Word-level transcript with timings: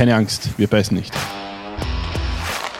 keine 0.00 0.14
Angst, 0.14 0.48
wir 0.56 0.66
beißen 0.66 0.96
nicht. 0.96 1.12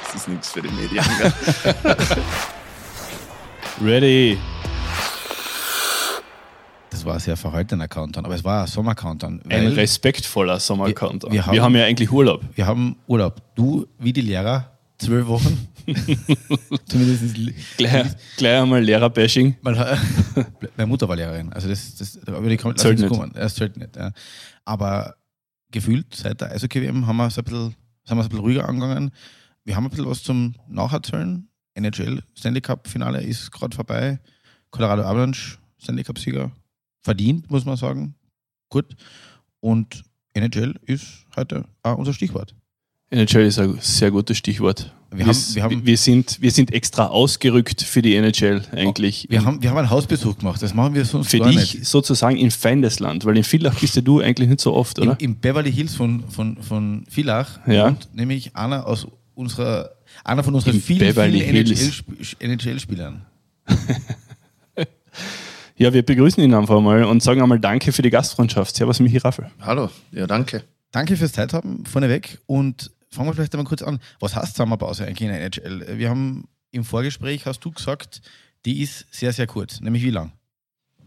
Das 0.06 0.14
ist 0.14 0.26
nichts 0.28 0.52
für 0.52 0.62
die 0.62 0.70
Medien. 0.70 1.04
Ready. 3.84 4.38
Das 6.88 7.04
war 7.04 7.12
ein 7.14 7.20
sehr 7.20 7.36
verhaltener 7.36 7.88
Countdown, 7.88 8.25
aber 8.25 8.34
es 8.36 8.43
war 8.43 8.62
ein 8.62 8.68
Sommer-Countdown. 8.68 9.43
Ein 9.50 9.66
respektvoller 9.66 10.59
Sommercountdown. 10.59 11.30
Wir- 11.30 11.45
Wir, 11.45 11.52
wir 11.52 11.62
haben 11.62 11.77
ja 11.77 11.84
eigentlich 11.84 12.11
Urlaub. 12.11 12.41
Wir 12.54 12.66
haben 12.66 12.96
Urlaub. 13.06 13.43
Du, 13.55 13.87
wie 13.98 14.14
die 14.14 14.23
Lehrer, 14.23 14.71
zwölf 14.96 15.27
Wochen. 15.27 15.68
Zumindest 16.89 17.34
Gleich, 17.77 18.07
gleich 18.39 18.62
einmal 18.62 18.82
Lehrer-Bashing. 18.82 19.57
Meine 19.62 20.87
Mutter 20.87 21.07
war 21.07 21.16
Lehrerin, 21.16 21.52
also 21.52 21.68
das, 21.68 21.96
das 21.96 22.18
aber 22.27 22.48
die 22.48 22.57
kommt 22.57 22.79
Zählt 22.79 22.98
nicht. 22.98 23.11
kommen. 23.11 23.30
Das 23.34 23.57
zählt 23.57 23.77
nicht. 23.77 23.95
Ja. 23.96 24.11
Aber 24.64 25.16
gefühlt 25.71 26.14
seit 26.14 26.41
der 26.41 26.52
Eishockey-WM 26.52 27.07
haben 27.07 27.17
wir 27.17 27.31
so 27.31 27.40
ein 27.40 27.44
bisschen, 27.44 27.76
sind 28.04 28.17
wir 28.17 28.22
so 28.22 28.29
ein 28.29 28.29
bisschen 28.29 28.39
ruhiger 28.40 28.68
angegangen. 28.68 29.11
Wir 29.64 29.77
haben 29.77 29.85
ein 29.85 29.90
bisschen 29.90 30.07
was 30.07 30.22
zum 30.22 30.54
Nacherzählen. 30.68 31.49
NHL 31.75 32.22
Stanley 32.36 32.61
Cup 32.61 32.89
Finale 32.89 33.22
ist 33.22 33.50
gerade 33.53 33.75
vorbei. 33.75 34.19
Colorado 34.70 35.03
Avalanche 35.03 35.58
Stanley 35.78 36.05
Cup 36.05 36.19
Sieger 36.19 36.50
verdient, 37.00 37.50
muss 37.50 37.64
man 37.64 37.77
sagen. 37.77 38.14
Gut. 38.69 38.97
Und 39.61 40.05
NHL 40.34 40.78
ist 40.86 41.27
heute 41.36 41.64
auch 41.83 41.98
unser 41.98 42.12
Stichwort. 42.12 42.55
NHL 43.11 43.47
ist 43.47 43.58
ein 43.58 43.78
sehr 43.80 44.11
gutes 44.11 44.39
Stichwort. 44.39 44.94
Wir 45.12 45.19
Wir, 45.19 45.27
haben- 45.27 45.55
wir 45.55 45.62
haben- 45.64 45.87
wir, 45.87 45.98
sind, 45.98 46.41
wir 46.41 46.50
sind 46.53 46.73
extra 46.73 47.06
ausgerückt 47.09 47.83
für 47.83 48.00
die 48.00 48.14
NHL 48.14 48.62
eigentlich. 48.73 49.27
Wir 49.28 49.45
haben, 49.45 49.61
wir 49.61 49.70
haben 49.70 49.78
einen 49.78 49.91
Hausbesuch 49.91 50.39
gemacht, 50.39 50.62
das 50.62 50.73
machen 50.73 50.95
wir 50.95 51.05
sonst 51.05 51.31
für 51.31 51.39
gar 51.41 51.48
dich 51.48 51.75
nicht. 51.75 51.84
sozusagen 51.86 52.36
in 52.36 52.50
Feindesland, 52.53 53.25
weil 53.25 53.36
in 53.36 53.42
Villach 53.45 53.75
bist 53.81 53.97
ja 53.97 54.03
du 54.03 54.20
eigentlich 54.20 54.48
nicht 54.48 54.61
so 54.61 54.73
oft, 54.73 54.98
Im, 54.98 55.09
oder? 55.09 55.20
Im 55.20 55.36
Beverly 55.36 55.73
Hills 55.73 55.95
von, 55.97 56.23
von, 56.31 56.62
von 56.62 57.05
Villach 57.09 57.59
Ja. 57.67 57.86
wohnt 57.89 58.09
nämlich 58.14 58.55
einer 58.55 58.86
aus 58.86 59.08
unserer, 59.34 59.91
einer 60.22 60.44
von 60.44 60.55
unseren 60.55 60.75
Im 60.77 60.83
vielen, 60.83 61.12
vielen. 61.12 61.34
NHL-Spielern. 62.41 63.22
Ja, 65.77 65.95
wir 65.95 66.02
begrüßen 66.02 66.42
ihn 66.45 66.52
einfach 66.52 66.78
mal 66.83 67.05
und 67.05 67.22
sagen 67.22 67.41
einmal 67.41 67.58
Danke 67.58 67.91
für 67.92 68.02
die 68.02 68.11
Gastfreundschaft. 68.11 68.77
Servus, 68.77 69.00
Michi 69.00 69.17
Raffel. 69.17 69.50
Hallo, 69.62 69.89
ja, 70.12 70.27
danke. 70.27 70.62
Danke 70.92 71.17
fürs 71.17 71.33
Zeit 71.33 71.55
haben, 71.55 71.84
vorneweg. 71.86 72.39
Und 72.45 72.91
fangen 73.11 73.28
wir 73.28 73.34
vielleicht 73.34 73.55
einmal 73.55 73.66
kurz 73.66 73.83
an. 73.83 74.00
Was 74.20 74.36
heißt 74.36 74.56
Sommerpause 74.56 75.06
eigentlich 75.06 75.22
in 75.22 75.28
der 75.28 75.41
NHL? 75.41 75.98
Wir 75.98 76.11
haben 76.11 76.48
im 76.70 76.84
Vorgespräch, 76.84 77.47
hast 77.47 77.61
du 77.61 77.70
gesagt, 77.70 78.22
die 78.64 78.83
ist 78.83 79.06
sehr, 79.11 79.33
sehr 79.33 79.47
kurz. 79.47 79.80
Nämlich 79.80 80.02
wie 80.02 80.11
lang? 80.11 80.33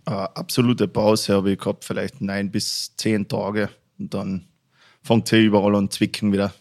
Eine 0.06 0.36
absolute 0.36 0.88
Pause 0.88 1.36
habe 1.36 1.52
ich 1.52 1.60
gehabt, 1.60 1.86
vielleicht 1.86 2.22
neun 2.22 2.52
bis 2.52 2.96
zehn 2.98 3.28
Tage. 3.28 3.70
Und 3.98 4.14
dann 4.14 4.48
fängt 5.02 5.28
sie 5.28 5.44
überall 5.46 5.76
an 5.76 5.90
zwicken 5.90 6.34
wieder. 6.34 6.54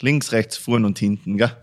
Links, 0.00 0.32
rechts, 0.32 0.56
vorn 0.56 0.84
und 0.84 0.98
hinten, 0.98 1.36
gell? 1.36 1.54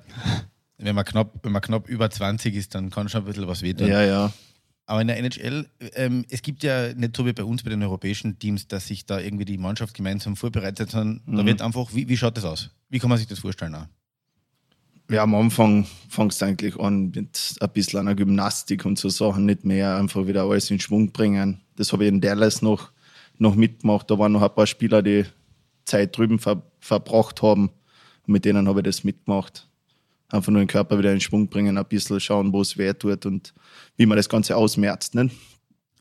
Wenn 0.77 0.95
man 0.95 1.03
knapp, 1.03 1.33
wenn 1.43 1.51
man 1.51 1.61
knapp 1.61 1.89
über 1.89 2.09
20 2.09 2.55
ist, 2.55 2.73
dann 2.75 2.89
kann 2.89 3.09
schon 3.09 3.23
ein 3.23 3.25
bisschen 3.25 3.47
was 3.47 3.61
wehtun. 3.61 3.87
Ja, 3.87 4.01
ja. 4.03 4.31
Aber 4.89 5.01
in 5.01 5.07
der 5.07 5.17
NHL, 5.19 5.67
ähm, 5.93 6.25
es 6.31 6.41
gibt 6.41 6.63
ja 6.63 6.91
nicht 6.95 7.15
so 7.15 7.23
wie 7.23 7.33
bei 7.33 7.43
uns 7.43 7.61
bei 7.61 7.69
den 7.69 7.83
europäischen 7.83 8.39
Teams, 8.39 8.67
dass 8.67 8.87
sich 8.87 9.05
da 9.05 9.19
irgendwie 9.19 9.45
die 9.45 9.59
Mannschaft 9.59 9.93
gemeinsam 9.93 10.35
vorbereitet, 10.35 10.89
sondern 10.89 11.21
da 11.27 11.43
Mhm. 11.43 11.45
wird 11.45 11.61
einfach, 11.61 11.93
wie, 11.93 12.09
wie 12.09 12.17
schaut 12.17 12.35
das 12.37 12.43
aus? 12.43 12.71
Wie 12.89 12.97
kann 12.97 13.07
man 13.09 13.19
sich 13.19 13.27
das 13.27 13.37
vorstellen? 13.37 13.75
Auch? 13.75 13.85
Ja, 15.11 15.21
am 15.21 15.35
Anfang 15.35 15.85
fängst 16.09 16.41
du 16.41 16.45
eigentlich 16.45 16.79
an 16.79 17.11
mit 17.11 17.55
ein 17.59 17.69
bisschen 17.69 17.99
einer 17.99 18.15
Gymnastik 18.15 18.83
und 18.83 18.97
so 18.97 19.09
Sachen, 19.09 19.45
nicht 19.45 19.63
mehr 19.63 19.95
einfach 19.95 20.25
wieder 20.25 20.45
alles 20.45 20.71
in 20.71 20.79
Schwung 20.79 21.11
bringen. 21.11 21.61
Das 21.75 21.93
habe 21.93 22.05
ich 22.05 22.09
in 22.09 22.19
Dallas 22.19 22.63
noch, 22.63 22.91
noch 23.37 23.53
mitgemacht. 23.53 24.09
Da 24.09 24.17
waren 24.17 24.31
noch 24.31 24.41
ein 24.41 24.55
paar 24.55 24.65
Spieler, 24.65 25.03
die 25.03 25.23
Zeit 25.85 26.17
drüben 26.17 26.39
ver, 26.39 26.63
verbracht 26.79 27.43
haben. 27.43 27.69
Und 28.25 28.33
mit 28.33 28.43
denen 28.43 28.67
habe 28.67 28.79
ich 28.79 28.85
das 28.85 29.03
mitgemacht. 29.03 29.68
Einfach 30.29 30.51
nur 30.51 30.61
den 30.61 30.67
Körper 30.67 30.97
wieder 30.99 31.11
in 31.11 31.19
Schwung 31.21 31.49
bringen, 31.49 31.77
ein 31.77 31.85
bisschen 31.85 32.19
schauen, 32.19 32.53
wo 32.53 32.61
es 32.61 32.77
weh 32.77 32.93
tut 32.93 33.25
und 33.25 33.53
wie 33.97 34.05
man 34.05 34.15
das 34.15 34.29
Ganze 34.29 34.55
ausmerzt. 34.55 35.15
Ne? 35.15 35.29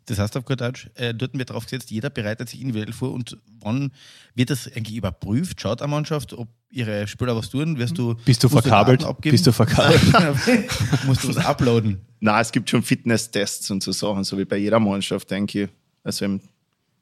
Das 0.05 0.19
heißt 0.19 0.37
auf 0.37 0.45
gut 0.45 0.61
Deutsch, 0.61 0.89
äh, 0.95 1.13
dort 1.15 1.37
wird 1.37 1.51
drauf 1.51 1.65
gesetzt, 1.65 1.91
jeder 1.91 2.09
bereitet 2.11 2.49
sich 2.49 2.61
individuell 2.61 2.93
vor 2.93 3.13
und 3.13 3.37
wann 3.61 3.93
wird 4.35 4.51
das 4.51 4.67
eigentlich 4.67 4.97
überprüft? 4.97 5.61
Schaut 5.61 5.83
eine 5.83 5.91
Mannschaft, 5.91 6.33
ob 6.35 6.49
ihre 6.71 7.07
Spieler 7.07 7.37
was 7.37 7.51
tun? 7.51 7.79
Wirst 7.79 7.97
du, 7.99 8.15
Bist 8.25 8.43
du 8.45 8.49
verkabelt? 8.49 9.05
Abgeben? 9.05 9.33
Bist 9.33 9.47
du 9.47 9.53
verkabelt? 9.53 10.01
musst 11.07 11.25
du 11.25 11.29
was 11.29 11.39
uploaden? 11.39 12.01
Na, 12.21 12.41
es 12.41 12.53
gibt 12.53 12.69
schon 12.71 12.83
Fitnesstests 12.83 13.71
und 13.71 13.83
so 13.83 13.93
Sachen, 13.93 14.25
so 14.25 14.37
wie 14.39 14.45
bei 14.45 14.57
jeder 14.57 14.81
Mannschaft, 14.81 15.31
denke 15.31 15.65
ich. 15.65 15.69
Also 16.05 16.25
im- 16.25 16.41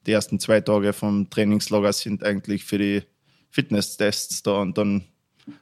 die 0.07 0.13
ersten 0.13 0.39
zwei 0.39 0.61
Tage 0.61 0.93
vom 0.93 1.29
Trainingslager 1.31 1.93
sind 1.93 2.23
eigentlich 2.23 2.65
für 2.65 2.79
die 2.79 3.03
Fitnesstests 3.51 4.43
da 4.43 4.61
und 4.61 4.77
dann 4.79 5.03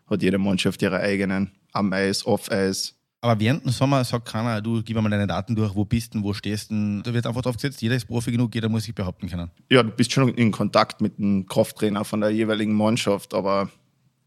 hat 0.06 0.22
jede 0.22 0.38
Mannschaft 0.38 0.82
ihre 0.82 1.00
eigenen 1.00 1.52
am 1.72 1.92
Eis, 1.92 2.24
off 2.26 2.50
Eis. 2.50 2.94
Aber 3.20 3.40
während 3.40 3.64
dem 3.64 3.70
Sommer 3.70 4.04
sagt 4.04 4.28
keiner, 4.28 4.60
du 4.60 4.82
gib 4.82 4.96
mir 4.96 5.02
mal 5.02 5.08
deine 5.08 5.26
Daten 5.26 5.56
durch, 5.56 5.74
wo 5.74 5.86
bist 5.86 6.14
du, 6.14 6.22
wo 6.22 6.34
stehst 6.34 6.70
du. 6.70 7.00
Da 7.02 7.14
wird 7.14 7.26
einfach 7.26 7.40
drauf 7.40 7.56
gesetzt, 7.56 7.80
jeder 7.80 7.96
ist 7.96 8.04
Profi 8.04 8.30
genug, 8.30 8.54
jeder 8.54 8.68
muss 8.68 8.84
sich 8.84 8.94
behaupten 8.94 9.28
können. 9.28 9.50
Ja, 9.70 9.82
du 9.82 9.90
bist 9.90 10.12
schon 10.12 10.28
in 10.28 10.50
Kontakt 10.50 11.00
mit 11.00 11.18
dem 11.18 11.46
Krafttrainer 11.46 12.04
von 12.04 12.20
der 12.20 12.28
jeweiligen 12.28 12.74
Mannschaft, 12.74 13.32
aber 13.32 13.70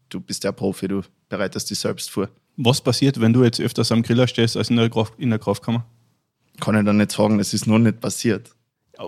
du 0.08 0.18
bist 0.18 0.42
der 0.42 0.50
Profi, 0.50 0.88
du 0.88 1.02
bereitest 1.28 1.70
dich 1.70 1.78
selbst 1.78 2.10
vor. 2.10 2.28
Was 2.56 2.80
passiert, 2.80 3.20
wenn 3.20 3.32
du 3.32 3.44
jetzt 3.44 3.60
öfters 3.60 3.92
am 3.92 4.02
Griller 4.02 4.26
stehst 4.26 4.56
als 4.56 4.68
in 4.68 4.74
der, 4.74 4.90
Kraft, 4.90 5.14
in 5.18 5.30
der 5.30 5.38
Kraftkammer? 5.38 5.86
Kann 6.58 6.76
ich 6.76 6.84
dann 6.84 6.96
nicht 6.96 7.12
sagen, 7.12 7.38
es 7.38 7.54
ist 7.54 7.68
noch 7.68 7.78
nicht 7.78 8.00
passiert. 8.00 8.50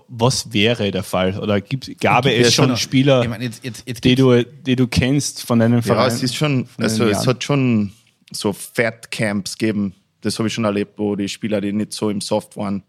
Was 0.09 0.53
wäre 0.53 0.91
der 0.91 1.03
Fall? 1.03 1.39
Oder 1.39 1.61
gibt, 1.61 2.01
gab 2.01 2.25
Gibt 2.25 2.37
es 2.37 2.49
es 2.49 2.55
schon 2.55 2.69
schon- 2.69 2.77
Spieler, 2.77 3.23
Ich 3.23 3.29
meine, 3.29 3.45
jetzt, 3.45 3.65
jetzt, 3.65 3.83
jetzt 3.87 4.05
die, 4.05 4.15
du, 4.15 4.45
die 4.45 4.77
du 4.77 4.87
kennst 4.87 5.43
von 5.45 5.59
deinem 5.59 5.77
Ja, 5.77 5.83
Verein? 5.83 6.07
es 6.09 6.23
ist 6.23 6.37
schon, 6.37 6.69
also 6.79 7.05
es 7.05 7.13
Jahren? 7.13 7.27
hat 7.27 7.45
schon 7.45 7.93
so 8.33 8.53
Fat-Camps 8.53 9.59
gegeben. 9.59 9.95
Das 10.21 10.39
habe 10.39 10.47
ich 10.49 10.55
schon 10.55 10.65
erlebt, 10.65 10.93
wo 10.99 11.17
die 11.17 11.29
Spieler, 11.29 11.61
die 11.61 11.73
nicht 11.73 11.93
so 11.93 12.09
im 12.11 12.21
Soft 12.21 12.57
waren, 12.57 12.83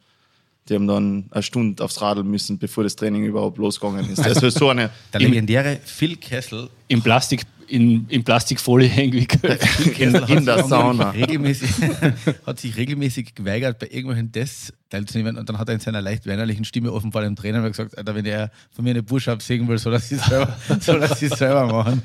die 0.69 0.75
haben 0.75 0.85
dann 0.87 1.25
eine 1.31 1.41
Stunde 1.41 1.83
aufs 1.83 2.01
Radl 2.01 2.23
müssen, 2.23 2.59
bevor 2.59 2.83
das 2.83 2.95
Training 2.95 3.23
überhaupt 3.25 3.57
losgegangen 3.57 4.07
ist. 4.09 4.19
Also 4.23 4.49
so 4.51 4.69
eine, 4.69 4.91
der 5.11 5.21
legendäre 5.21 5.79
Phil 5.83 6.17
Kessel 6.17 6.69
in, 6.87 7.01
Plastik, 7.01 7.41
in, 7.71 8.05
in 8.09 8.23
Plastikfolie 8.23 8.91
eingewickelt. 8.97 9.61
in, 9.99 10.15
in 10.15 10.45
der 10.45 10.63
Sauna. 10.63 11.11
regelmäßig, 11.11 11.69
hat 12.45 12.59
sich 12.59 12.75
regelmäßig 12.75 13.33
geweigert, 13.33 13.79
bei 13.79 13.87
irgendwelchen 13.87 14.31
Tests 14.31 14.73
teilzunehmen. 14.89 15.37
Und 15.37 15.47
dann 15.49 15.57
hat 15.57 15.69
er 15.69 15.75
in 15.75 15.79
seiner 15.79 16.01
leicht 16.01 16.27
weinerlichen 16.27 16.65
Stimme 16.65 16.91
offenbar 16.91 17.23
dem 17.23 17.35
Trainer 17.35 17.67
gesagt, 17.67 17.97
Alter, 17.97 18.13
wenn 18.15 18.25
er 18.25 18.51
von 18.71 18.83
mir 18.83 18.91
eine 18.91 19.03
Push-Up 19.03 19.41
sehen 19.41 19.67
will, 19.67 19.77
soll 19.77 19.93
er 19.93 19.99
sie 19.99 20.15
selber, 20.15 20.57
soll 20.79 21.01
er 21.01 21.15
sie 21.15 21.29
selber 21.29 21.67
machen. 21.67 22.01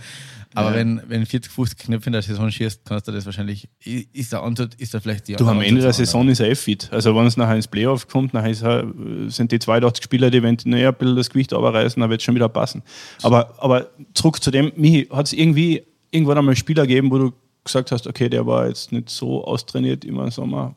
Aber 0.54 0.74
wenn, 0.74 1.02
wenn 1.06 1.26
40, 1.26 1.52
50 1.52 1.78
Knöpfe 1.78 2.06
in 2.06 2.12
der 2.14 2.22
Saison 2.22 2.50
schießt, 2.50 2.82
kannst 2.84 3.06
du 3.06 3.12
das 3.12 3.26
wahrscheinlich, 3.26 3.68
ist 3.84 4.32
der 4.32 4.42
Ansatz, 4.42 4.74
ist 4.76 4.94
da 4.94 5.00
vielleicht 5.00 5.28
die 5.28 5.36
Du, 5.36 5.46
am 5.46 5.60
Ende 5.60 5.82
der 5.82 5.92
Saison 5.92 6.26
ist 6.28 6.40
er 6.40 6.48
eh 6.48 6.54
fit. 6.54 6.88
Also 6.92 7.14
wenn 7.14 7.26
es 7.26 7.36
nachher 7.36 7.56
ins 7.56 7.68
Playoff 7.68 8.08
kommt, 8.08 8.32
nachher 8.32 8.50
ist 8.50 8.62
er, 8.62 8.86
sind 9.28 9.52
die 9.52 9.58
82 9.58 10.02
Spieler, 10.02 10.30
die 10.30 10.42
wenn 10.42 10.56
naja, 10.64 10.88
ein 10.88 10.94
bisschen 10.94 11.16
das 11.16 11.28
Gewicht 11.30 11.52
runterreißen, 11.52 12.00
dann 12.00 12.08
wird 12.08 12.20
es 12.20 12.24
schon 12.24 12.34
wieder 12.34 12.48
passen. 12.48 12.82
Aber, 13.22 13.54
aber 13.58 13.90
zurück 14.14 14.42
zu 14.42 14.50
dem, 14.50 14.72
Michi, 14.76 15.08
hat 15.10 15.26
es 15.26 15.32
irgendwie 15.34 15.82
irgendwann 16.10 16.38
einmal 16.38 16.56
Spieler 16.56 16.86
gegeben, 16.86 17.10
wo 17.10 17.18
du 17.18 17.32
gesagt 17.64 17.92
hast, 17.92 18.06
okay, 18.06 18.28
der 18.28 18.46
war 18.46 18.66
jetzt 18.66 18.92
nicht 18.92 19.10
so 19.10 19.44
austrainiert 19.44 20.04
immer 20.04 20.24
im 20.24 20.30
Sommer. 20.30 20.74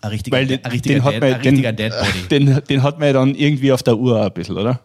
Ein 0.00 0.10
richtiger, 0.10 0.36
Weil 0.36 0.46
den, 0.46 0.64
ein 0.64 0.70
richtiger, 0.70 0.94
den, 0.94 1.04
hat 1.04 1.12
Dad, 1.14 1.20
man, 1.20 1.32
ein 1.34 1.40
richtiger 1.40 1.72
den, 1.72 1.90
Deadbody. 1.90 2.28
den, 2.30 2.60
den 2.68 2.82
hat 2.82 2.98
man 2.98 3.06
ja 3.06 3.12
dann 3.12 3.34
irgendwie 3.34 3.72
auf 3.72 3.82
der 3.82 3.96
Uhr 3.96 4.20
ein 4.20 4.32
bisschen, 4.32 4.56
oder? 4.56 4.80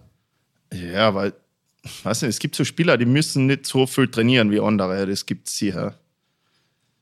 Ja, 0.73 1.13
weil, 1.13 1.33
weiß 2.03 2.23
nicht, 2.23 2.29
es 2.29 2.39
gibt 2.39 2.55
so 2.55 2.63
Spieler, 2.63 2.97
die 2.97 3.05
müssen 3.05 3.45
nicht 3.45 3.65
so 3.65 3.85
viel 3.85 4.07
trainieren 4.07 4.51
wie 4.51 4.59
andere. 4.59 5.05
Das 5.05 5.25
gibt 5.25 5.47
es 5.47 5.57
sicher. 5.57 5.97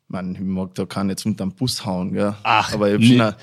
Man, 0.08 0.36
ich 0.36 0.42
mag 0.42 0.76
da 0.76 0.86
keinen 0.86 1.10
jetzt 1.10 1.26
unter 1.26 1.46
den 1.46 1.54
Bus 1.54 1.86
hauen, 1.86 2.14
gell? 2.14 2.36
Ach, 2.44 2.74
aber 2.74 2.98
nee. 2.98 3.08
schon 3.08 3.22
ein, 3.22 3.36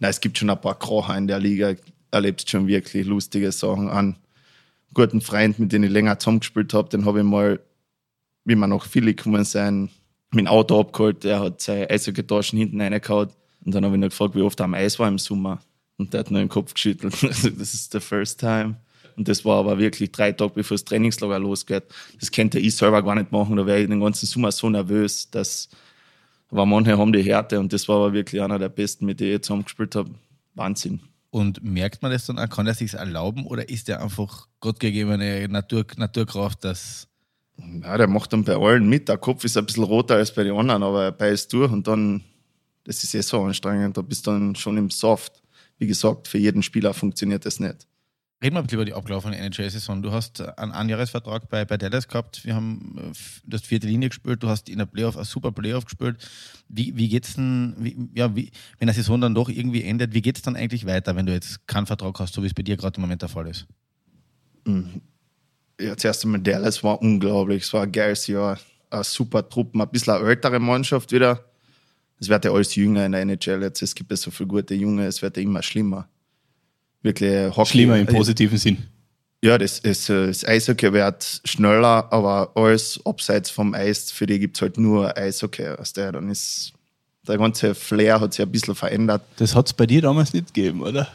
nein, 0.00 0.10
es 0.10 0.20
gibt 0.20 0.38
schon 0.38 0.50
ein 0.50 0.60
paar 0.60 0.78
Kracher 0.78 1.18
in 1.18 1.26
der 1.26 1.38
Liga, 1.40 1.74
erlebst 2.10 2.48
schon 2.48 2.66
wirklich 2.66 3.06
lustige 3.06 3.52
Sachen 3.52 3.88
an. 3.88 4.16
Guten 4.94 5.20
Freund, 5.20 5.58
mit 5.58 5.72
dem 5.72 5.82
ich 5.82 5.90
länger 5.90 6.18
zusammengespielt 6.18 6.72
habe, 6.72 6.88
den 6.88 7.04
habe 7.04 7.18
ich 7.18 7.24
mal, 7.24 7.60
wie 8.44 8.54
wir 8.54 8.66
nach 8.66 8.86
Philly 8.86 9.14
gekommen 9.14 9.44
sind, 9.44 9.90
dem 10.32 10.46
Auto 10.46 10.80
abgeholt, 10.80 11.24
der 11.24 11.40
hat 11.40 11.60
seine 11.60 11.90
Eishockeytaschen 11.90 12.58
hinten 12.58 12.80
reingehauen 12.80 13.30
und 13.64 13.74
dann 13.74 13.84
habe 13.84 13.96
ich 13.96 14.02
ihn 14.02 14.08
gefragt, 14.08 14.34
wie 14.34 14.42
oft 14.42 14.60
er 14.60 14.64
am 14.64 14.74
Eis 14.74 14.98
war 14.98 15.08
im 15.08 15.18
Sommer. 15.18 15.60
Und 15.96 16.12
der 16.12 16.20
hat 16.20 16.30
nur 16.30 16.40
den 16.40 16.48
Kopf 16.48 16.74
geschüttelt. 16.74 17.14
Also, 17.22 17.50
das 17.50 17.74
ist 17.74 17.92
the 17.92 18.00
first 18.00 18.40
time. 18.40 18.76
Und 19.16 19.28
das 19.28 19.44
war 19.44 19.58
aber 19.58 19.78
wirklich 19.78 20.12
drei 20.12 20.32
Tage 20.32 20.52
bevor 20.54 20.76
das 20.76 20.84
Trainingslager 20.84 21.38
losgeht. 21.38 21.84
Das 22.20 22.30
könnte 22.30 22.58
ich 22.58 22.76
selber 22.76 23.02
gar 23.02 23.14
nicht 23.14 23.32
machen. 23.32 23.56
Da 23.56 23.66
wäre 23.66 23.80
ich 23.80 23.88
den 23.88 24.00
ganzen 24.00 24.26
Sommer 24.26 24.52
so 24.52 24.68
nervös, 24.68 25.30
dass 25.30 25.68
aber 26.50 26.66
manche 26.66 26.96
haben 26.96 27.12
die 27.12 27.22
Härte 27.22 27.58
und 27.58 27.72
das 27.72 27.88
war 27.88 27.96
aber 27.96 28.12
wirklich 28.12 28.40
einer 28.40 28.58
der 28.58 28.68
besten, 28.68 29.06
mit 29.06 29.18
denen 29.18 29.36
ich 29.36 29.42
zusammengespielt 29.42 29.96
habe. 29.96 30.10
Wahnsinn. 30.54 31.00
Und 31.30 31.64
merkt 31.64 32.00
man 32.00 32.12
das 32.12 32.26
dann 32.26 32.38
auch, 32.38 32.48
kann 32.48 32.68
er 32.68 32.74
sich 32.74 32.94
erlauben 32.94 33.44
oder 33.44 33.68
ist 33.68 33.88
der 33.88 34.00
einfach 34.00 34.46
gottgegebene 34.60 35.48
Natur, 35.48 35.84
Naturkraft, 35.96 36.62
dass 36.62 37.08
Ja, 37.82 37.98
der 37.98 38.06
macht 38.06 38.32
dann 38.32 38.44
bei 38.44 38.54
allen 38.54 38.88
mit. 38.88 39.08
Der 39.08 39.18
Kopf 39.18 39.44
ist 39.44 39.56
ein 39.56 39.66
bisschen 39.66 39.82
roter 39.82 40.14
als 40.14 40.32
bei 40.32 40.44
den 40.44 40.54
anderen, 40.54 40.84
aber 40.84 41.04
er 41.04 41.12
beißt 41.12 41.52
durch 41.52 41.72
und 41.72 41.88
dann, 41.88 42.22
das 42.84 43.02
ist 43.02 43.14
eh 43.14 43.20
so 43.20 43.42
anstrengend. 43.42 43.96
Da 43.96 44.02
bist 44.02 44.26
du 44.26 44.30
dann 44.30 44.54
schon 44.54 44.76
im 44.76 44.90
Soft. 44.90 45.42
Wie 45.78 45.88
gesagt, 45.88 46.28
für 46.28 46.38
jeden 46.38 46.62
Spieler 46.62 46.94
funktioniert 46.94 47.44
das 47.46 47.58
nicht. 47.58 47.88
Reden 48.44 48.56
wir 48.56 48.60
ein 48.60 48.64
bisschen 48.64 48.76
über 48.76 48.84
die 48.84 48.92
abgelaufene 48.92 49.38
NHL-Saison. 49.38 50.02
Du 50.02 50.12
hast 50.12 50.42
einen 50.58 50.72
Einjahresvertrag 50.72 51.48
bei, 51.48 51.64
bei 51.64 51.78
Dallas 51.78 52.08
gehabt. 52.08 52.44
Wir 52.44 52.54
haben, 52.54 52.94
äh, 52.98 53.16
du 53.46 53.54
hast 53.54 53.64
vierte 53.64 53.86
Linie 53.86 54.10
gespielt, 54.10 54.42
du 54.42 54.50
hast 54.50 54.68
in 54.68 54.76
der 54.76 54.84
Playoff, 54.84 55.16
ein 55.16 55.24
super 55.24 55.50
Playoff 55.50 55.86
gespielt. 55.86 56.18
Wie, 56.68 56.94
wie 56.94 57.08
geht's 57.08 57.36
denn, 57.36 57.74
wie, 57.78 57.96
ja, 58.14 58.36
wie, 58.36 58.50
wenn 58.78 58.86
der 58.86 58.94
Saison 58.94 59.18
dann 59.18 59.34
doch 59.34 59.48
irgendwie 59.48 59.82
endet, 59.82 60.12
wie 60.12 60.20
geht 60.20 60.36
es 60.36 60.42
dann 60.42 60.56
eigentlich 60.56 60.84
weiter, 60.84 61.16
wenn 61.16 61.24
du 61.24 61.32
jetzt 61.32 61.66
keinen 61.66 61.86
Vertrag 61.86 62.18
hast, 62.18 62.34
so 62.34 62.42
wie 62.42 62.46
es 62.46 62.52
bei 62.52 62.62
dir 62.62 62.76
gerade 62.76 62.98
im 62.98 63.00
Moment 63.00 63.22
der 63.22 63.30
Fall 63.30 63.46
ist? 63.46 63.66
Ja, 65.80 65.96
zuerst 65.96 66.22
einmal 66.26 66.42
Dallas 66.42 66.84
war 66.84 67.00
unglaublich. 67.00 67.62
Es 67.62 67.72
war 67.72 67.84
ein 67.84 67.92
geiles 67.92 68.26
Jahr. 68.26 68.58
Eine 68.90 69.04
super 69.04 69.48
Truppe, 69.48 69.80
ein 69.80 69.88
bisschen 69.88 70.12
eine 70.12 70.28
ältere 70.28 70.60
Mannschaft 70.60 71.12
wieder. 71.12 71.42
Es 72.20 72.28
wird 72.28 72.44
ja 72.44 72.52
alles 72.52 72.74
jünger 72.74 73.06
in 73.06 73.12
der 73.12 73.22
NHL 73.22 73.62
jetzt. 73.62 73.80
Es 73.80 73.94
gibt 73.94 74.10
ja 74.10 74.18
so 74.18 74.30
viele 74.30 74.48
gute 74.48 74.74
Junge, 74.74 75.06
es 75.06 75.22
wird 75.22 75.38
ja 75.38 75.42
immer 75.42 75.62
schlimmer. 75.62 76.10
Wirklich 77.04 77.54
Hockey. 77.54 77.70
Schlimmer 77.70 77.98
im 77.98 78.06
positiven 78.06 78.58
Sinn. 78.58 78.78
Ja, 79.42 79.58
das, 79.58 79.78
ist, 79.78 80.08
das 80.08 80.42
Eishockey 80.46 80.90
wird 80.94 81.42
schneller, 81.44 82.10
aber 82.10 82.50
alles 82.54 82.98
abseits 83.04 83.50
vom 83.50 83.74
Eis, 83.74 84.10
für 84.10 84.24
die 84.24 84.38
gibt 84.38 84.56
es 84.56 84.62
halt 84.62 84.78
nur 84.78 85.14
Eishockey. 85.16 85.66
Also 85.66 85.92
der, 85.96 86.12
dann 86.12 86.30
ist 86.30 86.72
der 87.28 87.36
ganze 87.36 87.74
Flair 87.74 88.20
hat 88.20 88.32
sich 88.32 88.44
ein 88.44 88.50
bisschen 88.50 88.74
verändert. 88.74 89.20
Das 89.36 89.54
hat 89.54 89.66
es 89.66 89.74
bei 89.74 89.84
dir 89.84 90.00
damals 90.00 90.32
nicht 90.32 90.54
gegeben, 90.54 90.80
oder? 90.80 91.08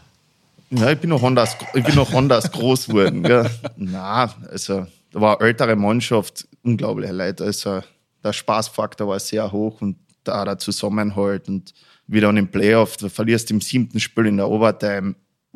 Ja, 0.70 0.92
ich 0.92 1.00
bin 1.00 1.10
noch 1.10 1.24
anders, 1.24 1.58
ich 1.74 1.84
bin 1.84 1.96
noch 1.96 2.14
anders 2.14 2.52
groß 2.52 2.88
geworden. 2.88 3.24
Gell. 3.24 3.50
Na, 3.76 4.32
also 4.52 4.86
da 5.12 5.22
war 5.22 5.40
eine 5.40 5.50
ältere 5.50 5.76
Mannschaft, 5.76 6.48
unglaubliche 6.62 7.14
Leute. 7.14 7.46
Also 7.46 7.82
der 8.24 8.34
Spaßfaktor 8.34 9.08
war 9.08 9.20
sehr 9.20 9.52
hoch 9.52 9.82
und 9.82 9.98
da 10.24 10.46
der 10.46 10.60
Zusammenhalt 10.60 11.48
und 11.48 11.74
wie 12.06 12.20
dann 12.20 12.38
im 12.38 12.48
Playoff, 12.48 12.98
du 12.98 13.10
verlierst 13.10 13.50
im 13.50 13.62
siebten 13.62 14.00
Spiel 14.00 14.28
in 14.28 14.38
der 14.38 14.50
Overtime. 14.50 15.16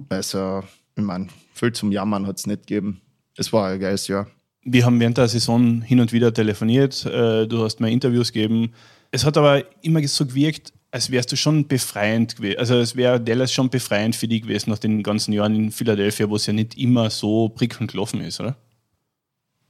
Also, 0.10 0.63
ich 0.95 1.04
meine, 1.04 1.28
viel 1.54 1.72
zum 1.72 1.92
Jammern 1.92 2.28
hat 2.28 2.38
es 2.38 2.48
nicht 2.48 2.68
gegeben. 2.68 3.01
Es 3.38 3.51
war 3.54 3.69
ein 3.69 3.80
geiles 3.80 4.07
Jahr. 4.07 4.28
Wir 4.63 4.86
haben 4.86 5.00
während 5.00 5.18
der 5.18 5.28
Saison 5.28 5.81
hin 5.81 6.00
und 6.00 6.13
wieder 6.13 6.34
telefoniert, 6.34 7.06
äh, 7.06 7.48
du 7.48 7.63
hast 7.63 7.80
mir 7.80 7.92
Interviews 7.92 8.31
gegeben. 8.31 8.74
Es 9.12 9.25
hat 9.25 9.38
aber 9.38 9.63
immer 9.84 10.06
so 10.07 10.25
gewirkt, 10.25 10.74
als 10.94 11.12
wärst 11.12 11.31
du 11.31 11.36
schon 11.36 11.68
befreiend 11.68 12.36
gewesen. 12.36 12.60
Also 12.60 12.75
es 12.75 12.95
wäre 12.95 13.19
Dallas 13.19 13.51
schon 13.51 13.69
befreiend 13.69 14.16
für 14.16 14.28
dich 14.28 14.44
gewesen 14.44 14.69
nach 14.69 14.80
den 14.80 15.04
ganzen 15.04 15.34
Jahren 15.34 15.56
in 15.56 15.72
Philadelphia, 15.72 16.30
wo 16.30 16.36
es 16.36 16.45
ja 16.45 16.54
nicht 16.54 16.78
immer 16.78 17.10
so 17.10 17.50
prickelnd 17.50 17.92
gelaufen 17.92 18.22
ist, 18.22 18.40
oder? 18.40 18.56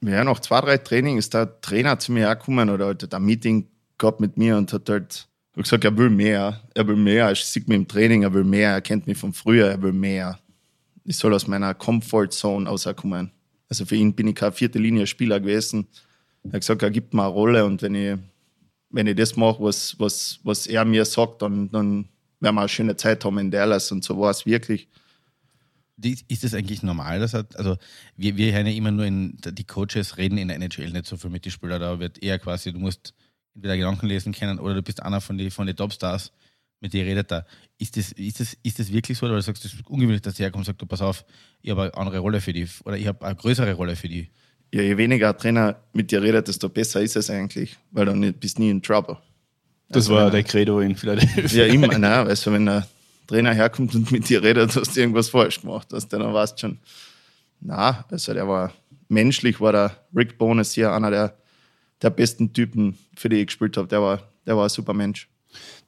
Ja, 0.02 0.24
nach 0.26 0.42
zwei, 0.42 0.60
drei 0.60 0.78
Trainings 0.78 1.26
ist 1.26 1.34
der 1.34 1.62
Trainer 1.62 1.98
zu 1.98 2.12
mir 2.12 2.28
gekommen 2.36 2.70
oder 2.70 2.88
halt 2.88 3.14
ein 3.14 3.24
Meeting 3.24 3.70
gehabt 3.98 4.20
mit 4.20 4.38
mir 4.38 4.58
und 4.58 4.74
hat 4.74 4.90
halt 4.90 5.30
gesagt, 5.62 5.86
er 5.86 5.96
will 5.96 6.10
mehr. 6.10 6.62
Er 6.74 6.88
will 6.88 6.96
mehr. 6.96 7.28
Er 7.28 7.36
sieht 7.36 7.68
mich 7.68 7.76
im 7.76 7.88
Training, 7.88 8.24
er 8.24 8.34
will 8.34 8.44
mehr. 8.44 8.72
Er 8.72 8.82
kennt 8.82 9.06
mich 9.06 9.18
von 9.18 9.34
früher, 9.34 9.68
er 9.68 9.82
will 9.82 9.94
mehr. 9.94 10.40
Ich 11.06 11.18
soll 11.18 11.34
aus 11.34 11.48
meiner 11.48 11.74
Comfort-Zone 11.76 12.68
rauskommen. 12.68 13.32
Also 13.70 13.86
für 13.86 13.96
ihn 13.96 14.14
bin 14.14 14.28
ich 14.28 14.36
kein 14.36 14.54
vierte 14.54 14.80
Linie 14.80 15.06
Spieler 15.06 15.40
gewesen. 15.40 15.88
Er 16.44 16.54
hat 16.54 16.62
gesagt, 16.62 16.82
er 16.82 16.92
gibt 16.92 17.14
mir 17.14 17.24
eine 17.24 17.32
Rolle 17.32 17.66
und 17.66 17.82
wenn 17.82 17.96
ich, 17.96 18.18
wenn 18.90 19.08
ich 19.08 19.16
das 19.16 19.36
mache, 19.36 19.62
was, 19.62 19.98
was, 20.00 20.40
was 20.44 20.68
er 20.68 20.86
mir 20.86 21.06
sagt, 21.06 21.42
dann, 21.42 21.70
dann 21.72 22.10
werden 22.40 22.56
wir 22.56 22.62
eine 22.62 22.70
schöne 22.70 22.96
Zeit 22.98 23.24
haben 23.24 23.38
in 23.38 23.52
Dallas 23.52 23.92
und 23.92 24.04
so 24.04 24.20
war 24.20 24.32
es 24.32 24.46
wirklich. 24.46 24.88
Ist 26.28 26.44
das 26.44 26.54
eigentlich 26.54 26.84
normal? 26.84 27.20
Das 27.20 27.34
hat, 27.34 27.56
also 27.56 27.78
wir, 28.18 28.36
wir 28.36 28.52
hören 28.52 28.68
ja 28.68 28.74
immer 28.74 28.92
nur 28.92 29.06
in, 29.06 29.38
die 29.38 29.64
Coaches 29.64 30.18
reden 30.18 30.38
in 30.38 30.48
der 30.50 30.58
NHL 30.58 30.92
nicht 30.92 31.06
so 31.06 31.18
viel 31.18 31.30
mit 31.30 31.46
den 31.46 31.52
Spielern, 31.52 31.80
da 31.80 32.00
wird 32.00 32.22
eher 32.22 32.40
quasi, 32.40 32.74
du 32.74 32.80
musst 32.80 33.14
entweder 33.56 33.78
Gedanken 33.78 34.08
lesen 34.08 34.34
können 34.34 34.60
oder 34.60 34.76
du 34.76 34.82
bist 34.82 35.02
einer 35.02 35.22
von 35.22 35.38
den 35.38 35.52
von 35.52 35.68
die 35.68 35.74
Topstars, 35.74 36.32
mit 36.80 36.94
denen 36.94 37.08
redet 37.08 37.32
da. 37.32 37.46
Ist 37.78 37.96
das, 37.98 38.12
ist, 38.14 38.40
das, 38.40 38.58
ist 38.64 38.80
das 38.80 38.92
wirklich 38.92 39.18
so 39.18 39.26
oder 39.26 39.42
sagst 39.42 39.64
du, 39.64 39.68
es 39.68 39.74
ist 39.74 39.88
ungewöhnlich, 39.88 40.22
dass 40.22 40.36
der 40.36 40.46
herkommt 40.46 40.62
und 40.62 40.66
sagt, 40.66 40.82
du 40.82 40.86
pass 40.86 41.02
auf, 41.02 41.24
ich 41.62 41.72
habe 41.72 41.84
eine 41.84 41.94
andere 41.96 42.20
Rolle 42.20 42.42
für 42.42 42.54
die 42.54 42.68
oder 42.86 42.98
ich 42.98 43.08
habe 43.08 43.26
eine 43.26 43.36
größere 43.36 43.74
Rolle 43.74 43.96
für 43.96 44.08
die. 44.10 44.30
Ja, 44.74 44.82
je 44.82 44.98
weniger 44.98 45.30
ein 45.30 45.38
Trainer 45.38 45.76
mit 45.94 46.10
dir 46.12 46.22
redet, 46.22 46.48
desto 46.48 46.68
besser 46.68 47.02
ist 47.02 47.16
es 47.16 47.30
eigentlich, 47.30 47.78
weil 47.92 48.06
dann 48.06 48.20
nicht- 48.20 48.40
bist 48.40 48.58
du 48.58 48.64
nie 48.64 48.70
in 48.72 48.82
Trouble. 48.82 49.18
Das 49.90 50.06
Also 50.06 50.16
war 50.16 50.32
der 50.32 50.44
Credo 50.44 50.80
in 50.80 50.96
Philadelphia. 50.96 51.66
Ja, 51.66 51.72
immer, 51.74 51.88
nein, 51.98 52.28
weißt 52.28 52.48
du, 52.48 52.52
wenn 52.54 52.66
der 52.66 52.88
Trainer 53.28 53.54
herkommt 53.54 53.94
und 53.94 54.12
mit 54.12 54.28
dir 54.28 54.42
redet, 54.42 54.76
hast 54.76 54.96
du 54.96 55.00
irgendwas 55.00 55.30
falsch 55.30 55.62
gemacht, 55.62 55.88
hast 55.94 56.12
du 56.12 56.18
dann 56.18 56.34
weißt 56.34 56.60
schon. 56.60 56.80
Na, 57.62 58.04
also 58.10 58.34
der 58.34 58.48
war 58.48 58.74
menschlich, 59.08 59.62
war 59.62 59.72
der 59.72 59.96
Rick 60.16 60.38
Bonus 60.38 60.74
hier 60.74 60.92
einer 60.92 61.12
der, 61.12 61.38
der 62.04 62.10
besten 62.12 62.54
Typen, 62.54 62.98
für 63.16 63.30
die 63.30 63.38
ich 63.38 63.48
gespielt 63.48 63.78
habe. 63.78 63.88
Der 63.88 64.02
war, 64.02 64.22
der 64.46 64.56
war 64.58 64.64
ein 64.66 64.70
super 64.70 64.94
Mensch. 64.94 65.30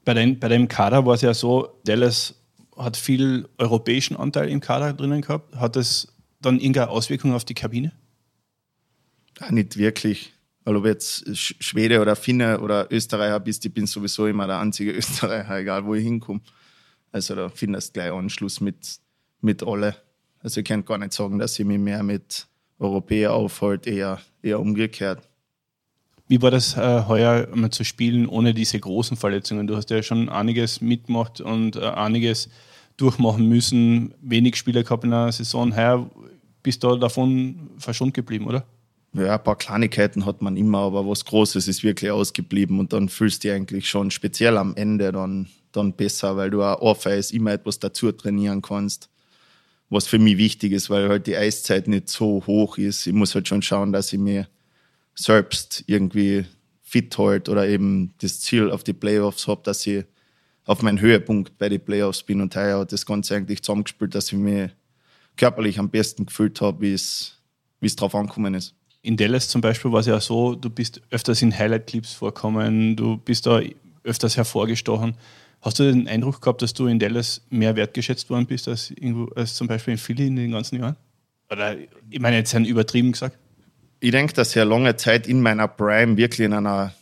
Bei, 0.03 0.13
den, 0.13 0.39
bei 0.39 0.47
dem 0.47 0.67
Kader 0.67 1.05
war 1.05 1.15
es 1.15 1.21
ja 1.21 1.33
so, 1.33 1.79
Dallas 1.83 2.35
hat 2.77 2.97
viel 2.97 3.47
europäischen 3.57 4.15
Anteil 4.17 4.49
im 4.49 4.59
Kader 4.59 4.93
drinnen 4.93 5.21
gehabt. 5.21 5.55
Hat 5.55 5.75
das 5.75 6.07
dann 6.41 6.59
irgendeine 6.59 6.89
Auswirkung 6.89 7.33
auf 7.33 7.45
die 7.45 7.53
Kabine? 7.53 7.91
Ah, 9.39 9.51
nicht 9.51 9.77
wirklich. 9.77 10.33
Weil 10.63 10.75
ob 10.77 10.83
du 10.83 10.89
jetzt 10.89 11.25
Sch- 11.27 11.55
Schwede 11.59 12.01
oder 12.01 12.15
Finne 12.15 12.59
oder 12.59 12.91
Österreicher 12.91 13.39
bist, 13.39 13.65
ich 13.65 13.73
bin 13.73 13.85
sowieso 13.85 14.27
immer 14.27 14.47
der 14.47 14.59
einzige 14.59 14.91
Österreicher, 14.97 15.57
egal 15.59 15.85
wo 15.85 15.95
ich 15.95 16.03
hinkomme. 16.03 16.41
Also 17.11 17.35
da 17.35 17.49
findest 17.49 17.89
du 17.89 17.93
gleich 17.93 18.11
Anschluss 18.11 18.61
mit, 18.61 18.97
mit 19.41 19.63
alle. 19.63 19.95
Also 20.39 20.59
ich 20.61 20.65
kann 20.65 20.85
gar 20.85 20.97
nicht 20.97 21.13
sagen, 21.13 21.39
dass 21.39 21.57
ich 21.57 21.65
mich 21.65 21.79
mehr 21.79 22.03
mit 22.03 22.47
Europäer 22.77 23.33
aufhalte, 23.33 23.89
eher, 23.89 24.21
eher 24.41 24.59
umgekehrt. 24.59 25.27
Wie 26.27 26.41
war 26.41 26.49
das 26.49 26.75
äh, 26.75 27.03
heuer 27.07 27.47
mal 27.53 27.69
zu 27.69 27.83
spielen 27.83 28.27
ohne 28.27 28.53
diese 28.53 28.79
großen 28.79 29.15
Verletzungen? 29.15 29.67
Du 29.67 29.75
hast 29.75 29.91
ja 29.91 30.01
schon 30.01 30.27
einiges 30.29 30.81
mitgemacht 30.81 31.39
und 31.39 31.75
äh, 31.75 31.81
einiges 31.81 32.49
durchmachen 32.97 33.47
müssen. 33.47 34.15
Wenig 34.21 34.55
Spieler 34.55 34.83
gehabt 34.83 35.03
in 35.03 35.11
der 35.11 35.31
Saison. 35.31 35.75
Heuer 35.75 36.09
bist 36.63 36.83
du 36.83 36.95
davon 36.95 37.69
verschont 37.77 38.15
geblieben, 38.15 38.47
oder? 38.47 38.65
Ja, 39.13 39.35
ein 39.35 39.43
paar 39.43 39.55
Kleinigkeiten 39.55 40.25
hat 40.25 40.41
man 40.41 40.57
immer, 40.57 40.79
aber 40.79 41.07
was 41.07 41.23
Großes 41.23 41.67
ist 41.67 41.83
wirklich 41.83 42.11
ausgeblieben 42.11 42.79
und 42.79 42.91
dann 42.91 43.07
fühlst 43.07 43.43
du 43.43 43.47
dich 43.47 43.55
eigentlich 43.55 43.87
schon 43.87 44.11
speziell 44.11 44.57
am 44.57 44.75
Ende 44.75 45.11
dann, 45.11 45.47
dann 45.71 45.93
besser, 45.93 46.35
weil 46.35 46.49
du 46.49 46.63
auch 46.63 46.81
Ohrfeis 46.81 47.31
immer 47.31 47.53
etwas 47.53 47.79
dazu 47.79 48.11
trainieren 48.11 48.61
kannst. 48.61 49.09
Was 49.89 50.07
für 50.07 50.19
mich 50.19 50.37
wichtig 50.37 50.73
ist, 50.73 50.89
weil 50.89 51.07
halt 51.07 51.27
die 51.27 51.37
Eiszeit 51.37 51.87
nicht 51.87 52.09
so 52.09 52.43
hoch 52.45 52.77
ist. 52.77 53.05
Ich 53.07 53.13
muss 53.13 53.35
halt 53.35 53.47
schon 53.47 53.61
schauen, 53.61 53.93
dass 53.93 54.11
ich 54.11 54.19
mir 54.19 54.47
selbst 55.15 55.83
irgendwie 55.87 56.45
fit 56.81 57.17
halt 57.17 57.49
oder 57.49 57.67
eben 57.67 58.13
das 58.19 58.41
Ziel 58.41 58.69
auf 58.69 58.83
die 58.83 58.93
Playoffs 58.93 59.47
habe, 59.47 59.61
dass 59.63 59.85
ich 59.87 60.05
auf 60.65 60.81
meinen 60.81 60.99
Höhepunkt 60.99 61.57
bei 61.57 61.69
den 61.69 61.83
Playoffs 61.83 62.23
bin 62.23 62.41
und 62.41 62.55
heuer 62.55 62.79
hat 62.79 62.91
das 62.91 63.05
Ganze 63.05 63.35
eigentlich 63.35 63.63
zusammengespielt, 63.63 64.15
dass 64.15 64.31
ich 64.31 64.37
mich 64.37 64.71
körperlich 65.37 65.79
am 65.79 65.89
besten 65.89 66.25
gefühlt 66.25 66.59
habe, 66.61 66.81
wie 66.81 66.93
es 66.93 67.37
drauf 67.95 68.15
angekommen 68.15 68.53
ist. 68.53 68.75
In 69.01 69.17
Dallas 69.17 69.49
zum 69.49 69.61
Beispiel 69.61 69.91
war 69.91 69.99
es 69.99 70.07
ja 70.07 70.19
so, 70.19 70.55
du 70.55 70.69
bist 70.69 71.01
öfters 71.11 71.41
in 71.41 71.55
Highlight-Clips 71.55 72.13
vorkommen, 72.13 72.95
du 72.95 73.17
bist 73.17 73.45
da 73.45 73.61
öfters 74.03 74.37
hervorgestochen. 74.37 75.15
Hast 75.61 75.79
du 75.79 75.83
den 75.83 76.07
Eindruck 76.07 76.41
gehabt, 76.41 76.61
dass 76.61 76.73
du 76.73 76.87
in 76.87 76.97
Dallas 76.97 77.41
mehr 77.49 77.75
wertgeschätzt 77.75 78.29
worden 78.29 78.47
bist 78.47 78.67
als, 78.67 78.89
irgendwo, 78.91 79.25
als 79.35 79.55
zum 79.55 79.67
Beispiel 79.67 79.93
in 79.93 79.97
Philly 79.97 80.27
in 80.27 80.35
den 80.35 80.51
ganzen 80.51 80.79
Jahren? 80.79 80.95
Oder, 81.51 81.75
ich 82.09 82.19
meine 82.19 82.37
jetzt 82.37 82.53
übertrieben 82.53 83.11
gesagt. 83.11 83.37
Ich 84.05 84.11
denke, 84.11 84.33
dass 84.33 84.51
ich 84.51 84.61
eine 84.61 84.69
lange 84.69 84.95
Zeit 84.97 85.25
in 85.25 85.41
meiner 85.41 85.67
Prime 85.67 86.15
wirklich 86.15 86.45
in 86.45 86.53
einer, 86.53 86.93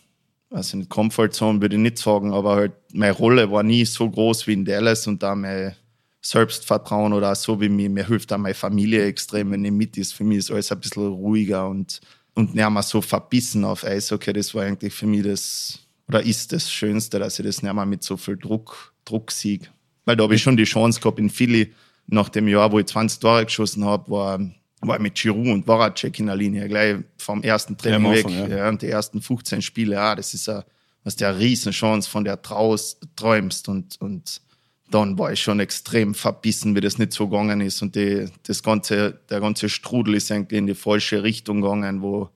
also 0.49 0.77
in 0.77 0.87
Comfortzone 0.87 1.59
würde 1.59 1.75
ich 1.75 1.81
nicht 1.81 1.97
sagen, 1.97 2.31
aber 2.31 2.55
halt 2.55 2.71
meine 2.93 3.11
Rolle 3.11 3.51
war 3.51 3.61
nie 3.61 3.83
so 3.83 4.09
groß 4.09 4.47
wie 4.47 4.53
in 4.53 4.63
Dallas 4.63 5.05
und 5.05 5.21
da 5.21 5.35
mein 5.35 5.75
Selbstvertrauen 6.21 7.11
oder 7.11 7.35
so 7.35 7.59
wie 7.59 7.67
mir, 7.67 7.89
mir 7.89 8.07
hilft 8.07 8.31
auch 8.31 8.37
meine 8.37 8.53
Familie 8.53 9.03
extrem, 9.03 9.51
wenn 9.51 9.65
ich 9.65 9.71
mit 9.73 9.97
ist. 9.97 10.13
Für 10.13 10.23
mich 10.23 10.37
ist 10.37 10.51
alles 10.51 10.71
ein 10.71 10.79
bisschen 10.79 11.07
ruhiger 11.07 11.67
und, 11.67 11.99
und 12.35 12.55
nicht 12.55 12.69
mehr 12.69 12.83
so 12.83 13.01
verbissen 13.01 13.65
auf 13.65 13.83
Eishockey. 13.83 14.31
Das 14.31 14.55
war 14.55 14.63
eigentlich 14.63 14.93
für 14.93 15.05
mich 15.05 15.23
das, 15.23 15.79
oder 16.07 16.23
ist 16.23 16.53
das 16.53 16.71
Schönste, 16.71 17.19
dass 17.19 17.37
ich 17.37 17.45
das 17.45 17.61
nicht 17.61 17.73
mehr 17.73 17.85
mit 17.85 18.01
so 18.03 18.15
viel 18.15 18.37
Druck, 18.37 18.93
Druck 19.03 19.31
sieg. 19.31 19.69
Weil 20.05 20.15
da 20.15 20.23
habe 20.23 20.35
ich 20.35 20.41
schon 20.41 20.55
die 20.55 20.63
Chance 20.63 21.01
gehabt 21.01 21.19
in 21.19 21.29
Philly, 21.29 21.73
nach 22.07 22.29
dem 22.29 22.47
Jahr, 22.47 22.71
wo 22.71 22.79
ich 22.79 22.85
20 22.85 23.19
Tore 23.19 23.43
geschossen 23.43 23.83
habe, 23.83 24.09
war, 24.09 24.39
war 24.87 24.99
mit 24.99 25.15
Giroud 25.15 25.47
und 25.47 25.65
Voracek 25.65 26.19
in 26.19 26.27
der 26.27 26.35
Linie, 26.35 26.67
gleich 26.67 26.97
vom 27.17 27.41
ersten 27.43 27.77
Training 27.77 28.05
am 28.05 28.11
weg. 28.11 28.25
Anfang, 28.25 28.49
ja. 28.49 28.57
Ja. 28.57 28.69
und 28.69 28.81
die 28.81 28.89
ersten 28.89 29.21
15 29.21 29.61
Spiele, 29.61 29.95
ja, 29.95 30.15
das 30.15 30.33
ist 30.33 30.49
eine, 30.49 30.65
was 31.03 31.15
der 31.15 31.37
Riesenchance, 31.37 32.09
von 32.09 32.23
der 32.23 32.41
traust, 32.41 33.01
träumst 33.15 33.67
und, 33.69 33.99
und 34.01 34.41
dann 34.89 35.17
war 35.17 35.31
ich 35.31 35.41
schon 35.41 35.59
extrem 35.59 36.13
verbissen, 36.13 36.75
wie 36.75 36.81
das 36.81 36.97
nicht 36.97 37.13
so 37.13 37.27
gegangen 37.27 37.61
ist 37.61 37.81
und 37.81 37.95
die, 37.95 38.27
das 38.43 38.61
ganze, 38.63 39.19
der 39.29 39.39
ganze 39.39 39.69
Strudel 39.69 40.15
ist 40.15 40.31
eigentlich 40.31 40.57
in 40.57 40.67
die 40.67 40.75
falsche 40.75 41.23
Richtung 41.23 41.61
gegangen, 41.61 42.01
wo, 42.01 42.29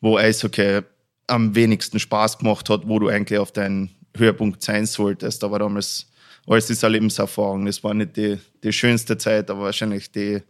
wo 0.00 0.18
Eishockey 0.18 0.82
am 1.26 1.54
wenigsten 1.54 1.98
Spaß 1.98 2.38
gemacht 2.38 2.68
hat, 2.68 2.86
wo 2.86 2.98
du 2.98 3.08
eigentlich 3.08 3.38
auf 3.38 3.52
deinen 3.52 3.90
Höhepunkt 4.16 4.62
sein 4.62 4.86
solltest. 4.86 5.42
Aber 5.44 5.58
damals, 5.58 6.06
alles 6.46 6.70
ist 6.70 6.84
eine 6.84 6.94
Lebenserfahrung. 6.94 7.64
Das 7.66 7.82
war 7.82 7.94
nicht 7.94 8.16
die, 8.16 8.38
die 8.62 8.72
schönste 8.72 9.16
Zeit, 9.16 9.50
aber 9.50 9.62
wahrscheinlich 9.62 10.10
die 10.10 10.42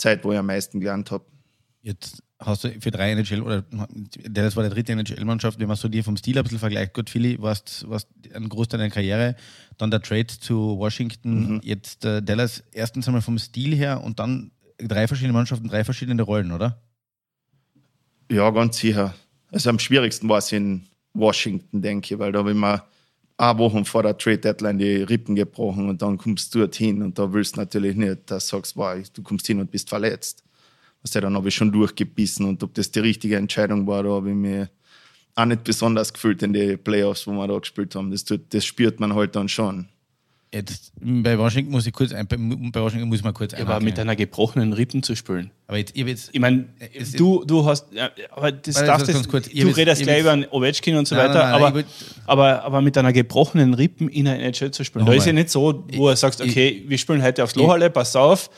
Zeit, 0.00 0.24
wo 0.24 0.32
ich 0.32 0.38
am 0.38 0.46
meisten 0.46 0.80
gelernt 0.80 1.10
habe. 1.10 1.24
Jetzt 1.82 2.22
hast 2.38 2.64
du 2.64 2.80
für 2.80 2.90
drei 2.90 3.12
NHL 3.12 3.42
oder 3.42 3.64
das 4.28 4.56
war 4.56 4.62
der 4.62 4.72
dritte 4.72 4.92
NHL-Mannschaft, 4.92 5.58
wenn 5.58 5.68
man 5.68 5.76
so 5.76 5.88
dir 5.88 6.04
vom 6.04 6.16
Stil 6.16 6.38
ein 6.38 6.42
bisschen 6.42 6.58
vergleicht. 6.58 6.94
Gut, 6.94 7.10
Philly 7.10 7.40
warst, 7.40 7.88
warst 7.88 8.08
ein 8.34 8.48
Großteil 8.48 8.78
deiner 8.78 8.90
Karriere, 8.90 9.36
dann 9.78 9.90
der 9.90 10.02
Trade 10.02 10.26
zu 10.26 10.78
Washington, 10.78 11.60
jetzt 11.62 12.04
äh, 12.04 12.22
Dallas 12.22 12.64
erstens 12.72 13.06
einmal 13.06 13.22
vom 13.22 13.38
Stil 13.38 13.74
her 13.74 14.02
und 14.02 14.18
dann 14.18 14.50
drei 14.78 15.06
verschiedene 15.06 15.32
Mannschaften, 15.32 15.68
drei 15.68 15.84
verschiedene 15.84 16.22
Rollen, 16.22 16.52
oder? 16.52 16.82
Ja, 18.30 18.50
ganz 18.50 18.78
sicher. 18.78 19.14
Also 19.50 19.70
am 19.70 19.78
schwierigsten 19.78 20.28
war 20.28 20.38
es 20.38 20.52
in 20.52 20.86
Washington, 21.12 21.82
denke 21.82 22.14
ich, 22.14 22.18
weil 22.18 22.32
da 22.32 22.40
habe 22.40 22.52
ich 22.52 22.56
mir 22.56 22.84
eine 23.40 23.58
Woche 23.58 23.84
vor 23.84 24.02
der 24.02 24.16
Trade 24.18 24.38
Deadline 24.38 24.78
die 24.78 25.02
Rippen 25.02 25.34
gebrochen 25.34 25.88
und 25.88 26.02
dann 26.02 26.18
kommst 26.18 26.54
du 26.54 26.60
dorthin 26.60 27.02
und 27.02 27.18
da 27.18 27.32
willst 27.32 27.56
du 27.56 27.60
natürlich 27.60 27.96
nicht, 27.96 28.30
dass 28.30 28.48
du 28.48 28.56
sagst, 28.56 28.76
wow, 28.76 28.96
du 29.14 29.22
kommst 29.22 29.46
hin 29.46 29.60
und 29.60 29.70
bist 29.70 29.88
verletzt. 29.88 30.44
Also 31.02 31.20
dann 31.20 31.34
habe 31.34 31.48
ich 31.48 31.54
schon 31.54 31.72
durchgebissen 31.72 32.46
und 32.46 32.62
ob 32.62 32.74
das 32.74 32.90
die 32.90 32.98
richtige 32.98 33.36
Entscheidung 33.36 33.86
war, 33.86 34.02
da 34.02 34.10
habe 34.10 34.30
ich 34.30 34.36
mich 34.36 34.68
auch 35.34 35.46
nicht 35.46 35.64
besonders 35.64 36.12
gefühlt 36.12 36.42
in 36.42 36.52
die 36.52 36.76
Playoffs, 36.76 37.26
wo 37.26 37.32
wir 37.32 37.48
da 37.48 37.58
gespielt 37.58 37.94
haben. 37.94 38.10
Das, 38.10 38.24
tut, 38.24 38.42
das 38.52 38.64
spürt 38.64 39.00
man 39.00 39.14
halt 39.14 39.34
dann 39.34 39.48
schon. 39.48 39.88
Jetzt, 40.52 40.92
bei 41.00 41.38
Washington 41.38 41.70
muss 41.70 41.86
ich 41.86 41.92
kurz 41.92 42.12
ein, 42.12 42.26
bei 42.26 42.80
Washington 42.80 43.08
muss 43.08 43.22
man 43.22 43.32
kurz 43.32 43.52
Ja, 43.52 43.60
aber 43.60 43.78
mit 43.78 43.96
einer 44.00 44.16
gebrochenen 44.16 44.72
Rippen 44.72 45.00
zu 45.00 45.14
spielen. 45.14 45.52
Aber 45.68 45.78
jetzt, 45.78 45.96
ich 45.96 46.04
jetzt 46.04 46.30
Ich 46.32 46.40
meine, 46.40 46.64
Es- 46.92 47.12
du, 47.12 47.44
du 47.44 47.64
hast, 47.66 47.86
aber 48.32 48.50
das 48.50 48.74
darfst 48.74 49.08
das, 49.08 49.28
kurz. 49.28 49.48
Du 49.48 49.54
will- 49.54 49.72
redest 49.74 50.00
ich 50.00 50.06
gleich 50.08 50.22
über 50.22 50.32
einen 50.32 50.46
Ovechkin 50.50 50.96
und 50.96 51.06
so 51.06 51.14
Nein, 51.14 51.28
weiter, 51.28 51.38
nein, 51.38 51.52
nein, 51.52 51.62
aber, 51.62 51.74
will- 51.76 51.84
aber, 52.26 52.64
aber 52.64 52.80
mit 52.82 52.98
einer 52.98 53.12
gebrochenen 53.12 53.74
Rippen 53.74 54.08
in 54.08 54.26
einer 54.26 54.40
NHL 54.42 54.72
zu 54.72 54.82
spielen, 54.84 55.06
da 55.06 55.12
ist 55.12 55.24
ja 55.26 55.32
nicht 55.32 55.50
so, 55.50 55.84
wo 55.94 56.08
du 56.10 56.16
sagst, 56.16 56.40
Ich- 56.40 56.50
okay, 56.50 56.82
wir 56.88 56.98
spielen 56.98 57.22
heute 57.22 57.44
aufs 57.44 57.54
Lohalle, 57.54 57.88
pass 57.88 58.16
auf, 58.16 58.50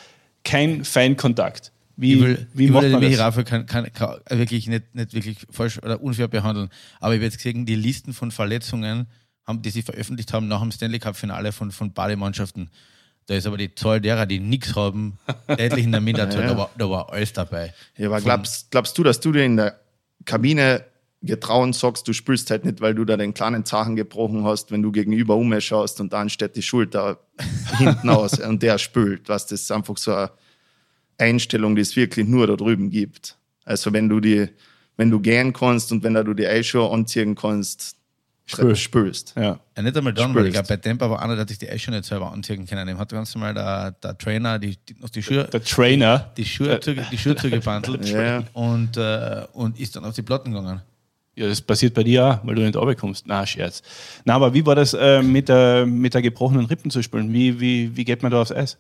kein 0.44 0.84
Feinkontakt. 0.86 1.72
Wie, 1.98 2.14
ich 2.14 2.20
will, 2.22 2.46
wie 2.54 2.64
ich 2.64 2.70
macht 2.70 2.84
will 2.84 2.90
man 2.92 3.00
den? 3.02 3.14
Raffel 3.16 3.44
kann, 3.44 3.66
kann, 3.66 3.92
kann 3.92 4.16
wirklich 4.30 4.66
nicht, 4.66 4.94
nicht 4.94 5.12
wirklich 5.12 5.36
falsch 5.50 5.76
oder 5.82 6.02
unfair 6.02 6.26
behandeln. 6.26 6.70
Aber 7.00 7.12
ich 7.12 7.18
habe 7.18 7.26
jetzt 7.26 7.36
gesehen, 7.36 7.66
die 7.66 7.74
Listen 7.74 8.14
von 8.14 8.30
Verletzungen, 8.30 9.06
haben, 9.46 9.62
die 9.62 9.70
sie 9.70 9.82
veröffentlicht 9.82 10.32
haben 10.32 10.48
nach 10.48 10.60
dem 10.60 10.70
Stanley 10.72 10.98
Cup-Finale 10.98 11.52
von, 11.52 11.70
von 11.70 11.92
beiden 11.92 12.18
Mannschaften. 12.18 12.70
Da 13.26 13.34
ist 13.34 13.46
aber 13.46 13.56
die 13.56 13.74
Zahl 13.74 14.00
derer, 14.00 14.26
die 14.26 14.40
nichts 14.40 14.74
haben, 14.74 15.18
deutlich 15.46 15.84
in 15.84 15.92
der 15.92 16.00
Minderzahl. 16.00 16.46
Da, 16.46 16.56
war, 16.56 16.70
da 16.76 16.90
war 16.90 17.12
alles 17.12 17.32
dabei. 17.32 17.72
Ja, 17.96 18.08
aber 18.08 18.16
Von- 18.16 18.24
glaubst, 18.24 18.70
glaubst 18.70 18.98
du, 18.98 19.02
dass 19.02 19.20
du 19.20 19.32
dir 19.32 19.44
in 19.44 19.56
der 19.56 19.80
Kabine 20.24 20.84
getrauen 21.22 21.72
sagst, 21.72 22.08
du 22.08 22.12
spürst 22.12 22.50
halt 22.50 22.64
nicht, 22.64 22.80
weil 22.80 22.94
du 22.94 23.04
da 23.04 23.16
den 23.16 23.32
kleinen 23.32 23.64
Zachen 23.64 23.94
gebrochen 23.94 24.44
hast, 24.44 24.72
wenn 24.72 24.82
du 24.82 24.90
gegenüber 24.90 25.36
umschaust 25.36 26.00
und 26.00 26.12
dann 26.12 26.28
steht 26.28 26.56
die 26.56 26.62
Schulter 26.62 27.20
hinten 27.78 28.08
aus 28.08 28.40
und 28.40 28.62
der 28.62 28.78
spült. 28.78 29.28
Was 29.28 29.46
das 29.46 29.62
ist 29.62 29.72
einfach 29.72 29.96
so 29.98 30.12
eine 30.14 30.30
Einstellung, 31.18 31.76
die 31.76 31.82
es 31.82 31.94
wirklich 31.94 32.26
nur 32.26 32.48
da 32.48 32.56
drüben 32.56 32.90
gibt. 32.90 33.36
Also 33.64 33.92
wenn 33.92 34.08
du 34.08 34.18
die, 34.18 34.48
wenn 34.96 35.10
du 35.10 35.20
gehen 35.20 35.52
kannst 35.52 35.92
und 35.92 36.02
wenn 36.02 36.14
du 36.14 36.34
die 36.34 36.46
Eishow 36.46 36.88
anziehen 36.92 37.36
kannst, 37.36 37.96
Spürst. 38.44 38.82
spürst. 38.82 39.34
Ja. 39.36 39.60
Ja, 39.76 39.82
nicht 39.82 39.96
einmal 39.96 40.12
dann, 40.12 40.34
weil 40.34 40.46
ich 40.46 40.54
Spürst. 40.54 40.68
glaube, 40.68 40.82
bei 40.82 40.88
Tampa 40.88 41.08
war 41.10 41.22
einer, 41.22 41.36
der 41.36 41.46
sich 41.48 41.58
die 41.58 41.70
Eische 41.70 41.90
nicht 41.90 42.04
selber 42.04 42.32
anziehen 42.32 42.66
können. 42.66 42.86
Dem 42.86 42.98
hat 42.98 43.10
ganz 43.10 43.34
normal 43.34 43.54
der, 43.54 43.92
der 43.92 44.18
Trainer 44.18 44.58
die, 44.58 44.76
die, 44.76 44.94
noch 45.00 45.10
die 45.10 45.22
Schuhe, 45.22 45.44
Der 45.44 45.62
Trainer, 45.62 46.30
die 46.36 46.44
Schuhe, 46.44 46.78
die 46.80 47.18
Schuhe 47.18 47.36
zugebandelt 47.36 48.08
Ja. 48.10 48.42
und, 48.52 48.96
äh, 48.96 49.46
und 49.52 49.78
ist 49.78 49.94
dann 49.96 50.04
auf 50.04 50.14
die 50.14 50.22
Platten 50.22 50.52
gegangen. 50.52 50.82
ja, 51.36 51.46
das 51.48 51.60
passiert 51.62 51.94
bei 51.94 52.02
dir 52.02 52.26
auch, 52.26 52.46
weil 52.46 52.56
du 52.56 52.62
nicht 52.62 52.76
runterkommst. 52.76 53.24
Na, 53.26 53.46
Scherz. 53.46 53.80
Na, 54.24 54.34
aber 54.34 54.52
wie 54.52 54.66
war 54.66 54.74
das 54.74 54.92
äh, 54.92 55.22
mit, 55.22 55.48
der, 55.48 55.86
mit 55.86 56.12
der 56.12 56.20
gebrochenen 56.22 56.66
Rippen 56.66 56.90
zu 56.90 57.00
spielen? 57.02 57.32
Wie, 57.32 57.58
wie, 57.60 57.96
wie 57.96 58.04
geht 58.04 58.22
man 58.22 58.32
da 58.32 58.42
aufs 58.42 58.52
Eis? 58.52 58.76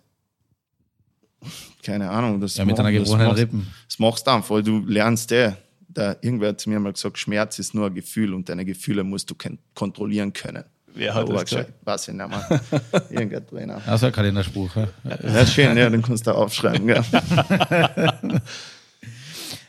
Keine 1.82 2.10
Ahnung. 2.10 2.40
Das 2.40 2.56
Ja, 2.56 2.64
mit 2.64 2.78
einer 2.78 2.92
gebrochenen 2.92 3.30
Rippen. 3.30 3.66
Das 3.88 3.98
machst 3.98 4.26
du 4.26 4.30
einfach, 4.32 4.62
du 4.62 4.84
lernst 4.86 5.32
eh. 5.32 5.52
Da, 5.94 6.16
irgendwer 6.20 6.50
hat 6.50 6.60
zu 6.60 6.70
mir 6.70 6.80
mal 6.80 6.92
gesagt, 6.92 7.18
Schmerz 7.18 7.58
ist 7.58 7.74
nur 7.74 7.86
ein 7.86 7.94
Gefühl 7.94 8.34
und 8.34 8.48
deine 8.48 8.64
Gefühle 8.64 9.04
musst 9.04 9.30
du 9.30 9.34
kontrollieren 9.74 10.32
können. 10.32 10.64
Wer 10.94 11.14
hat 11.14 11.22
Aber 11.22 11.34
das 11.34 11.44
gesagt? 11.44 11.72
Weiß 11.84 12.08
ich 12.08 12.14
nicht 12.14 12.28
mehr. 12.28 12.60
Irgendein 13.10 13.46
Trainer. 13.46 13.82
Also 13.86 14.06
ein 14.06 14.12
Kalenderspruch. 14.12 14.76
Ja. 14.76 14.88
Ja, 15.22 15.46
schön, 15.46 15.76
ja, 15.76 15.88
den 15.88 16.02
kannst 16.02 16.26
du 16.26 16.32
aufschreiben. 16.32 16.86
Gell? 16.86 17.02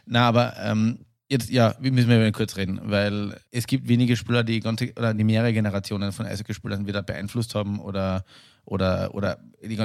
Na, 0.05 0.27
aber 0.27 0.53
ähm, 0.59 0.99
jetzt, 1.29 1.49
ja, 1.49 1.75
wir 1.79 1.91
müssen 1.91 2.09
wir 2.09 2.31
kurz 2.31 2.57
reden, 2.57 2.79
weil 2.83 3.39
es 3.51 3.67
gibt 3.67 3.87
wenige 3.87 4.17
Spieler, 4.17 4.43
die 4.43 4.59
ganze 4.59 4.91
oder 4.97 5.13
die 5.13 5.23
mehrere 5.23 5.53
Generationen 5.53 6.11
von 6.11 6.25
Eishockeyspielern 6.25 6.85
wieder 6.85 7.03
beeinflusst 7.03 7.55
haben 7.55 7.79
oder 7.79 8.25
oder 8.65 9.13
oder 9.15 9.39
die, 9.63 9.79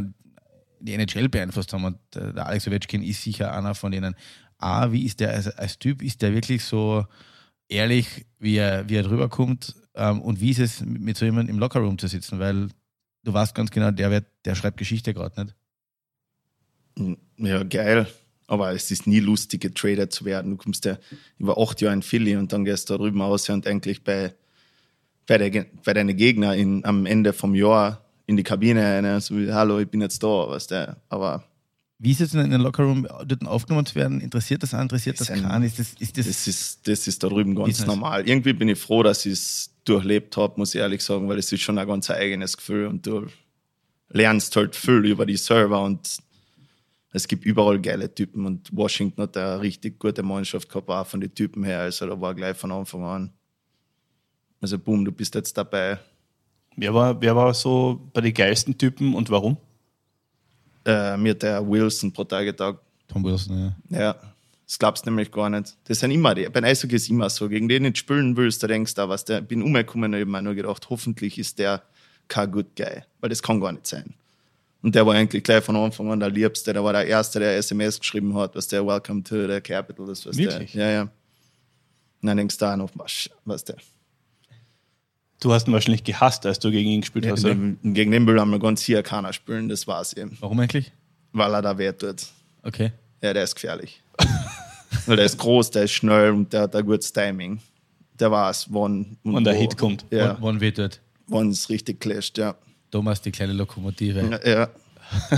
die 0.81 0.95
NHL 0.95 1.29
beeinflusst 1.29 1.73
haben. 1.73 1.85
Und 1.85 1.99
äh, 2.17 2.33
der 2.33 2.47
Alex 2.47 2.67
Ovechkin 2.67 3.03
ist 3.03 3.23
sicher 3.23 3.53
einer 3.53 3.75
von 3.75 3.93
denen. 3.93 4.17
A, 4.59 4.93
wie 4.93 5.05
ist 5.05 5.21
der 5.21 5.33
als, 5.33 5.49
als 5.49 5.79
Typ? 5.79 6.03
Ist 6.03 6.23
der 6.23 6.35
wirklich 6.35 6.65
so 6.65 7.07
ehrlich, 7.69 8.27
wie 8.39 8.57
er, 8.57 8.89
wie 8.89 8.97
er 8.97 9.03
drüber 9.03 9.29
kommt? 9.29 9.75
Ähm, 9.95 10.21
und 10.21 10.41
wie 10.41 10.51
ist 10.51 10.59
es, 10.59 10.81
mit 10.85 11.17
so 11.17 11.25
jemandem 11.25 11.55
im 11.55 11.61
Lockerroom 11.61 11.99
zu 11.99 12.09
sitzen? 12.09 12.39
Weil 12.39 12.69
du 13.25 13.33
weißt 13.33 13.55
ganz 13.55 13.71
genau, 13.71 13.91
der, 13.91 14.11
wird, 14.11 14.27
der 14.45 14.55
schreibt 14.55 14.77
Geschichte 14.77 15.15
gerade 15.15 15.45
nicht. 15.45 15.57
Ja, 17.37 17.63
geil. 17.63 18.07
Aber 18.47 18.73
es 18.73 18.91
ist 18.91 19.07
nie 19.07 19.21
lustig, 19.21 19.61
getradet 19.61 20.13
zu 20.13 20.25
werden. 20.25 20.53
Du 20.53 20.57
kommst 20.57 20.85
ja 20.87 20.99
über 21.39 21.59
acht 21.59 21.81
Jahre 21.81 21.95
in 21.95 22.03
Philly 22.03 22.37
und 22.37 22.53
dann 22.53 22.65
gehst 22.65 22.89
du 22.89 22.95
da 22.95 22.99
drüben 22.99 23.21
aus 23.21 23.49
und 23.51 23.67
eigentlich 23.67 24.03
bei, 24.03 24.35
bei, 25.27 25.37
der, 25.37 25.67
bei 25.85 25.93
deinen 25.93 26.17
Gegner 26.17 26.57
in, 26.57 26.85
am 26.85 27.05
Ende 27.05 27.33
vom 27.33 27.55
Jahr 27.55 28.05
in 28.27 28.37
die 28.37 28.43
Kabine 28.43 28.83
rein, 28.83 29.21
so 29.21 29.37
wie, 29.37 29.53
hallo, 29.53 29.79
ich 29.79 29.89
bin 29.89 30.01
jetzt 30.01 30.23
da, 30.23 30.49
weißt 30.49 30.71
du. 30.71 30.97
Aber 31.09 31.45
Wie 32.01 32.13
ist 32.13 32.21
es 32.21 32.31
denn 32.31 32.45
in 32.45 32.53
den 32.53 32.61
Lockerroom 32.61 33.09
dort 33.27 33.47
aufgenommen 33.47 33.85
zu 33.85 33.97
werden? 33.97 34.21
Interessiert 34.21 34.63
das 34.63 34.73
einen? 34.73 34.85
Interessiert 34.85 35.21
das 35.21 35.29
keinen? 35.29 35.65
Ist 35.65 35.81
das, 35.81 35.95
ist 35.99 36.17
das, 36.17 36.27
das 36.27 36.47
ist, 36.47 36.89
das 36.89 37.09
ist 37.09 37.23
da 37.25 37.29
drüben 37.29 37.57
ganz 37.57 37.71
Business. 37.71 37.87
normal. 37.89 38.29
Irgendwie 38.29 38.53
bin 38.53 38.69
ich 38.69 38.79
froh, 38.79 39.03
dass 39.03 39.27
ich 39.27 39.33
es 39.33 39.75
durchlebt 39.85 40.37
habe, 40.37 40.55
muss 40.59 40.75
ich 40.75 40.81
ehrlich 40.81 41.03
sagen, 41.03 41.29
weil 41.29 41.39
es 41.39 41.51
ist 41.51 41.63
schon 41.63 41.77
ein 41.77 41.89
ganz 41.89 42.09
eigenes 42.09 42.57
Gefühl 42.57 42.87
und 42.87 43.05
du 43.05 43.27
lernst 44.11 44.55
halt 44.55 44.77
viel 44.77 45.05
über 45.07 45.27
die 45.27 45.37
Server 45.37 45.83
und 45.83 46.19
es 47.13 47.27
gibt 47.27 47.45
überall 47.45 47.81
geile 47.81 48.15
Typen 48.15 48.47
und 48.47 48.69
Washington 48.77 49.23
hat 49.23 49.37
eine 49.37 49.61
richtig 49.61 49.99
gute 49.99 50.23
Mannschaft 50.23 50.69
gehabt, 50.69 50.89
auch 50.89 51.07
von 51.07 51.21
den 51.21 51.35
Typen 51.35 51.65
her. 51.65 51.81
Also 51.81 52.07
da 52.07 52.21
war 52.21 52.35
gleich 52.35 52.57
von 52.57 52.71
Anfang 52.71 53.03
an. 53.03 53.33
Also 54.61 54.79
boom, 54.79 55.05
du 55.05 55.11
bist 55.11 55.35
jetzt 55.35 55.57
dabei. 55.57 55.99
Wer 56.77 56.95
war, 56.95 57.21
wer 57.21 57.35
war 57.35 57.55
so 57.55 58.09
bei 58.13 58.21
den 58.21 58.35
geilsten 58.35 58.79
Typen 58.79 59.15
und 59.15 59.31
warum? 59.31 59.57
Äh, 60.89 61.19
mir 61.19 61.33
hat 61.33 61.43
der 61.43 61.69
Wilson 61.69 62.11
pro 62.11 62.25
Tag 62.25 62.47
gesagt, 62.47 62.81
Tom 63.09 63.23
Wilson, 63.23 63.75
ja. 63.91 63.99
Ja, 63.99 64.17
das 64.67 64.79
glaubst 64.79 65.05
du 65.05 65.11
nämlich 65.11 65.31
gar 65.31 65.51
nicht. 65.51 65.77
Das 65.85 66.01
sind 66.01 66.11
immer 66.11 66.35
die. 66.35 66.49
Beim 66.49 66.65
Eishockey 66.65 66.97
ist 66.97 67.11
immer 67.11 67.29
so. 67.29 67.49
Gegen 67.49 67.69
den 67.69 67.83
nicht 67.83 67.99
spielen 67.99 68.37
willst, 68.37 68.63
da 68.63 68.67
denkst 68.67 68.95
du, 68.95 69.09
was 69.09 69.25
der, 69.25 69.43
bin 69.43 69.63
umgekommen 69.63 70.15
und 70.15 70.31
mir 70.31 70.43
nur 70.43 70.55
gedacht, 70.55 70.89
hoffentlich 70.89 71.39
ist 71.39 71.59
der 71.59 71.83
kein 72.29 72.51
good 72.51 72.75
guy. 72.75 73.03
Weil 73.21 73.31
das 73.31 73.43
kann 73.43 73.61
gar 73.61 73.73
nicht 73.73 73.87
sein. 73.87 74.15
Und 74.83 74.95
der 74.95 75.05
war 75.05 75.15
eigentlich 75.15 75.43
gleich 75.43 75.63
von 75.63 75.77
Anfang 75.77 76.11
an 76.11 76.21
der 76.21 76.31
Liebste. 76.31 76.73
Der 76.73 76.83
war 76.83 76.93
der 76.95 77.07
Erste, 77.07 77.39
der 77.39 77.57
SMS 77.57 77.99
geschrieben 77.99 78.35
hat, 78.35 78.55
was 78.55 78.69
der 78.69 78.87
Welcome 78.87 79.23
to 79.25 79.47
the 79.47 79.61
Capital 79.61 80.09
ist. 80.09 80.25
Was 80.27 80.37
Wirklich? 80.39 80.73
Der, 80.73 80.87
ja, 80.87 80.93
ja. 80.93 81.03
Und 81.03 82.27
dann 82.27 82.37
denkst 82.37 82.57
du 82.57 82.65
auch 82.65 82.77
noch, 82.77 82.91
was 83.45 83.65
der. 83.65 83.77
Du 85.41 85.53
hast 85.53 85.69
ihn 85.69 85.73
wahrscheinlich 85.73 86.03
gehasst, 86.05 86.45
als 86.47 86.59
du 86.59 86.71
gegen 86.71 86.91
ihn 86.91 87.01
gespielt 87.03 87.31
hast. 87.31 87.45
oder? 87.45 87.53
Und 87.55 87.79
gegen 87.95 88.11
den 88.11 88.27
will 88.27 88.35
wir 88.37 88.59
ganz 88.59 88.83
hier 88.83 89.03
keiner 89.03 89.33
spielen, 89.33 89.69
das 89.69 89.87
war's 89.87 90.13
eben. 90.13 90.37
Warum 90.41 90.59
eigentlich? 90.61 90.93
Weil 91.33 91.55
er 91.55 91.63
da 91.63 91.79
weh 91.79 91.93
tut. 91.93 92.27
Okay. 92.63 92.93
Ja, 93.23 93.33
der 93.33 93.45
ist 93.45 93.55
gefährlich. 93.55 94.03
Weil 95.07 95.17
der 95.17 95.27
ist 95.27 95.39
groß, 95.39 95.71
der 95.71 95.85
ist 95.85 95.93
schnell 95.93 96.31
und 96.33 96.53
der 96.53 96.63
hat 96.63 96.75
ein 96.75 96.85
gutes 96.85 97.13
Timing. 97.13 97.61
Der 98.19 98.31
weiß, 98.31 98.67
wann 98.71 99.17
Und 99.23 99.45
der 99.45 99.55
wo. 99.55 99.61
Hit 99.61 99.77
kommt. 99.77 100.05
Ja, 100.11 100.31
Wann, 100.35 100.37
wann 100.43 100.61
wird 100.61 100.79
dort? 100.79 101.01
wann 101.29 101.51
es 101.51 101.69
richtig 101.69 102.01
clasht, 102.01 102.39
ja. 102.39 102.55
Thomas, 102.91 103.21
die 103.21 103.31
kleine 103.31 103.53
Lokomotive. 103.53 104.41
ja. 104.45 104.51
Ja, 104.61 104.69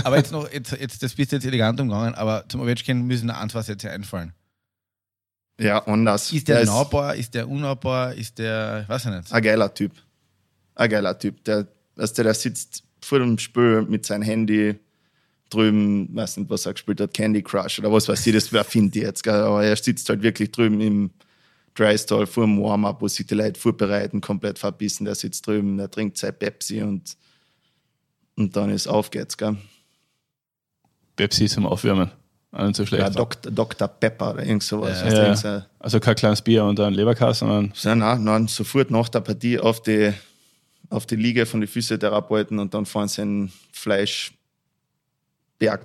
aber 0.03 0.17
jetzt 0.17 0.31
noch, 0.31 0.51
jetzt, 0.51 0.71
jetzt, 0.71 1.03
das 1.03 1.13
bist 1.13 1.31
du 1.31 1.35
jetzt 1.35 1.45
elegant 1.45 1.79
umgegangen, 1.79 2.15
aber 2.15 2.43
zum 2.47 2.61
Ovechkin 2.61 3.03
müssen 3.05 3.27
noch 3.27 3.37
ein, 3.39 3.49
zwei 3.49 3.61
Sätze 3.61 3.89
einfallen. 3.91 4.33
Ja 5.61 5.85
anders. 5.85 6.31
Ist 6.31 6.47
der, 6.47 6.61
ist 6.61 6.67
nahbar? 6.67 7.15
Ist 7.15 7.33
der 7.33 7.47
unnahbar? 7.47 8.13
Ist 8.13 8.37
der, 8.39 8.85
weiß 8.87 9.05
ich 9.05 9.11
nicht. 9.11 9.31
ein 9.31 9.41
geiler 9.43 9.73
Typ. 9.73 9.91
Ein 10.75 10.89
geiler 10.89 11.17
Typ. 11.17 11.43
Der, 11.43 11.67
weißt 11.95 12.17
du, 12.17 12.23
der 12.23 12.33
sitzt 12.33 12.83
vor 13.01 13.19
dem 13.19 13.37
Spiel 13.37 13.83
mit 13.83 14.05
seinem 14.05 14.23
Handy 14.23 14.75
drüben, 15.49 16.07
weiß 16.15 16.37
nicht, 16.37 16.49
was 16.49 16.65
er 16.65 16.73
gespielt 16.73 17.01
hat, 17.01 17.13
Candy 17.13 17.41
Crush 17.43 17.79
oder 17.79 17.91
was 17.91 18.07
weiß 18.07 18.25
ich, 18.25 18.33
das 18.33 18.51
wer 18.53 18.63
finde 18.63 18.99
ich 18.99 19.05
jetzt. 19.05 19.23
Gell? 19.23 19.35
Aber 19.35 19.63
er 19.63 19.75
sitzt 19.75 20.09
halt 20.09 20.21
wirklich 20.21 20.51
drüben 20.51 20.79
im 20.81 21.11
Drystall 21.75 22.25
vor 22.25 22.45
dem 22.45 22.61
Warm-up, 22.61 23.01
wo 23.01 23.07
sich 23.07 23.27
die 23.27 23.35
Leute 23.35 23.59
vorbereiten, 23.59 24.21
komplett 24.21 24.59
verbissen. 24.59 25.05
Der 25.05 25.15
sitzt 25.15 25.45
drüben, 25.45 25.77
der 25.77 25.91
trinkt 25.91 26.17
sein 26.17 26.37
Pepsi 26.37 26.81
und, 26.81 27.17
und 28.35 28.55
dann 28.55 28.69
ist 28.69 28.87
auf 28.87 29.11
geht's. 29.11 29.37
Gell? 29.37 29.57
Pepsi 31.15 31.47
zum 31.47 31.65
Aufwärmen. 31.65 32.11
Nicht 32.53 32.75
so 32.75 32.85
schlecht. 32.85 33.01
Ja, 33.03 33.09
Dr. 33.09 33.51
Dr. 33.51 33.87
Pepper 33.87 34.33
oder 34.33 34.45
irgend 34.45 34.63
sowas. 34.63 34.99
Ja. 34.99 35.05
weißt 35.05 35.43
du, 35.43 35.47
Ja. 35.47 35.59
so- 35.59 35.65
Also 35.79 35.99
kein 36.01 36.15
kleines 36.15 36.41
Bier 36.41 36.65
und 36.65 36.79
ein 36.79 36.93
Leberkass, 36.93 37.39
sondern 37.39 37.71
Ja, 37.81 37.95
nein, 37.95 38.23
nein, 38.23 38.47
sofort 38.47 38.91
nach 38.91 39.07
der 39.09 39.21
Partie 39.21 39.57
auf 39.59 39.81
die, 39.81 40.11
auf 40.89 41.05
die 41.05 41.15
Liege 41.15 41.45
von 41.45 41.61
den 41.61 41.67
Physiotherapeuten 41.69 42.59
und 42.59 42.73
dann 42.73 42.85
fahren 42.85 43.07
sie 43.07 43.21
einen 43.21 43.53
Fleischberg 43.71 44.35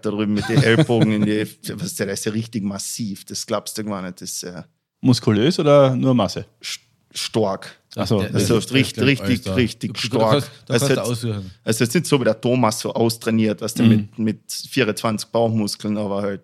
da 0.02 0.10
drüben 0.10 0.34
mit 0.34 0.48
den 0.48 0.62
Ellbogen 0.62 1.12
in 1.12 1.24
die. 1.26 1.46
Was 1.74 1.86
ist 1.86 2.00
der, 2.00 2.08
ist 2.08 2.24
ja 2.24 2.32
richtig 2.32 2.62
massiv, 2.64 3.24
das 3.24 3.46
glaubst 3.46 3.76
du 3.78 3.84
gar 3.84 4.02
nicht. 4.02 4.20
Das 4.20 4.42
äh, 4.42 4.62
muskulös 5.00 5.58
oder 5.58 5.94
nur 5.94 6.14
Masse? 6.14 6.46
st- 6.62 6.80
stark. 7.12 7.76
Also 7.94 8.20
der- 8.22 8.34
richtig, 8.34 9.00
richtig, 9.04 9.56
richtig 9.56 9.92
du, 9.94 10.00
stark. 10.00 10.44
Du 10.66 10.68
kannst, 10.68 10.68
du 10.68 10.72
Also 10.72 11.28
jetzt-. 11.28 11.40
Also 11.64 11.84
jetzt 11.84 11.94
nicht 11.94 12.06
so 12.06 12.20
wie 12.20 12.24
der 12.24 12.38
Thomas 12.40 12.80
so 12.80 12.92
austrainiert, 12.92 13.60
was 13.62 13.72
der 13.72 13.86
Mhm. 13.86 14.08
mit, 14.16 14.18
mit 14.18 14.40
24 14.52 15.30
Bauchmuskeln, 15.30 15.96
aber 15.96 16.20
halt 16.22 16.42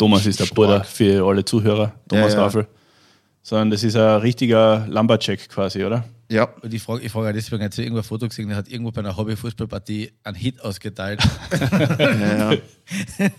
Thomas 0.00 0.24
ist 0.24 0.40
der 0.40 0.46
Stark. 0.46 0.54
Bruder 0.56 0.84
für 0.84 1.26
alle 1.26 1.44
Zuhörer, 1.44 1.92
Thomas 2.08 2.32
Ja, 2.32 2.38
ja. 2.38 2.44
Raffel. 2.44 2.66
Sondern 3.42 3.70
das 3.70 3.84
ist 3.84 3.96
ein 3.96 4.20
richtiger 4.20 4.86
Lumberjack 4.88 5.48
quasi, 5.48 5.84
oder? 5.84 6.04
Ja, 6.30 6.44
Und 6.62 6.72
ich 6.72 6.82
frage 6.82 7.02
ich 7.02 7.12
frage 7.12 7.28
auch 7.28 7.32
deswegen, 7.32 7.62
hat 7.62 7.74
sie 7.74 7.82
irgendwo 7.82 8.00
ein 8.00 8.04
Foto 8.04 8.28
gesehen, 8.28 8.48
der 8.48 8.56
hat 8.56 8.68
irgendwo 8.68 8.92
bei 8.92 9.00
einer 9.00 9.16
Hobby-Fußballpartie 9.16 10.12
einen 10.22 10.36
Hit 10.36 10.60
ausgeteilt, 10.62 11.20
ja, 11.98 12.52
ja. 12.52 12.58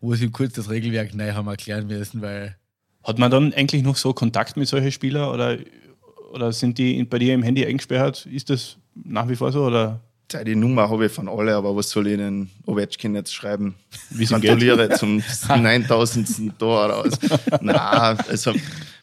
wo 0.00 0.14
sie 0.14 0.24
ihm 0.24 0.32
kurz 0.32 0.54
das 0.54 0.70
Regelwerk 0.70 1.14
neu 1.14 1.32
haben 1.32 1.46
erklären 1.46 1.86
müssen, 1.86 2.22
weil 2.22 2.56
Hat 3.02 3.18
man 3.18 3.30
dann 3.30 3.52
eigentlich 3.52 3.82
noch 3.82 3.96
so 3.96 4.12
Kontakt 4.12 4.56
mit 4.56 4.66
solchen 4.66 4.90
Spielern 4.90 5.28
oder, 5.28 5.58
oder 6.32 6.52
sind 6.52 6.78
die 6.78 7.04
bei 7.04 7.18
dir 7.18 7.34
im 7.34 7.42
Handy 7.42 7.64
eingesperrt? 7.66 8.26
Ist 8.26 8.48
das 8.50 8.78
nach 8.94 9.28
wie 9.28 9.36
vor 9.36 9.52
so? 9.52 9.64
Oder 9.64 10.00
Die 10.32 10.56
Nummer 10.56 10.88
habe 10.88 11.06
ich 11.06 11.12
von 11.12 11.28
alle, 11.28 11.54
aber 11.54 11.76
was 11.76 11.90
soll 11.90 12.08
ich 12.08 12.16
den 12.16 12.50
Ovechkin 12.66 13.14
jetzt 13.14 13.34
schreiben? 13.34 13.74
Wie? 14.10 14.24
Gratuliere 14.24 14.90
zum 14.90 15.22
9000. 15.48 16.58
Tor 16.58 16.86
raus. 16.86 17.12
Na, 17.60 18.16
also 18.28 18.52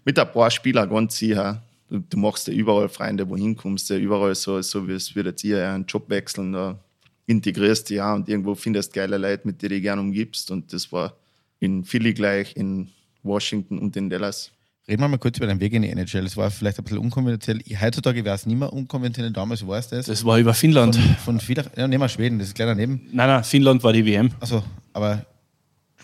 mit 0.03 0.17
ein 0.19 0.31
paar 0.31 0.51
Spielern 0.51 0.89
ganz 0.89 1.17
sicher. 1.17 1.61
Du, 1.89 1.99
du 1.99 2.17
machst 2.17 2.47
ja 2.47 2.53
überall 2.53 2.89
Freunde, 2.89 3.29
wohin 3.29 3.55
kommst, 3.55 3.89
ja 3.89 3.97
überall 3.97 4.33
so, 4.35 4.61
so 4.61 4.87
wie 4.87 4.93
es 4.93 5.15
würdet 5.15 5.43
ihr 5.43 5.57
ja 5.57 5.75
einen 5.75 5.85
Job 5.85 6.09
wechseln, 6.09 6.53
da 6.53 6.79
integrierst 7.27 7.89
du 7.89 7.95
ja 7.95 8.13
und 8.13 8.27
irgendwo 8.27 8.55
findest 8.55 8.93
geile 8.93 9.17
Leute, 9.17 9.47
mit 9.47 9.61
denen 9.61 9.75
du 9.75 9.81
gerne 9.81 10.01
umgibst. 10.01 10.51
Und 10.51 10.73
das 10.73 10.91
war 10.91 11.15
in 11.59 11.83
Philly 11.85 12.13
gleich, 12.13 12.55
in 12.55 12.89
Washington 13.23 13.77
und 13.79 13.95
in 13.95 14.09
Dallas. 14.09 14.51
Reden 14.91 15.03
wir 15.03 15.07
mal 15.07 15.17
kurz 15.19 15.37
über 15.37 15.47
den 15.47 15.61
Weg 15.61 15.71
in 15.71 15.83
die 15.83 15.89
NHL. 15.89 16.25
Es 16.25 16.35
war 16.35 16.51
vielleicht 16.51 16.77
ein 16.77 16.83
bisschen 16.83 16.97
unkonventionell. 16.97 17.63
Heutzutage 17.79 18.25
wäre 18.25 18.35
es 18.35 18.45
nicht 18.45 18.57
mehr 18.59 18.73
unkonventionell. 18.73 19.31
Damals 19.31 19.65
war 19.65 19.79
es 19.79 19.87
das. 19.87 20.05
das 20.07 20.25
war 20.25 20.37
über 20.37 20.53
Finnland. 20.53 20.97
Von, 20.97 21.15
von 21.17 21.39
Villach, 21.39 21.67
ja, 21.77 21.87
nehmen 21.87 22.03
wir 22.03 22.09
Schweden, 22.09 22.39
das 22.39 22.49
ist 22.49 22.55
gleich 22.55 22.67
daneben. 22.67 23.07
Nein, 23.13 23.29
nein, 23.29 23.43
Finnland 23.45 23.81
war 23.83 23.93
die 23.93 24.05
WM. 24.05 24.31
Also, 24.41 24.61
aber 24.91 25.25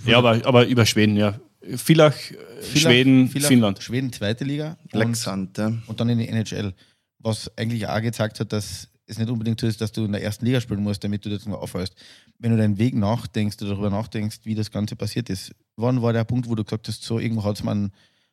Ja, 0.06 0.20
aber, 0.20 0.40
aber 0.46 0.66
über 0.68 0.86
Schweden, 0.86 1.18
ja. 1.18 1.38
Villach, 1.76 2.14
äh, 2.32 2.78
Schweden, 2.78 3.28
Villach- 3.30 3.50
Finnland. 3.50 3.84
Schweden, 3.84 4.14
zweite 4.14 4.46
Liga. 4.46 4.78
Und, 4.94 5.00
Lexand, 5.00 5.58
ja. 5.58 5.74
und 5.88 6.00
dann 6.00 6.08
in 6.08 6.20
die 6.20 6.30
NHL. 6.30 6.74
Was 7.20 7.52
eigentlich 7.58 7.86
auch 7.90 8.02
gezeigt 8.02 8.40
hat, 8.40 8.54
dass 8.54 8.88
es 9.06 9.18
nicht 9.18 9.30
unbedingt 9.30 9.60
so 9.60 9.68
ist, 9.68 9.82
dass 9.82 9.92
du 9.92 10.06
in 10.06 10.14
der 10.14 10.24
ersten 10.24 10.46
Liga 10.46 10.62
spielen 10.62 10.82
musst, 10.82 11.04
damit 11.04 11.26
du 11.26 11.30
das 11.30 11.46
noch 11.46 11.60
aufhörst. 11.62 11.94
Wenn 12.40 12.52
du 12.52 12.58
deinen 12.58 12.78
Weg 12.78 12.96
nachdenkst 12.96 13.58
oder 13.64 13.72
darüber 13.72 13.90
nachdenkst, 13.90 14.38
wie 14.44 14.56
das 14.56 14.72
Ganze 14.72 14.96
passiert 14.96 15.30
ist, 15.30 15.54
wann 15.76 16.02
war 16.02 16.14
der 16.14 16.24
Punkt, 16.24 16.48
wo 16.48 16.56
du 16.56 16.64
gesagt 16.64 16.88
hast, 16.88 17.04
so 17.04 17.20
irgendwo 17.20 17.44
hat 17.44 17.58
es 17.58 17.64
mal, 17.64 17.72
einen- 17.74 17.92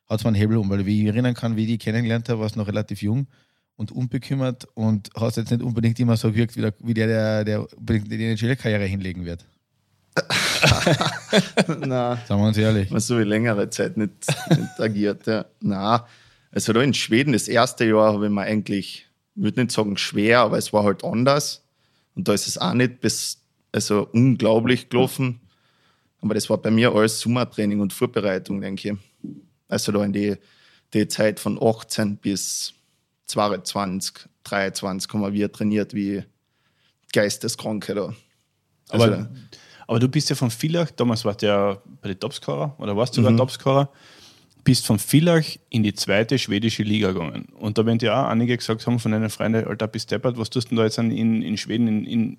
hat's 0.09 0.23
mal 0.23 0.29
einen 0.29 0.35
Hebel 0.35 0.57
um? 0.57 0.69
Weil 0.69 0.85
wie 0.85 1.01
ich 1.01 1.07
erinnern 1.07 1.33
kann, 1.33 1.55
wie 1.55 1.63
ich 1.63 1.67
die 1.67 1.77
kennengelernt 1.77 2.29
habe, 2.29 2.39
warst 2.41 2.55
du 2.55 2.59
noch 2.59 2.67
relativ 2.67 3.01
jung 3.01 3.27
und 3.75 3.91
unbekümmert 3.91 4.67
und 4.73 5.09
hast 5.15 5.37
jetzt 5.37 5.51
nicht 5.51 5.61
unbedingt 5.61 5.99
immer 5.99 6.15
so 6.17 6.31
gewirkt, 6.31 6.55
wie 6.55 6.61
der, 6.61 6.73
wie 6.79 6.93
der, 6.93 7.07
der, 7.07 7.43
der 7.43 7.77
unbedingt 7.77 8.11
die 8.11 8.23
NHL-Karriere 8.23 8.85
hinlegen 8.85 9.25
wird. 9.25 9.45
Na, 11.85 12.17
Sagen 12.25 12.41
wir 12.41 12.47
uns 12.47 12.57
ehrlich. 12.57 12.89
man 12.89 12.99
so 13.01 13.19
wie 13.19 13.23
längere 13.23 13.69
Zeit 13.69 13.97
nicht, 13.97 14.13
nicht 14.49 14.79
agiert. 14.79 15.27
Ja. 15.27 15.45
Na, 15.59 16.07
also 16.51 16.71
da 16.73 16.81
in 16.81 16.93
Schweden 16.93 17.33
das 17.33 17.47
erste 17.47 17.85
Jahr 17.85 18.13
habe 18.13 18.25
ich 18.25 18.31
mir 18.31 18.41
eigentlich, 18.43 19.07
ich 19.35 19.43
würde 19.43 19.61
nicht 19.61 19.71
sagen 19.71 19.97
schwer, 19.97 20.39
aber 20.39 20.57
es 20.57 20.71
war 20.71 20.83
halt 20.83 21.03
anders. 21.03 21.63
Und 22.15 22.27
da 22.29 22.33
ist 22.33 22.47
es 22.47 22.57
auch 22.57 22.73
nicht 22.73 23.01
bis, 23.01 23.41
also 23.73 24.07
unglaublich 24.13 24.89
gelaufen. 24.89 25.41
Aber 26.21 26.33
das 26.33 26.49
war 26.49 26.57
bei 26.57 26.71
mir 26.71 26.93
alles 26.93 27.19
Sommertraining 27.19 27.81
und 27.81 27.91
Vorbereitung, 27.91 28.61
denke 28.61 28.91
ich. 28.91 28.97
Also 29.67 29.91
da 29.91 30.03
in 30.03 30.13
die, 30.13 30.35
die 30.93 31.07
Zeit 31.07 31.39
von 31.39 31.57
18 31.61 32.17
bis 32.17 32.73
22, 33.27 34.13
23 34.43 35.11
haben 35.13 35.33
wir 35.33 35.51
trainiert 35.51 35.93
wie 35.93 36.23
Geisteskranke 37.13 37.93
da. 37.95 38.13
Also, 38.89 39.05
Aber, 39.05 39.29
aber 39.87 39.99
du 39.99 40.07
bist 40.09 40.29
ja 40.29 40.35
von 40.35 40.51
Villach, 40.51 40.91
damals 40.91 41.25
warst 41.25 41.41
du 41.41 41.47
ja 41.47 41.81
bei 42.01 42.09
den 42.09 42.19
Topscorer 42.19 42.75
oder 42.79 42.95
warst 42.95 43.13
du 43.15 43.21
sogar 43.21 43.31
Mhm. 43.31 43.37
Topscorer, 43.37 43.89
bist 44.63 44.85
von 44.85 44.99
Villach 44.99 45.43
in 45.69 45.83
die 45.83 45.93
zweite 45.93 46.37
schwedische 46.39 46.83
Liga 46.83 47.11
gegangen. 47.11 47.45
Und 47.59 47.77
da 47.77 47.85
werden 47.85 47.99
ja 47.99 48.23
auch 48.25 48.29
einige 48.29 48.57
gesagt 48.57 48.85
haben 48.87 48.99
von 48.99 49.11
deinen 49.11 49.29
Freunden, 49.29 49.65
Alter, 49.65 49.87
bist 49.87 50.11
deppert, 50.11 50.37
was 50.37 50.49
tust 50.49 50.67
du 50.67 50.69
denn 50.69 50.77
da 50.77 50.83
jetzt 50.85 50.99
an- 50.99 51.11
in, 51.11 51.41
in 51.41 51.57
Schweden, 51.57 51.87
in, 51.87 52.05
in 52.05 52.37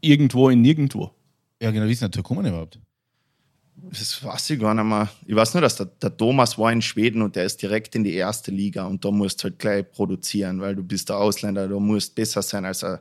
irgendwo, 0.00 0.48
in 0.50 0.60
nirgendwo? 0.60 1.12
Ja, 1.62 1.70
genau, 1.70 1.86
wie 1.86 1.92
ist 1.92 2.02
denn 2.02 2.10
gekommen 2.10 2.46
überhaupt? 2.46 2.78
Das 3.90 4.22
weiß 4.22 4.50
ich 4.50 4.60
gar 4.60 4.74
nicht 4.74 4.84
mehr. 4.84 5.08
Ich 5.26 5.34
weiß 5.34 5.54
nur, 5.54 5.62
dass 5.62 5.76
der, 5.76 5.86
der 5.86 6.14
Thomas 6.14 6.58
war 6.58 6.70
in 6.70 6.82
Schweden 6.82 7.22
und 7.22 7.36
der 7.36 7.44
ist 7.44 7.62
direkt 7.62 7.94
in 7.94 8.04
die 8.04 8.14
erste 8.14 8.50
Liga 8.50 8.84
und 8.84 9.04
da 9.04 9.10
musst 9.10 9.40
du 9.40 9.44
halt 9.44 9.58
gleich 9.58 9.90
produzieren, 9.90 10.60
weil 10.60 10.76
du 10.76 10.82
bist 10.82 11.08
der 11.08 11.16
Ausländer, 11.16 11.66
du 11.68 11.80
musst 11.80 12.14
besser 12.14 12.42
sein 12.42 12.66
als 12.66 12.84
ein, 12.84 12.98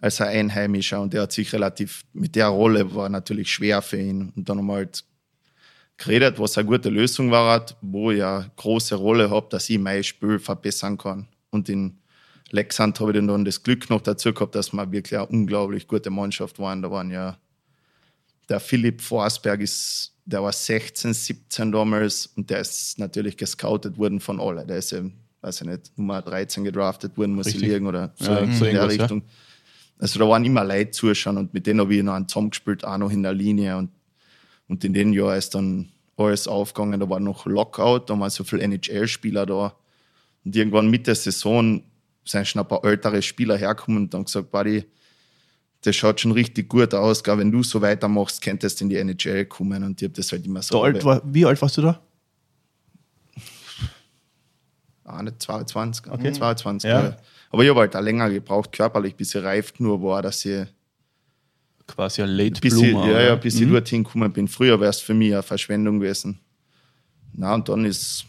als 0.00 0.20
ein 0.20 0.28
Einheimischer 0.28 1.00
und 1.00 1.12
der 1.12 1.22
hat 1.22 1.32
sich 1.32 1.52
relativ, 1.52 2.04
mit 2.14 2.36
der 2.36 2.48
Rolle 2.48 2.94
war 2.94 3.08
natürlich 3.08 3.52
schwer 3.52 3.82
für 3.82 4.00
ihn 4.00 4.32
und 4.34 4.48
dann 4.48 4.58
haben 4.58 4.66
wir 4.66 4.74
halt 4.74 5.04
geredet, 5.98 6.38
was 6.38 6.56
eine 6.56 6.66
gute 6.66 6.88
Lösung 6.88 7.30
war, 7.30 7.66
wo 7.82 8.10
ich 8.10 8.24
eine 8.24 8.50
große 8.56 8.94
Rolle 8.94 9.28
habe, 9.30 9.48
dass 9.50 9.68
ich 9.68 9.78
mein 9.78 10.02
Spiel 10.02 10.38
verbessern 10.38 10.96
kann 10.96 11.28
und 11.50 11.68
in 11.68 11.98
Lexand 12.50 12.98
habe 13.00 13.18
ich 13.18 13.26
dann 13.26 13.44
das 13.44 13.62
Glück 13.62 13.90
noch 13.90 14.00
dazu 14.00 14.32
gehabt, 14.32 14.54
dass 14.54 14.72
wir 14.72 14.90
wirklich 14.92 15.18
eine 15.18 15.26
unglaublich 15.26 15.88
gute 15.88 16.10
Mannschaft 16.10 16.58
waren. 16.58 16.82
Da 16.82 16.90
waren 16.90 17.10
ja 17.10 17.36
der 18.48 18.60
Philipp 18.60 19.00
Forsberg 19.00 19.60
ist, 19.60 20.13
der 20.24 20.42
war 20.42 20.52
16, 20.52 21.12
17 21.12 21.72
damals 21.72 22.26
und 22.26 22.50
der 22.50 22.60
ist 22.60 22.98
natürlich 22.98 23.36
gescoutet 23.36 23.98
worden 23.98 24.20
von 24.20 24.40
allen. 24.40 24.66
Der 24.66 24.78
ist, 24.78 24.92
ähm, 24.92 25.12
weiß 25.42 25.60
ich 25.60 25.66
nicht, 25.66 25.92
Nummer 25.96 26.22
13 26.22 26.64
gedraftet 26.64 27.16
worden, 27.16 27.34
muss 27.34 27.46
ich 27.48 27.54
Richtig. 27.54 27.72
liegen 27.72 27.86
oder 27.86 28.12
so, 28.16 28.32
Ja, 28.32 28.38
in 28.38 28.52
so 28.52 28.64
der 28.64 28.72
irgendwas, 28.72 28.96
ja. 28.96 29.02
Richtung. 29.02 29.22
Also 29.98 30.18
da 30.18 30.28
waren 30.28 30.44
immer 30.44 30.64
Leute 30.64 30.90
zuschauen 30.90 31.38
und 31.38 31.54
mit 31.54 31.66
denen 31.66 31.80
habe 31.80 31.94
ich 31.94 32.02
noch 32.02 32.14
einen 32.14 32.28
zusammengespielt, 32.28 32.84
auch 32.84 32.98
noch 32.98 33.10
in 33.10 33.22
der 33.22 33.32
Linie 33.32 33.76
und, 33.76 33.90
und 34.68 34.84
in 34.84 34.92
den 34.94 35.12
Jahren 35.12 35.38
ist 35.38 35.54
dann 35.54 35.88
alles 36.16 36.48
aufgegangen. 36.48 37.00
Da 37.00 37.08
war 37.08 37.20
noch 37.20 37.46
Lockout, 37.46 38.06
da 38.06 38.18
waren 38.18 38.30
so 38.30 38.44
viele 38.44 38.62
NHL-Spieler 38.62 39.46
da 39.46 39.76
und 40.44 40.56
irgendwann 40.56 40.90
mit 40.90 41.06
der 41.06 41.14
Saison 41.14 41.82
sind 42.24 42.46
schon 42.46 42.62
ein 42.62 42.68
paar 42.68 42.84
ältere 42.84 43.20
Spieler 43.20 43.56
hergekommen 43.56 44.04
und 44.04 44.14
haben 44.14 44.24
gesagt, 44.24 44.50
Buddy, 44.50 44.84
das 45.84 45.94
schaut 45.96 46.20
schon 46.20 46.32
richtig 46.32 46.68
gut 46.68 46.94
aus. 46.94 47.22
Gell? 47.22 47.38
Wenn 47.38 47.52
du 47.52 47.62
so 47.62 47.80
weitermachst, 47.82 48.40
könntest 48.40 48.80
du 48.80 48.84
in 48.84 48.90
die 48.90 48.96
NHL 48.96 49.44
kommen. 49.46 49.82
Und 49.84 50.00
ich 50.00 50.06
habe 50.08 50.14
das 50.14 50.32
halt 50.32 50.46
immer 50.46 50.62
so. 50.62 50.82
Alt 50.82 51.04
war, 51.04 51.20
wie 51.24 51.44
alt 51.44 51.60
warst 51.60 51.76
du 51.76 51.82
da? 51.82 52.00
Ah, 55.04 55.22
nicht 55.22 55.40
22, 55.42 56.10
Okay. 56.10 56.32
22. 56.32 56.88
Ja. 56.88 57.02
Ja. 57.04 57.16
Aber 57.50 57.62
ich 57.62 57.70
habe 57.70 57.80
halt 57.80 57.94
auch 57.94 58.00
länger 58.00 58.30
gebraucht, 58.30 58.72
körperlich, 58.72 59.14
bis 59.14 59.34
ich 59.34 59.42
reif 59.42 59.74
nur 59.78 60.02
war, 60.02 60.22
dass 60.22 60.44
ich, 60.44 60.66
Quasi 61.86 62.22
ein 62.22 62.30
Late 62.30 62.60
bis 62.62 62.74
ich, 62.80 62.88
Bloomer. 62.90 63.06
ja, 63.10 63.20
ja, 63.20 63.32
oder? 63.32 63.36
bis 63.36 63.60
ich 63.60 63.68
dorthin 63.68 64.04
gekommen 64.04 64.32
bin. 64.32 64.48
Früher 64.48 64.80
wäre 64.80 64.88
es 64.88 65.00
für 65.00 65.12
mich 65.12 65.34
eine 65.34 65.42
Verschwendung 65.42 66.00
gewesen. 66.00 66.40
Na, 67.34 67.54
und 67.54 67.68
dann 67.68 67.84
ist 67.84 68.24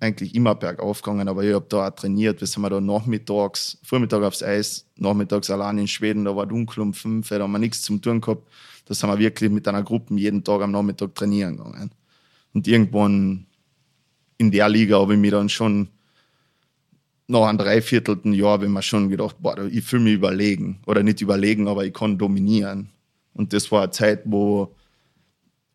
eigentlich 0.00 0.34
immer 0.34 0.54
bergauf 0.54 1.02
gegangen, 1.02 1.28
aber 1.28 1.42
ich 1.42 1.54
habe 1.54 1.66
da 1.68 1.88
auch 1.88 1.90
trainiert. 1.90 2.40
Wir 2.40 2.46
sind 2.46 2.62
da 2.62 2.80
nachmittags, 2.80 3.78
Vormittag 3.82 4.22
aufs 4.22 4.42
Eis, 4.42 4.86
nachmittags 4.96 5.50
allein 5.50 5.78
in 5.78 5.88
Schweden, 5.88 6.24
da 6.24 6.36
war 6.36 6.46
dunkel 6.46 6.80
um 6.82 6.94
fünf, 6.94 7.28
da 7.28 7.40
haben 7.40 7.52
wir 7.52 7.58
nichts 7.58 7.82
zum 7.82 8.00
tun 8.00 8.20
gehabt. 8.20 8.48
Da 8.84 8.94
sind 8.94 9.10
wir 9.10 9.18
wirklich 9.18 9.50
mit 9.50 9.66
einer 9.68 9.82
Gruppe 9.82 10.14
jeden 10.14 10.44
Tag 10.44 10.62
am 10.62 10.70
Nachmittag 10.70 11.14
trainieren 11.14 11.56
gegangen. 11.56 11.90
Und 12.54 12.66
irgendwann 12.66 13.46
in 14.38 14.50
der 14.50 14.68
Liga 14.68 14.98
habe 14.98 15.14
ich 15.14 15.20
mich 15.20 15.32
dann 15.32 15.48
schon 15.48 15.88
nach 17.28 17.42
einem 17.42 17.58
dreiviertelten 17.58 18.32
Jahr 18.32 18.52
habe 18.52 18.64
ich 18.64 18.70
mir 18.70 18.82
schon 18.82 19.10
gedacht, 19.10 19.36
boah, 19.40 19.58
ich 19.66 19.84
fühle 19.84 20.04
mich 20.04 20.14
überlegen. 20.14 20.80
Oder 20.86 21.02
nicht 21.02 21.20
überlegen, 21.20 21.68
aber 21.68 21.84
ich 21.84 21.92
kann 21.92 22.16
dominieren. 22.16 22.88
Und 23.34 23.52
das 23.52 23.70
war 23.70 23.82
eine 23.82 23.90
Zeit, 23.90 24.22
wo 24.24 24.74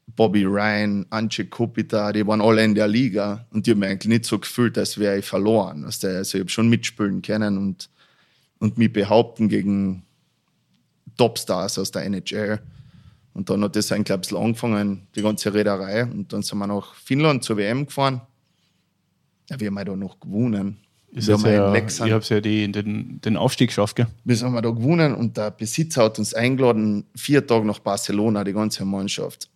Bobby 0.08 0.44
Ryan, 0.46 1.06
Ance 1.10 1.46
Kopita, 1.46 2.12
die 2.12 2.26
waren 2.26 2.42
alle 2.42 2.63
in 2.63 2.76
der 2.76 2.88
Liga. 2.88 3.46
Und 3.52 3.66
die 3.66 3.72
haben 3.72 3.80
mich 3.80 3.89
eigentlich 3.89 4.10
nicht 4.10 4.26
so 4.26 4.38
gefühlt, 4.38 4.78
als 4.78 4.98
wäre 4.98 5.18
ich 5.18 5.26
verloren. 5.26 5.86
Weißt 5.86 6.04
du, 6.04 6.08
Also 6.08 6.38
ich 6.38 6.42
habe 6.42 6.50
schon 6.50 6.70
mitspielen 6.70 7.22
können 7.22 7.58
und, 7.58 7.89
und 8.60 8.78
mich 8.78 8.92
behaupten 8.92 9.50
gegen 9.50 10.04
Topstars 11.18 11.80
aus 11.80 11.92
der 11.92 12.04
NHL. 12.04 12.60
Und 13.34 13.50
dann 13.50 13.63
hat 13.63 13.76
das 13.76 13.92
eigentlich 13.92 14.13
ein 14.13 14.22
bisschen 14.22 14.38
angefangen, 14.38 15.08
die 15.16 15.22
ganze 15.22 15.54
Reederei. 15.54 16.04
Und 16.04 16.32
dann 16.34 16.44
sind 16.44 16.60
wir 16.60 16.68
nach 16.68 16.94
Finnland 16.96 17.44
zur 17.44 17.58
WM 17.58 17.86
gefahren. 17.86 18.22
Ja, 19.50 19.60
wir 19.60 19.68
haben 19.68 19.78
ja 19.78 19.86
da 19.86 19.96
noch 19.96 20.20
gewonnen. 20.20 20.78
Ist 21.12 21.28
wir 21.28 21.36
haben 21.36 21.46
ja 21.46 21.76
ja, 21.76 21.86
ich 21.86 22.12
habe 22.12 22.26
ja 22.28 22.42
die, 22.42 22.72
den, 22.72 23.22
den 23.22 23.38
Aufstieg 23.38 23.70
geschafft, 23.70 23.98
gell? 23.98 24.08
wir 24.24 24.36
haben 24.39 24.56
da 24.56 24.70
gewonnen 24.72 25.13
und 25.13 25.38
der 25.38 25.52
Besitzer 25.52 26.06
hat 26.06 26.18
uns 26.18 26.34
eingeladen, 26.34 27.06
vier 27.16 27.46
Tage 27.46 27.68
nach 27.68 27.78
Barcelona, 27.78 28.44
die 28.44 28.54
ganze 28.54 28.84
Mannschaft. 28.84 29.48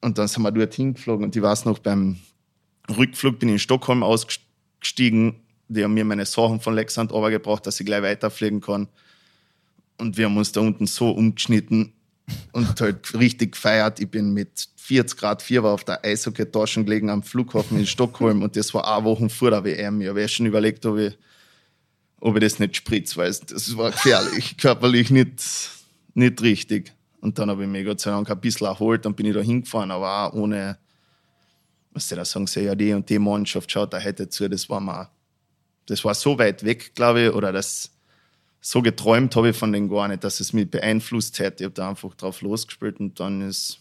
Und 0.00 0.18
dann 0.18 0.28
sind 0.28 0.42
wir 0.42 0.50
dort 0.50 0.74
hingeflogen 0.74 1.24
und 1.24 1.36
ich 1.36 1.42
weiß 1.42 1.66
noch, 1.66 1.78
beim 1.78 2.16
Rückflug 2.88 3.38
bin 3.38 3.50
ich 3.50 3.54
in 3.54 3.58
Stockholm 3.58 4.02
ausgestiegen. 4.02 5.40
Die 5.68 5.84
haben 5.84 5.94
mir 5.94 6.04
meine 6.04 6.26
Sachen 6.26 6.60
von 6.60 6.74
Lexand 6.74 7.12
gebracht, 7.12 7.66
dass 7.66 7.78
ich 7.80 7.86
gleich 7.86 8.02
weiterfliegen 8.02 8.60
kann. 8.60 8.88
Und 9.98 10.16
wir 10.16 10.24
haben 10.24 10.36
uns 10.36 10.52
da 10.52 10.60
unten 10.60 10.86
so 10.86 11.10
umgeschnitten 11.10 11.92
und 12.52 12.80
halt 12.80 13.14
richtig 13.14 13.52
gefeiert. 13.52 14.00
Ich 14.00 14.10
bin 14.10 14.32
mit 14.32 14.68
40 14.76 15.18
Grad 15.18 15.42
Fieber 15.42 15.70
auf 15.70 15.84
der 15.84 16.04
Eishockey-Taschen 16.04 16.84
gelegen 16.84 17.10
am 17.10 17.22
Flughafen 17.22 17.78
in 17.78 17.86
Stockholm 17.86 18.42
und 18.42 18.56
das 18.56 18.74
war 18.74 18.96
auch 18.96 19.04
Wochen 19.04 19.30
vor 19.30 19.50
der 19.50 19.64
WM. 19.64 20.00
Ich 20.00 20.08
habe 20.08 20.28
schon 20.28 20.46
überlegt, 20.46 20.84
ob 20.86 20.98
ich, 20.98 21.16
ob 22.20 22.36
ich 22.36 22.42
das 22.42 22.58
nicht 22.58 22.76
spritze, 22.76 23.16
weil 23.16 23.28
das 23.28 23.76
war 23.76 23.90
gefährlich, 23.90 24.56
körperlich 24.56 25.10
nicht, 25.10 25.70
nicht 26.14 26.42
richtig. 26.42 26.92
Und 27.20 27.38
dann 27.38 27.50
habe 27.50 27.64
ich 27.64 27.68
mich 27.68 27.84
Gott 27.84 28.00
sei 28.00 28.10
Dank 28.10 28.30
ein 28.30 28.40
bisschen 28.40 28.66
erholt, 28.66 29.04
dann 29.04 29.14
bin 29.14 29.26
ich 29.26 29.34
da 29.34 29.40
hingefahren, 29.40 29.90
aber 29.90 30.28
auch 30.28 30.32
ohne, 30.32 30.78
was 31.92 32.08
die 32.08 32.14
da 32.14 32.24
sagen, 32.24 32.46
sie, 32.46 32.62
ja, 32.62 32.74
die 32.74 32.92
und 32.92 33.08
die 33.08 33.18
Mannschaft 33.18 33.70
schaut 33.70 33.92
da 33.92 34.02
heute 34.02 34.28
zu, 34.28 34.48
das 34.48 34.68
war 34.70 34.80
mal, 34.80 35.10
das 35.86 36.04
war 36.04 36.14
so 36.14 36.38
weit 36.38 36.64
weg, 36.64 36.94
glaube 36.94 37.26
ich, 37.26 37.32
oder 37.32 37.52
das, 37.52 37.90
so 38.60 38.82
geträumt 38.82 39.34
habe 39.36 39.50
ich 39.50 39.56
von 39.56 39.72
denen 39.72 39.88
gar 39.88 40.08
nicht, 40.08 40.24
dass 40.24 40.40
es 40.40 40.52
mich 40.52 40.70
beeinflusst 40.70 41.38
hätte. 41.38 41.64
Ich 41.64 41.66
habe 41.66 41.74
da 41.74 41.88
einfach 41.88 42.14
drauf 42.14 42.42
losgespielt 42.42 43.00
und 43.00 43.18
dann 43.18 43.40
ist 43.40 43.80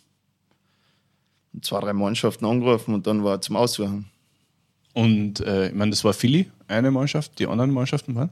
zwei, 1.61 1.79
drei 1.81 1.93
Mannschaften 1.93 2.45
angerufen 2.45 2.93
und 2.93 3.07
dann 3.07 3.23
war 3.23 3.41
zum 3.41 3.55
Aussuchen. 3.55 4.09
Und 4.93 5.41
äh, 5.41 5.67
ich 5.67 5.73
meine, 5.73 5.91
das 5.91 6.03
war 6.03 6.13
Philly, 6.13 6.49
eine 6.67 6.91
Mannschaft, 6.91 7.39
die 7.39 7.47
anderen 7.47 7.71
Mannschaften 7.71 8.15
waren? 8.15 8.31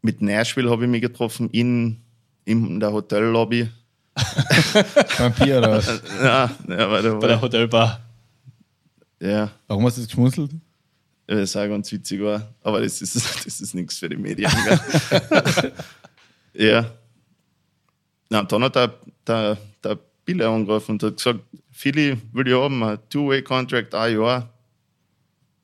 Mit 0.00 0.20
Nashville 0.20 0.70
habe 0.70 0.84
ich 0.84 0.90
mich 0.90 1.02
getroffen, 1.02 1.48
in, 1.50 2.00
in 2.44 2.80
der 2.80 2.92
Hotellobby. 2.92 3.68
Vampir 5.18 5.58
oder 5.58 5.72
was? 5.72 6.02
ja, 6.22 6.50
ja, 6.68 6.90
weil 6.90 7.02
da 7.02 7.14
Bei 7.14 7.26
der 7.28 7.36
war, 7.36 7.42
Hotelbar. 7.42 8.00
ja, 9.20 9.50
Warum 9.66 9.86
hast 9.86 9.96
du 9.96 10.02
das 10.02 10.08
geschmunzelt? 10.08 10.50
das 11.26 11.40
ist 11.50 11.56
auch 11.56 11.66
ganz 11.66 11.90
witzig 11.90 12.20
war. 12.22 12.46
Aber 12.62 12.80
das 12.82 13.00
ist, 13.00 13.16
das 13.46 13.60
ist 13.60 13.74
nichts 13.74 13.98
für 13.98 14.08
die 14.08 14.16
Medien. 14.16 14.50
ja. 16.54 16.90
Na, 18.28 18.40
und 18.40 18.52
dann 18.52 18.64
hat 18.64 18.76
der, 18.76 18.94
der, 19.26 19.58
der 19.82 19.98
Biller 20.24 20.50
angerufen 20.50 20.92
und 20.92 21.02
hat 21.02 21.16
gesagt, 21.16 21.40
Philly 21.70 22.16
will 22.32 22.48
ich 22.48 22.54
haben, 22.54 22.82
ein 22.82 22.98
Two-Way-Contract, 23.08 23.94
ein 23.94 24.20
Jahr. 24.20 24.48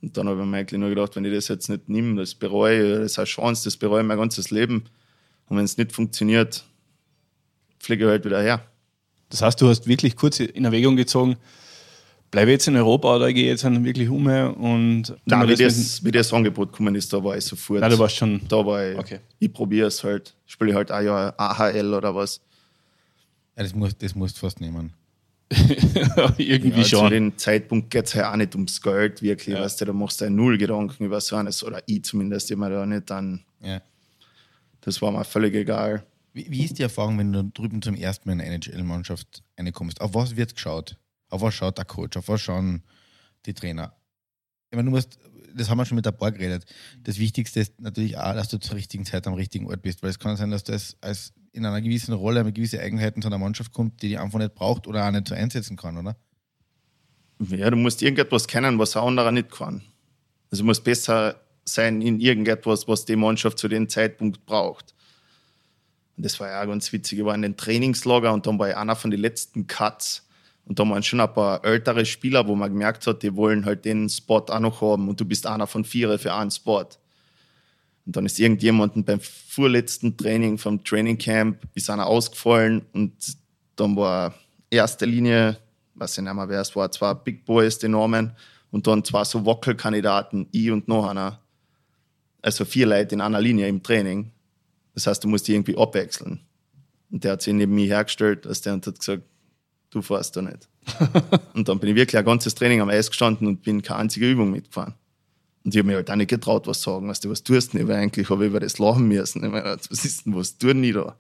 Und 0.01 0.17
dann 0.17 0.29
habe 0.29 0.41
ich 0.41 0.47
mir 0.47 0.59
eigentlich 0.59 0.81
nur 0.81 0.91
gedacht, 0.91 1.17
wenn 1.17 1.25
ich 1.25 1.35
das 1.35 1.49
jetzt 1.49 1.69
nicht 1.69 1.89
nehme, 1.89 2.21
das 2.21 2.35
bereue, 2.35 2.83
ich, 2.83 2.99
das 2.99 3.13
ist 3.13 3.19
eine 3.19 3.27
Chance, 3.27 3.65
das 3.65 3.77
bereue 3.77 4.03
ich 4.03 4.07
mein 4.07 4.19
ganzes 4.19 4.51
Leben. 4.51 4.85
Und 5.49 5.57
wenn 5.57 5.65
es 5.65 5.77
nicht 5.77 5.93
funktioniert, 5.93 6.65
fliege 7.79 8.05
ich 8.05 8.11
halt 8.11 8.25
wieder 8.25 8.41
her. 8.43 8.63
Das 9.31 9.43
heißt, 9.43 9.61
du 9.61 9.69
hast 9.69 9.87
wirklich 9.87 10.17
kurz 10.17 10.41
in 10.41 10.65
Erwägung 10.65 10.97
gezogen, 10.97 11.37
bleibe 12.31 12.51
jetzt 12.51 12.67
in 12.69 12.77
Europa 12.77 13.17
oder 13.17 13.33
gehe 13.33 13.47
jetzt 13.49 13.65
dann 13.65 13.85
wirklich 13.85 14.09
um 14.09 14.27
und 14.27 15.15
Nein, 15.27 15.49
wie 15.49 15.55
das 15.57 15.77
das, 15.77 16.05
wie 16.05 16.11
das 16.11 16.33
Angebot 16.33 16.73
gekommen 16.73 16.95
ist, 16.95 17.13
da 17.13 17.23
war 17.23 17.37
ich 17.37 17.45
sofort. 17.45 17.81
Nein, 17.81 17.91
du 17.91 17.99
warst 17.99 18.17
schon 18.17 18.41
da 18.49 18.65
war 18.65 18.87
ich, 18.91 18.99
Okay. 18.99 19.21
ich 19.39 19.53
probiere 19.53 19.89
es 19.89 20.03
halt. 20.03 20.35
Spiele 20.47 20.75
halt 20.75 20.91
ein 20.91 21.05
Jahr 21.07 21.35
AHL 21.39 21.93
oder 21.95 22.15
was. 22.15 22.41
Ja, 23.57 23.63
das 23.65 23.75
musst 23.75 24.03
das 24.03 24.15
musst 24.15 24.37
du 24.37 24.41
fast 24.41 24.61
nehmen. 24.61 24.93
irgendwie 26.39 26.79
Ja, 26.81 26.83
zu 26.85 26.89
schon. 26.91 27.11
dem 27.11 27.39
Zeitpunkt 27.39 27.91
geht 27.91 28.07
es 28.07 28.15
halt 28.15 28.27
auch 28.27 28.37
nicht 28.37 28.55
ums 28.55 28.81
Geld, 28.83 29.23
wirklich. 29.23 29.55
Ja. 29.55 29.63
Weißt 29.63 29.81
du, 29.81 29.85
da 29.87 29.93
machst 29.93 30.21
du 30.21 30.25
ja 30.27 30.31
null 30.31 30.59
Gedanken 30.59 31.05
über 31.05 31.21
so 31.21 31.37
eines, 31.37 31.65
oder 31.65 31.83
ich 31.87 32.05
zumindest 32.05 32.51
immer 32.51 32.69
da 32.71 32.85
nicht. 32.87 33.09
Dann, 33.11 33.41
Ja. 33.63 33.81
das 34.83 35.01
war 35.01 35.11
mir 35.11 35.25
völlig 35.25 35.55
egal. 35.55 36.05
Wie, 36.33 36.51
wie 36.51 36.65
ist 36.65 36.79
die 36.79 36.83
Erfahrung, 36.83 37.19
wenn 37.19 37.33
du 37.33 37.45
drüben 37.45 37.83
zum 37.83 37.95
ersten 37.95 38.29
Mal 38.29 38.35
in 38.35 38.41
eine 38.41 38.55
NHL-Mannschaft 38.55 39.43
reinkommst? 39.59 40.01
Auf 40.01 40.15
was 40.15 40.37
wird 40.37 40.55
geschaut? 40.55 40.97
Auf 41.31 41.43
was 41.43 41.55
schaut 41.55 41.79
der 41.79 41.85
Coach? 41.85 42.17
Auf 42.17 42.29
was 42.29 42.41
schauen 42.41 42.83
die 43.47 43.55
Trainer? 43.55 43.95
Ich 44.71 44.77
meine, 44.77 44.87
du 44.87 44.91
musst, 44.91 45.19
das 45.55 45.71
haben 45.71 45.79
wir 45.79 45.87
schon 45.87 45.97
mit 45.97 46.07
der 46.07 46.13
Bar 46.13 46.33
geredet. 46.33 46.65
Das 47.03 47.19
Wichtigste 47.19 47.61
ist 47.61 47.81
natürlich 47.81 48.19
auch, 48.19 48.35
dass 48.35 48.49
du 48.49 48.59
zur 48.59 48.77
richtigen 48.77 49.05
Zeit 49.05 49.27
am 49.27 49.35
richtigen 49.35 49.67
Ort 49.67 49.83
bist, 49.83 50.03
weil 50.03 50.11
es 50.11 50.19
kann 50.19 50.37
sein, 50.37 50.51
dass 50.51 50.65
das 50.65 50.97
als 51.01 51.33
in 51.53 51.65
einer 51.65 51.81
gewissen 51.81 52.13
Rolle 52.13 52.45
mit 52.45 52.55
gewissen 52.55 52.81
Eigenheiten 52.81 53.23
zu 53.23 53.29
einer 53.29 53.39
Mannschaft 53.39 53.73
kommt, 53.73 54.03
die 54.03 54.09
die 54.09 54.19
einfach 54.19 54.39
nicht 54.39 54.55
braucht 54.55 54.87
oder 54.87 55.07
auch 55.07 55.11
nicht 55.11 55.29
so 55.29 55.35
einsetzen 55.35 55.77
kann, 55.77 55.97
oder? 55.97 56.17
Ja, 57.41 57.71
du 57.71 57.77
musst 57.77 58.03
irgendetwas 58.03 58.47
kennen, 58.47 58.79
was 58.79 58.97
ein 58.97 59.03
anderer 59.03 59.33
nicht 59.33 59.51
kann. 59.51 59.83
Also 60.51 60.63
du 60.63 60.67
musst 60.67 60.85
besser 60.85 61.41
sein 61.65 62.03
in 62.03 62.21
irgendetwas, 62.21 62.89
was 62.89 63.05
die 63.05 63.17
Mannschaft 63.17 63.59
zu 63.59 63.69
dem 63.69 63.89
Zeitpunkt 63.89 64.45
braucht. 64.47 64.95
Und 66.19 66.25
das 66.25 66.41
war 66.41 66.49
ja 66.49 66.65
ganz 66.65 66.93
witzig. 66.93 67.21
Ich 67.21 67.25
war 67.25 67.37
in 67.37 67.43
den 67.43 67.57
Trainingslager 67.57 68.33
und 68.33 68.45
dann 68.45 68.59
war 68.59 68.69
ich 68.69 68.77
einer 68.77 68.97
von 68.97 69.13
den 69.13 69.21
letzten 69.21 69.69
Cuts. 69.69 70.27
Und 70.65 70.81
da 70.81 70.83
waren 70.83 71.05
schon 71.05 71.21
ein 71.21 71.33
paar 71.33 71.65
ältere 71.65 72.05
Spieler, 72.05 72.49
wo 72.49 72.57
man 72.57 72.73
gemerkt 72.73 73.07
hat, 73.07 73.23
die 73.23 73.37
wollen 73.37 73.65
halt 73.65 73.85
den 73.85 74.09
Spot 74.09 74.45
auch 74.49 74.59
noch 74.59 74.81
haben 74.81 75.09
und 75.09 75.21
du 75.21 75.25
bist 75.25 75.47
einer 75.47 75.69
von 75.69 75.85
vier 75.85 76.19
für 76.19 76.35
einen 76.35 76.51
Spot. 76.51 76.87
Und 78.05 78.17
dann 78.17 78.27
ist 78.27 78.41
irgendjemanden 78.41 79.05
beim 79.05 79.21
vorletzten 79.21 80.17
Training 80.17 80.59
vom 80.59 80.83
Training 80.83 81.19
Camp 81.19 81.63
ist 81.75 81.89
einer 81.89 82.09
ausgefallen 82.09 82.85
und 82.93 83.13
dann 83.77 83.95
war 83.95 84.35
erste 84.71 85.07
Linie, 85.07 85.57
weiß 85.95 86.19
ich 86.19 86.25
nicht 86.25 86.35
mehr, 86.35 86.49
wer 86.49 86.63
es 86.63 86.75
war, 86.75 86.91
zwei 86.91 87.15
Big 87.15 87.45
Boys, 87.45 87.79
die 87.79 87.87
Namen 87.87 88.33
und 88.73 88.89
dann 88.89 89.05
zwei 89.05 89.23
so 89.23 89.47
Wackelkandidaten, 89.47 90.49
ich 90.51 90.73
und 90.73 90.89
noch 90.89 91.09
einer. 91.09 91.39
Also 92.43 92.65
vier 92.65 92.87
Leute 92.87 93.15
in 93.15 93.21
einer 93.21 93.41
Linie 93.41 93.69
im 93.69 93.85
Training. 93.85 94.33
Das 94.99 95.07
heißt, 95.07 95.23
du 95.23 95.29
musst 95.29 95.47
die 95.47 95.55
irgendwie 95.55 95.79
abwechseln. 95.79 96.41
Und 97.13 97.23
der 97.23 97.33
hat 97.33 97.43
sich 97.43 97.55
neben 97.55 97.73
mir 97.73 97.87
hergestellt, 97.87 98.49
als 98.49 98.63
der 98.63 98.75
und 98.75 98.85
hat 98.85 98.99
gesagt, 98.99 99.23
du 99.91 100.03
fährst 100.03 100.35
da 100.35 100.43
nicht. 100.43 100.69
und 101.55 101.69
dann 101.69 101.79
bin 101.79 101.91
ich 101.91 101.95
wirklich 101.95 102.19
ein 102.19 102.25
ganzes 102.25 102.57
Training 102.57 102.81
am 102.81 102.89
Eis 102.89 103.09
gestanden 103.09 103.47
und 103.47 103.63
bin 103.63 103.81
keine 103.81 104.01
einzige 104.01 104.29
Übung 104.29 104.51
mitgefahren. 104.51 104.95
Und 105.63 105.73
ich 105.73 105.79
habe 105.79 105.87
mir 105.87 105.95
halt 105.95 106.11
auch 106.11 106.17
nicht 106.17 106.31
getraut, 106.31 106.67
was 106.67 106.81
zu 106.81 106.91
sagen. 106.91 107.07
Weißt 107.07 107.25
du, 107.25 107.31
was 107.31 107.45
tust 107.45 107.75
du 107.75 107.79
denn? 107.79 107.87
Weil 107.87 107.99
eigentlich 107.99 108.29
habe 108.29 108.45
ich 108.45 108.51
über 108.51 108.59
das 108.59 108.81
lachen 108.81 109.07
müssen. 109.07 109.45
Ich 109.45 109.51
meine, 109.53 109.79
was 109.89 110.05
ist 110.05 110.27
denn, 110.27 110.35
was 110.35 110.59
tun 110.59 110.83
die 110.83 110.91
da? 110.91 111.15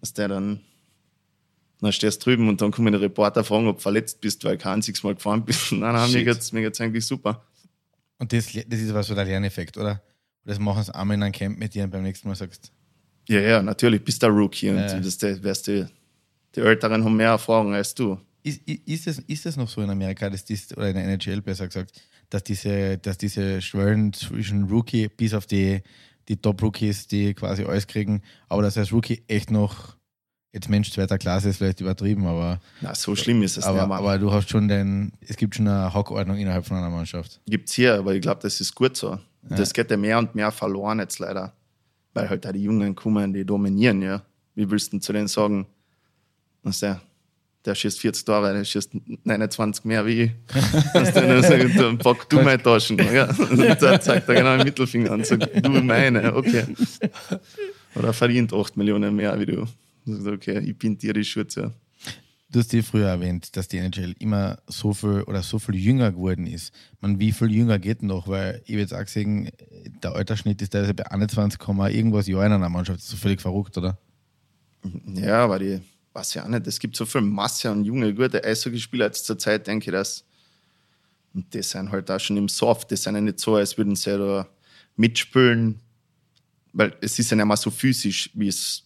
Dass 0.00 0.14
der 0.14 0.28
dann, 0.28 0.60
dann 1.82 1.92
stehst 1.92 2.22
du 2.22 2.30
drüben 2.30 2.48
und 2.48 2.62
dann 2.62 2.70
kommen 2.70 2.90
die 2.90 2.98
Reporter 2.98 3.44
fragen, 3.44 3.66
ob 3.66 3.76
du 3.76 3.82
verletzt 3.82 4.22
bist, 4.22 4.42
weil 4.44 4.56
du 4.56 4.62
kein 4.62 4.76
einziges 4.76 5.02
Mal 5.02 5.14
gefahren 5.14 5.44
bist. 5.44 5.72
Nein, 5.72 5.92
nein, 5.92 6.10
mir 6.10 6.34
Shit. 6.34 6.52
mir 6.54 6.62
geht's 6.62 6.80
eigentlich 6.80 7.04
super. 7.04 7.44
Und 8.18 8.32
das, 8.32 8.46
das 8.46 8.80
ist 8.80 8.88
aber 8.88 9.02
so 9.02 9.14
der 9.14 9.26
Lerneffekt, 9.26 9.76
oder? 9.76 10.00
Das 10.44 10.58
machen 10.58 10.82
sie 10.82 10.94
einmal 10.94 11.16
in 11.16 11.22
einem 11.22 11.32
Camp 11.32 11.58
mit 11.58 11.74
dir 11.74 11.84
und 11.84 11.90
beim 11.90 12.02
nächsten 12.02 12.28
Mal 12.28 12.34
sagst 12.34 12.72
Ja, 13.28 13.40
ja, 13.40 13.62
natürlich, 13.62 14.02
bist 14.04 14.22
du 14.22 14.26
ein 14.26 14.32
Rookie 14.32 14.70
und 14.70 14.76
Ja. 14.76 15.00
das, 15.00 15.18
das, 15.18 15.42
weißt 15.42 15.68
du, 15.68 15.90
die 16.56 16.60
Älteren 16.60 17.04
haben 17.04 17.16
mehr 17.16 17.28
Erfahrung 17.30 17.72
als 17.74 17.94
du. 17.94 18.18
Ist, 18.42 18.60
ist, 18.66 19.06
es, 19.06 19.18
ist 19.20 19.46
es 19.46 19.56
noch 19.56 19.68
so 19.68 19.80
in 19.82 19.90
Amerika, 19.90 20.28
dass 20.28 20.44
dies, 20.44 20.76
oder 20.76 20.88
in 20.88 20.96
der 20.96 21.04
NHL 21.04 21.40
besser 21.42 21.66
gesagt, 21.68 21.92
dass 22.28 22.42
diese, 22.42 22.98
dass 22.98 23.16
diese 23.16 23.62
Schwellen 23.62 24.12
zwischen 24.12 24.64
Rookie 24.64 25.08
bis 25.08 25.32
auf 25.32 25.46
die, 25.46 25.80
die 26.28 26.36
Top-Rookies, 26.36 27.06
die 27.06 27.34
quasi 27.34 27.62
alles 27.64 27.86
kriegen, 27.86 28.20
aber 28.48 28.62
dass 28.62 28.76
als 28.76 28.92
Rookie 28.92 29.22
echt 29.28 29.52
noch, 29.52 29.96
jetzt 30.52 30.68
Mensch 30.68 30.90
zweiter 30.90 31.18
Klasse 31.18 31.50
ist 31.50 31.58
vielleicht 31.58 31.80
übertrieben, 31.80 32.26
aber, 32.26 32.58
Na, 32.80 32.94
so 32.96 33.14
schlimm 33.14 33.42
ist 33.42 33.58
es 33.58 33.64
aber, 33.64 33.86
nicht. 33.86 33.94
aber 33.96 34.18
du 34.18 34.32
hast 34.32 34.50
schon 34.50 34.66
den, 34.66 35.12
es 35.20 35.36
gibt 35.36 35.54
schon 35.54 35.68
eine 35.68 35.94
Hockordnung 35.94 36.36
innerhalb 36.36 36.66
von 36.66 36.76
einer 36.76 36.90
Mannschaft. 36.90 37.40
Gibt's 37.46 37.74
hier, 37.74 37.94
aber 37.94 38.12
ich 38.16 38.22
glaube, 38.22 38.40
das 38.42 38.60
ist 38.60 38.74
gut 38.74 38.96
so. 38.96 39.20
Und 39.48 39.58
Das 39.58 39.72
geht 39.72 39.90
ja 39.90 39.96
mehr 39.96 40.18
und 40.18 40.34
mehr 40.34 40.50
verloren 40.50 41.00
jetzt 41.00 41.18
leider. 41.18 41.52
Weil 42.14 42.28
halt 42.28 42.44
da 42.44 42.52
die 42.52 42.62
Jungen 42.62 42.94
kommen, 42.94 43.32
die 43.32 43.44
dominieren, 43.44 44.02
ja. 44.02 44.22
Wie 44.54 44.70
willst 44.70 44.88
du 44.88 44.90
denn 44.92 45.00
zu 45.00 45.12
denen 45.12 45.28
sagen, 45.28 45.66
was 46.62 46.80
der, 46.80 47.00
der 47.64 47.74
schießt 47.74 48.00
40 48.00 48.24
Tore, 48.24 48.52
der 48.52 48.64
schießt 48.64 48.92
29 49.24 49.84
mehr 49.84 50.04
wie 50.06 50.22
ich. 50.24 50.30
Dass 50.92 51.12
der 51.12 51.26
dann 51.26 51.42
sagt, 51.42 51.78
dann 51.78 51.98
pack 51.98 52.28
du 52.28 52.42
meine 52.42 52.62
Taschen. 52.62 52.98
Ja. 52.98 53.26
Dann 53.32 54.00
zeigt 54.00 54.28
er 54.28 54.34
genau 54.34 54.56
den 54.56 54.64
Mittelfinger 54.64 55.12
und 55.12 55.26
sagt, 55.26 55.48
du 55.64 55.70
meine, 55.70 56.34
okay. 56.34 56.64
Oder 57.94 58.08
er 58.08 58.12
verdient 58.12 58.52
8 58.52 58.76
Millionen 58.76 59.16
mehr 59.16 59.38
wie 59.40 59.46
du. 59.46 59.66
Und 60.06 60.22
sagt, 60.22 60.36
okay, 60.36 60.58
ich 60.58 60.76
bin 60.76 60.98
dir 60.98 61.12
die 61.14 61.24
Schürze. 61.24 61.72
Du 62.52 62.58
hast 62.58 62.70
dir 62.70 62.84
früher 62.84 63.08
erwähnt, 63.08 63.56
dass 63.56 63.66
die 63.66 63.78
NHL 63.78 64.14
immer 64.18 64.58
so 64.66 64.92
viel 64.92 65.22
oder 65.22 65.42
so 65.42 65.58
viel 65.58 65.74
jünger 65.74 66.12
geworden 66.12 66.46
ist. 66.46 66.74
Man, 67.00 67.18
wie 67.18 67.32
viel 67.32 67.50
jünger 67.50 67.78
geht 67.78 68.02
noch? 68.02 68.28
Weil 68.28 68.60
ich 68.64 68.72
würde 68.72 68.82
jetzt 68.82 68.94
auch 68.94 69.06
sagen, 69.08 69.48
der 70.02 70.12
Altersschnitt 70.12 70.60
ist 70.60 70.70
teilweise 70.70 70.92
bei 70.92 71.10
21, 71.10 71.58
Komma 71.58 71.88
irgendwas 71.88 72.26
Jahr 72.26 72.44
in 72.44 72.52
einer 72.52 72.68
Mannschaft. 72.68 72.98
Das 72.98 73.04
ist 73.04 73.10
so 73.10 73.16
völlig 73.16 73.40
verrückt, 73.40 73.78
oder? 73.78 73.96
Ja, 75.14 75.44
aber 75.44 75.60
die, 75.60 75.80
weiß 76.12 76.34
ja 76.34 76.44
auch 76.44 76.48
nicht, 76.48 76.66
es 76.66 76.78
gibt 76.78 76.94
so 76.94 77.06
viel 77.06 77.22
Masse 77.22 77.70
an 77.70 77.84
junge, 77.84 78.14
gute 78.14 78.44
Eishockeyspieler 78.44 79.06
jetzt 79.06 79.24
zur 79.24 79.38
Zeit, 79.38 79.66
denke 79.66 79.86
ich, 79.86 79.92
dass. 79.92 80.24
Und 81.32 81.54
die 81.54 81.62
sind 81.62 81.90
halt 81.90 82.10
auch 82.10 82.20
schon 82.20 82.36
im 82.36 82.48
Soft, 82.50 82.90
die 82.90 82.96
sind 82.96 83.14
ja 83.14 83.22
nicht 83.22 83.40
so, 83.40 83.54
als 83.54 83.78
würden 83.78 83.96
sie 83.96 84.18
da 84.18 84.46
mitspielen, 84.96 85.80
weil 86.74 86.94
es 87.00 87.18
ist 87.18 87.30
ja 87.30 87.36
nicht 87.38 87.46
mehr 87.46 87.56
so 87.56 87.70
physisch, 87.70 88.28
wie 88.34 88.48
es 88.48 88.82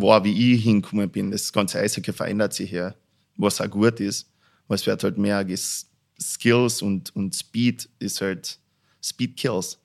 war, 0.00 0.24
wie 0.24 0.54
ich 0.54 0.64
hingekommen 0.64 1.08
bin. 1.08 1.30
Das 1.30 1.52
ganze 1.52 1.78
Eishockey 1.78 2.12
verändert 2.12 2.52
sich 2.52 2.70
ja, 2.70 2.94
was 3.36 3.60
auch 3.60 3.70
gut 3.70 4.00
ist, 4.00 4.28
aber 4.66 4.74
es 4.74 4.86
wird 4.86 5.02
halt 5.02 5.18
mehr 5.18 5.44
Skills 6.18 6.82
und, 6.82 7.14
und 7.14 7.34
Speed 7.34 7.88
ist 7.98 8.20
halt 8.20 8.58
Speed 9.02 9.36
Kills. 9.36 9.78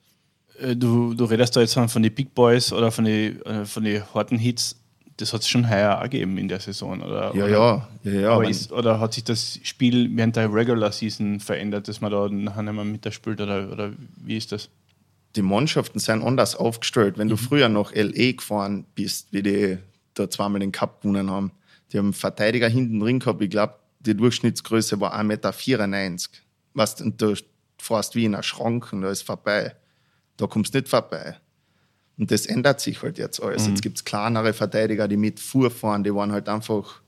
Äh, 0.58 0.76
Du, 0.76 1.14
du 1.14 1.24
redest 1.24 1.56
da 1.56 1.60
jetzt 1.60 1.74
von 1.74 2.02
den 2.02 2.14
Big 2.14 2.34
Boys 2.34 2.72
oder 2.72 2.90
von 2.90 3.04
den 3.04 3.42
äh, 3.42 3.64
von 3.64 3.84
die 3.84 4.00
harten 4.00 4.38
Hits. 4.38 4.76
Das 5.18 5.32
hat 5.34 5.42
es 5.42 5.48
schon 5.48 5.68
heuer 5.68 5.98
auch 5.98 6.04
gegeben 6.04 6.38
in 6.38 6.48
der 6.48 6.58
Saison, 6.58 7.02
oder? 7.02 7.34
Ja, 7.34 7.44
oder, 7.44 7.88
ja, 8.02 8.12
ja, 8.12 8.42
ja. 8.42 8.48
ist, 8.48 8.72
oder 8.72 8.98
hat 8.98 9.12
sich 9.12 9.24
das 9.24 9.60
Spiel 9.62 10.10
während 10.16 10.36
der 10.36 10.52
Regular 10.52 10.90
Season 10.90 11.38
verändert, 11.38 11.86
dass 11.86 12.00
man 12.00 12.10
da 12.10 12.28
nachher 12.28 12.62
nicht 12.62 12.72
mehr 12.72 12.84
mit 12.84 13.04
der 13.04 13.10
spielt? 13.10 13.40
Oder, 13.40 13.70
oder 13.70 13.92
wie 14.16 14.36
ist 14.36 14.52
das? 14.52 14.70
die 15.36 15.42
Mannschaften 15.42 15.98
sind 15.98 16.22
anders 16.22 16.56
aufgestellt. 16.56 17.18
Wenn 17.18 17.28
du 17.28 17.36
früher 17.36 17.68
nach 17.68 17.92
LA 17.94 18.32
gefahren 18.32 18.84
bist, 18.94 19.28
wie 19.32 19.42
die 19.42 19.78
da 20.14 20.28
zweimal 20.28 20.60
den 20.60 20.72
Cup 20.72 21.02
gewonnen 21.02 21.30
haben, 21.30 21.52
die 21.92 21.98
haben 21.98 22.06
einen 22.06 22.12
Verteidiger 22.14 22.68
hinten 22.68 23.00
drin 23.00 23.18
gehabt. 23.18 23.42
Ich 23.42 23.50
glaube, 23.50 23.74
die 24.00 24.16
Durchschnittsgröße 24.16 25.00
war 25.00 25.14
1,94 25.18 25.22
Meter. 25.24 26.28
Weißt, 26.74 27.02
und 27.02 27.20
du 27.20 27.34
fährst 27.78 28.14
wie 28.14 28.24
in 28.24 28.34
einer 28.34 28.42
Schrank 28.42 28.92
und 28.92 29.02
da 29.02 29.10
ist 29.10 29.22
vorbei. 29.22 29.76
Da 30.36 30.46
kommst 30.46 30.74
du 30.74 30.78
nicht 30.78 30.88
vorbei. 30.88 31.36
Und 32.18 32.30
das 32.30 32.46
ändert 32.46 32.80
sich 32.80 33.02
halt 33.02 33.18
jetzt 33.18 33.42
alles. 33.42 33.66
Jetzt 33.66 33.82
gibt 33.82 33.98
es 33.98 34.04
kleinere 34.04 34.52
Verteidiger, 34.52 35.08
die 35.08 35.16
mit 35.16 35.40
vorfahren, 35.40 36.04
die 36.04 36.14
waren 36.14 36.32
halt 36.32 36.48
einfach 36.48 37.00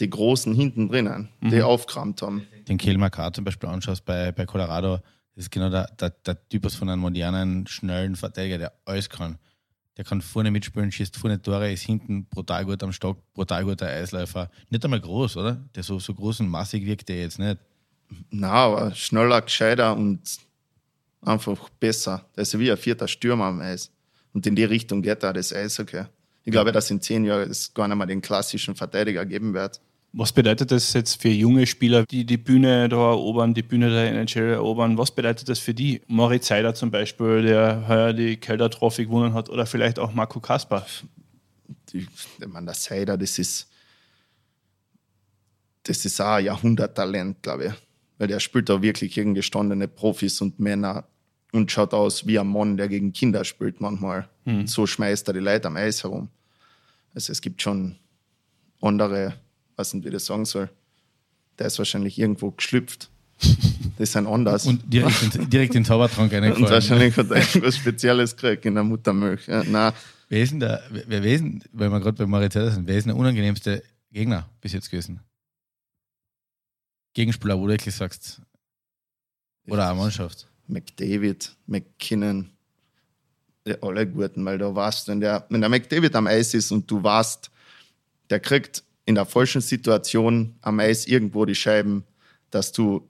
die 0.00 0.10
Großen 0.10 0.54
hinten 0.54 0.88
drinnen, 0.88 1.28
die 1.40 1.62
aufgerammt 1.62 2.22
haben. 2.22 2.46
den 2.68 2.78
Kiel 2.78 2.98
Makar 2.98 3.32
zum 3.32 3.44
Beispiel 3.44 3.68
anschaust 3.68 4.04
bei, 4.04 4.32
bei 4.32 4.44
Colorado, 4.46 4.98
das 5.34 5.44
ist 5.44 5.50
genau 5.50 5.68
der, 5.68 5.86
der, 6.00 6.10
der 6.10 6.48
Typus 6.48 6.74
von 6.74 6.88
einem 6.88 7.00
modernen, 7.02 7.66
schnellen 7.66 8.16
Verteidiger, 8.16 8.58
der 8.58 8.72
alles 8.84 9.10
kann. 9.10 9.38
Der 9.96 10.04
kann 10.04 10.20
vorne 10.20 10.50
mitspielen, 10.50 10.92
schießt 10.92 11.16
vorne 11.16 11.40
Tore, 11.40 11.72
ist 11.72 11.82
hinten 11.82 12.26
brutal 12.26 12.64
gut 12.66 12.82
am 12.82 12.92
Stock, 12.92 13.18
brutal 13.32 13.64
guter 13.64 13.86
Eisläufer. 13.86 14.50
Nicht 14.68 14.84
einmal 14.84 15.00
groß, 15.00 15.38
oder? 15.38 15.64
Der 15.74 15.82
so, 15.82 15.98
so 15.98 16.12
groß 16.12 16.40
und 16.40 16.48
massig 16.48 16.84
wirkt 16.84 17.08
der 17.08 17.20
jetzt 17.20 17.38
nicht. 17.38 17.58
Na, 18.30 18.50
aber 18.50 18.94
schneller, 18.94 19.40
gescheiter 19.40 19.96
und 19.96 20.20
einfach 21.22 21.68
besser. 21.80 22.26
Der 22.36 22.42
ist 22.42 22.58
wie 22.58 22.70
ein 22.70 22.76
vierter 22.76 23.08
Stürmer 23.08 23.46
am 23.46 23.60
Eis. 23.60 23.90
Und 24.32 24.46
in 24.46 24.54
die 24.54 24.64
Richtung 24.64 25.00
geht 25.00 25.22
da 25.22 25.32
das 25.32 25.52
Eishockey. 25.52 26.04
Ich 26.44 26.52
glaube, 26.52 26.72
dass 26.72 26.90
in 26.90 27.00
zehn 27.00 27.24
Jahren 27.24 27.50
es 27.50 27.72
gar 27.72 27.88
nicht 27.88 27.96
mehr 27.96 28.06
den 28.06 28.20
klassischen 28.20 28.76
Verteidiger 28.76 29.24
geben 29.24 29.54
wird. 29.54 29.80
Was 30.18 30.32
bedeutet 30.32 30.70
das 30.70 30.94
jetzt 30.94 31.20
für 31.20 31.28
junge 31.28 31.66
Spieler, 31.66 32.06
die 32.06 32.24
die 32.24 32.38
Bühne 32.38 32.88
da 32.88 33.10
erobern, 33.10 33.52
die 33.52 33.62
Bühne 33.62 33.90
der 33.90 34.12
NHL 34.12 34.52
erobern? 34.54 34.96
Was 34.96 35.10
bedeutet 35.10 35.46
das 35.46 35.58
für 35.58 35.74
die? 35.74 36.00
Moritz 36.06 36.46
Seider 36.46 36.74
zum 36.74 36.90
Beispiel, 36.90 37.42
der 37.42 37.86
heuer 37.86 38.14
die 38.14 38.38
Kelder 38.38 38.70
Trophy 38.70 39.04
gewonnen 39.04 39.34
hat, 39.34 39.50
oder 39.50 39.66
vielleicht 39.66 39.98
auch 39.98 40.14
Marco 40.14 40.40
Kasper. 40.40 40.86
Ich 41.92 42.08
meine, 42.46 42.64
der 42.64 42.74
Seider, 42.74 43.18
das 43.18 43.38
ist, 43.38 43.68
das 45.82 46.02
ist 46.06 46.18
auch 46.18 46.36
ein 46.36 46.46
Jahrhunderttalent, 46.46 47.42
glaube 47.42 47.66
ich. 47.66 47.72
Weil 48.16 48.28
der 48.28 48.40
spielt 48.40 48.70
da 48.70 48.80
wirklich 48.80 49.12
gegen 49.12 49.34
gestandene 49.34 49.86
Profis 49.86 50.40
und 50.40 50.58
Männer 50.58 51.04
und 51.52 51.70
schaut 51.70 51.92
aus 51.92 52.26
wie 52.26 52.38
ein 52.38 52.46
Mann, 52.46 52.78
der 52.78 52.88
gegen 52.88 53.12
Kinder 53.12 53.44
spielt 53.44 53.82
manchmal. 53.82 54.30
So 54.64 54.86
schmeißt 54.86 55.28
er 55.28 55.34
die 55.34 55.40
Leute 55.40 55.68
am 55.68 55.76
Eis 55.76 56.04
herum. 56.04 56.30
Also 57.14 57.32
es 57.32 57.42
gibt 57.42 57.60
schon 57.60 57.96
andere, 58.80 59.34
weiß 59.76 59.94
nicht, 59.94 60.06
wie 60.06 60.10
das 60.10 60.26
sagen 60.26 60.44
soll. 60.44 60.68
Der 61.58 61.66
ist 61.66 61.78
wahrscheinlich 61.78 62.18
irgendwo 62.18 62.50
geschlüpft. 62.50 63.10
Das 63.98 64.12
sind 64.12 64.26
anders. 64.26 64.66
Und 64.66 64.92
direkt, 64.92 65.22
in, 65.22 65.48
direkt 65.48 65.74
in 65.74 65.80
den 65.80 65.86
Zaubertrank 65.86 66.30
Und 66.32 66.38
reingefallen. 66.38 66.70
wahrscheinlich 66.70 67.16
hat 67.16 67.30
er 67.30 67.38
irgendwas 67.38 67.76
Spezielles 67.78 68.36
gekriegt 68.36 68.66
in 68.66 68.74
der 68.74 68.84
Muttermilch. 68.84 69.46
Ja, 69.46 69.64
nein, 69.64 69.94
Wer 70.28 70.42
ist 70.42 70.50
denn 70.50 70.60
der, 70.60 70.82
wer, 70.90 71.22
wer 71.22 71.32
ist 71.32 71.40
denn, 71.40 71.62
weil 71.72 71.88
wir 71.88 72.00
gerade 72.00 72.26
bei 72.26 72.48
Seider 72.50 72.72
sind, 72.72 72.86
wer 72.86 72.96
ist 72.96 73.04
denn 73.04 73.14
der 73.14 73.20
unangenehmste 73.20 73.82
Gegner 74.10 74.48
bis 74.60 74.72
jetzt 74.72 74.90
gewesen? 74.90 75.20
Gegenspieler, 77.14 77.58
wo 77.58 77.66
du 77.66 77.72
wirklich 77.72 77.94
sagst, 77.94 78.42
oder 79.68 79.88
eine 79.88 79.98
Mannschaft. 79.98 80.48
McDavid, 80.66 81.54
McKinnon, 81.66 82.50
ja, 83.66 83.76
alle 83.82 84.06
guten, 84.06 84.44
weil 84.44 84.58
du 84.58 84.74
weißt, 84.74 85.08
wenn 85.08 85.20
der, 85.20 85.46
wenn 85.48 85.60
der 85.60 85.70
McDavid 85.70 86.14
am 86.14 86.26
Eis 86.26 86.54
ist 86.54 86.72
und 86.72 86.90
du 86.90 87.02
weißt, 87.02 87.50
der 88.30 88.40
kriegt 88.40 88.82
in 89.06 89.14
der 89.14 89.24
falschen 89.24 89.62
Situation 89.62 90.56
am 90.60 90.78
Eis 90.80 91.06
irgendwo 91.06 91.46
die 91.46 91.54
Scheiben, 91.54 92.04
dass 92.50 92.72
du 92.72 93.08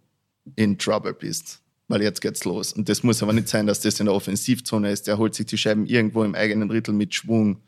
in 0.55 0.79
Trouble 0.79 1.15
bist. 1.15 1.61
Weil 1.89 2.03
jetzt 2.03 2.21
geht's 2.21 2.45
los. 2.45 2.73
Und 2.73 2.89
das 2.89 3.03
muss 3.03 3.23
aber 3.23 3.33
nicht 3.33 3.49
sein, 3.49 3.67
dass 3.67 3.81
das 3.81 3.99
in 4.01 4.07
der 4.07 4.15
Offensivzone 4.15 4.91
ist. 4.91 5.07
Der 5.07 5.19
holt 5.19 5.35
sich 5.35 5.47
die 5.47 5.59
Scheiben 5.59 5.87
irgendwo 5.87 6.25
im 6.25 6.35
eigenen 6.35 6.69
Drittel 6.69 6.93
mit 6.93 7.15
Schwung. 7.15 7.59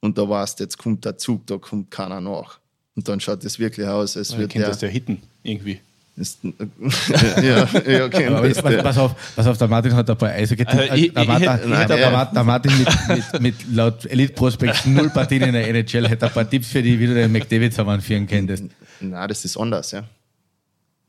Und 0.00 0.16
da 0.16 0.28
weißt, 0.28 0.60
jetzt 0.60 0.78
kommt 0.78 1.04
der 1.04 1.18
Zug, 1.18 1.46
da 1.46 1.58
kommt 1.58 1.90
keiner 1.90 2.20
nach. 2.20 2.60
Und 2.94 3.08
dann 3.08 3.20
schaut 3.20 3.44
das 3.44 3.58
wirklich 3.58 3.86
aus, 3.86 4.16
als 4.16 4.30
kennt 4.30 4.54
der. 4.54 4.68
das 4.68 4.78
der 4.78 4.88
Hitten 4.88 5.22
irgendwie. 5.42 5.80
Ist, 6.18 6.38
ja, 7.42 7.68
ja, 7.86 8.08
kennt 8.08 8.34
Aber 8.34 8.46
jetzt, 8.46 8.62
pass, 8.62 8.82
pass 8.82 8.98
auf, 8.98 9.14
pass 9.36 9.46
auf, 9.46 9.56
der 9.58 9.68
Martin 9.68 9.94
hat 9.94 10.10
ein 10.10 10.16
paar 10.18 10.30
Eishockey. 10.30 10.64
Also 10.66 10.94
ich- 10.94 11.06
ich 11.06 11.12
der, 11.14 11.24
Martin, 11.24 11.50
hätte- 11.50 11.68
Nein, 11.68 11.88
der, 11.88 11.98
ja. 11.98 12.10
Martin- 12.10 12.34
der 12.34 12.44
Martin 12.44 12.72
mit, 12.78 12.88
mit, 13.08 13.40
mit 13.42 13.54
laut 13.72 14.04
Elite 14.06 14.32
Prospects 14.32 14.86
null 14.86 15.10
Partien 15.10 15.42
in 15.42 15.52
der 15.52 15.68
NHL 15.68 16.08
hätte 16.08 16.26
ein 16.26 16.32
paar 16.32 16.48
Tipps 16.48 16.68
für 16.68 16.82
die, 16.82 16.98
wie 16.98 17.06
du 17.06 17.14
den 17.14 17.30
McDavid 17.32 17.72
zusammenführen 17.72 18.26
könntest. 18.26 18.64
Na, 19.00 19.26
das 19.26 19.44
ist 19.44 19.56
anders, 19.56 19.92
ja. 19.92 20.02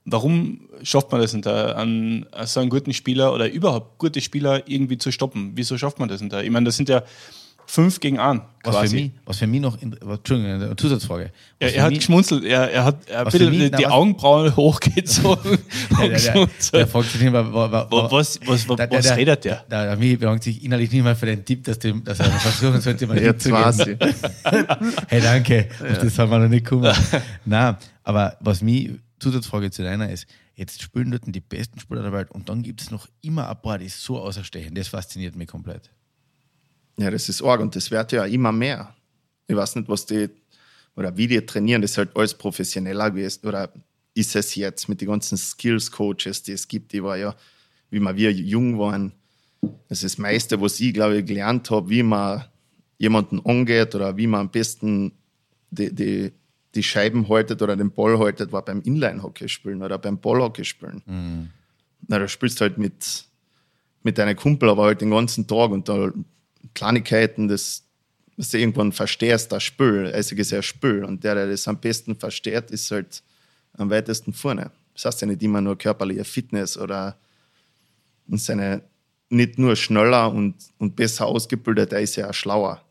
Warum 0.05 0.61
schafft 0.81 1.11
man 1.11 1.21
das 1.21 1.33
nicht, 1.33 1.45
da, 1.45 1.73
an 1.73 2.25
so 2.45 2.59
einen 2.61 2.69
guten 2.69 2.93
Spieler 2.93 3.33
oder 3.33 3.49
überhaupt 3.51 3.97
gute 3.99 4.21
Spieler 4.21 4.63
irgendwie 4.67 4.97
zu 4.97 5.11
stoppen? 5.11 5.51
Wieso 5.55 5.77
schafft 5.77 5.99
man 5.99 6.09
das 6.09 6.21
nicht? 6.21 6.33
da? 6.33 6.41
Ich 6.41 6.49
meine, 6.49 6.65
das 6.65 6.77
sind 6.77 6.89
ja 6.89 7.03
fünf 7.71 7.99
gegen 7.99 8.17
einen 8.17 8.41
Was 8.63 8.75
für, 8.75 8.81
quasi. 8.81 8.95
mich, 8.95 9.11
was 9.25 9.37
für 9.37 9.45
mich 9.45 9.61
noch, 9.61 9.79
in, 9.79 9.95
was- 10.01 10.17
Entschuldigung, 10.17 10.53
eine 10.63 10.75
Zusatzfrage. 10.75 11.31
Was 11.59 11.71
Er, 11.71 11.83
hat 11.83 11.89
mich- 11.91 11.99
geschmunzelt, 11.99 12.43
er, 12.43 12.71
er 12.71 12.83
hat 12.83 13.07
er 13.07 13.25
Was 13.27 13.33
bisschen 13.33 13.49
mich- 13.51 13.59
die, 13.59 13.69
na, 13.71 13.77
die 13.77 13.83
was- 13.85 13.91
Augenbrauen 13.91 14.55
hochgezogen 14.55 15.51
und 15.89 15.99
der, 15.99 16.09
der, 16.09 16.33
der, 16.33 16.47
der 16.73 16.87
fragt 16.87 17.09
sich 17.11 17.21
nicht 17.21 17.31
mehr, 17.31 17.53
wa- 17.53 17.71
wa- 17.71 17.87
Wa- 17.91 18.11
was- 18.11 18.39
was- 18.45 18.67
wa- 18.67 18.75
der, 18.75 18.91
was 18.91 19.15
redet 19.15 19.45
der? 19.45 19.63
Der, 19.69 19.85
der 19.85 19.95
Michi 19.97 20.17
bedankt 20.17 20.43
sich 20.43 20.63
innerlich 20.63 20.91
nicht 20.91 21.03
mal 21.03 21.15
für 21.15 21.27
den 21.27 21.45
Tipp, 21.45 21.63
dass, 21.65 21.77
dem, 21.77 22.03
dass 22.03 22.19
er 22.19 22.25
versuchen 22.31 22.81
sollte, 22.81 23.05
mal 23.05 23.21
Jetzt 23.21 23.43
Tipp 23.43 23.51
zu 23.53 23.61
weiß 23.61 23.77
geben. 23.85 24.09
ich. 24.09 24.15
Hey, 25.07 25.21
danke. 25.21 25.67
Auf 25.91 25.97
das 25.99 26.17
haben 26.17 26.31
wir 26.31 26.39
noch 26.39 26.49
nicht 26.49 26.65
gekommen. 26.65 26.91
Nein, 27.45 27.77
aber 28.03 28.35
was 28.39 28.61
mich, 28.63 28.89
Zusatzfrage 29.19 29.69
zu 29.69 29.83
deiner 29.83 30.09
ist, 30.09 30.25
jetzt 30.55 30.81
spielen 30.81 31.11
dort 31.11 31.21
die 31.25 31.39
besten 31.39 31.79
Spieler 31.79 32.01
der 32.01 32.11
Welt 32.13 32.31
und 32.31 32.49
dann 32.49 32.63
gibt 32.63 32.81
es 32.81 32.89
noch 32.89 33.07
immer 33.21 33.47
ein 33.49 33.61
paar, 33.61 33.77
die 33.77 33.89
so 33.89 34.19
außerstechen. 34.19 34.73
Das 34.73 34.87
fasziniert 34.87 35.35
mich 35.35 35.47
komplett. 35.47 35.91
Ja, 36.99 37.09
das 37.09 37.29
ist 37.29 37.41
arg 37.41 37.61
und 37.61 37.75
das 37.75 37.91
wird 37.91 38.11
ja 38.11 38.25
immer 38.25 38.51
mehr. 38.51 38.93
Ich 39.47 39.55
weiß 39.55 39.75
nicht, 39.75 39.87
was 39.87 40.05
die 40.05 40.29
oder 40.95 41.15
wie 41.15 41.27
die 41.27 41.45
trainieren, 41.45 41.81
das 41.81 41.91
ist 41.91 41.97
halt 41.97 42.15
alles 42.15 42.33
professioneller 42.33 43.09
gewesen 43.09 43.47
oder 43.47 43.71
ist 44.13 44.35
es 44.35 44.55
jetzt 44.55 44.89
mit 44.89 44.99
den 44.99 45.07
ganzen 45.07 45.37
Skills-Coaches, 45.37 46.43
die 46.43 46.51
es 46.51 46.67
gibt, 46.67 46.91
die 46.91 47.01
war 47.01 47.15
ja, 47.15 47.33
wie 47.89 48.01
wir 48.01 48.15
wir 48.17 48.33
jung 48.33 48.77
waren, 48.77 49.13
das 49.87 50.03
ist 50.03 50.15
das 50.15 50.17
meiste, 50.17 50.59
was 50.59 50.79
ich, 50.81 50.93
glaube 50.93 51.19
ich, 51.19 51.25
gelernt 51.25 51.69
habe, 51.71 51.89
wie 51.89 52.03
man 52.03 52.43
jemanden 52.97 53.39
angeht 53.45 53.95
oder 53.95 54.17
wie 54.17 54.27
man 54.27 54.41
am 54.41 54.49
besten 54.49 55.13
die, 55.71 55.93
die, 55.95 56.31
die 56.75 56.83
Scheiben 56.83 57.29
haltet 57.29 57.61
oder 57.61 57.77
den 57.77 57.91
Ball 57.91 58.19
haltet, 58.19 58.51
war 58.51 58.65
beim 58.65 58.81
Inline-Hockey 58.81 59.47
spielen 59.47 59.81
oder 59.81 59.97
beim 59.97 60.19
Ballhockey 60.19 60.65
spielen. 60.65 61.01
Na, 62.07 62.19
da 62.19 62.27
spielst 62.27 62.59
du 62.59 62.63
halt 62.63 62.77
mit, 62.77 63.25
mit 64.03 64.17
deinen 64.17 64.35
Kumpel, 64.35 64.69
aber 64.69 64.83
halt 64.83 64.99
den 64.99 65.11
ganzen 65.11 65.47
Tag 65.47 65.71
und 65.71 65.87
da 65.87 66.11
Kleinigkeiten, 66.73 67.47
das, 67.47 67.83
was 68.37 68.49
du 68.49 68.57
irgendwann 68.57 68.91
verstehst, 68.91 69.51
das 69.51 69.63
Spiel, 69.63 70.11
also 70.13 70.35
ist 70.35 70.51
ja 70.51 70.61
Spiel 70.61 71.03
und 71.03 71.23
der, 71.23 71.35
der 71.35 71.47
das 71.47 71.67
am 71.67 71.79
besten 71.79 72.15
versteht, 72.15 72.71
ist 72.71 72.91
halt 72.91 73.21
am 73.73 73.89
weitesten 73.89 74.33
vorne. 74.33 74.71
Das 74.93 75.05
heißt 75.05 75.21
ja 75.21 75.27
nicht 75.27 75.41
immer 75.43 75.61
nur 75.61 75.77
körperliche 75.77 76.23
Fitness 76.23 76.77
oder 76.77 77.17
seine 78.31 78.81
nicht 79.29 79.59
nur 79.59 79.75
schneller 79.75 80.31
und, 80.31 80.55
und 80.77 80.95
besser 80.95 81.25
ausgebildet, 81.27 81.93
er 81.93 82.01
ist 82.01 82.15
ja 82.15 82.29
auch 82.29 82.33
schlauer. 82.33 82.81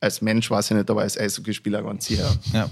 Als 0.00 0.20
Mensch 0.20 0.50
weiß 0.50 0.70
ich 0.70 0.76
nicht, 0.76 0.90
aber 0.90 1.02
als 1.02 1.18
Eishockeyspieler 1.18 1.82
ganz 1.82 2.06
sicher. 2.06 2.36
Ja, 2.52 2.70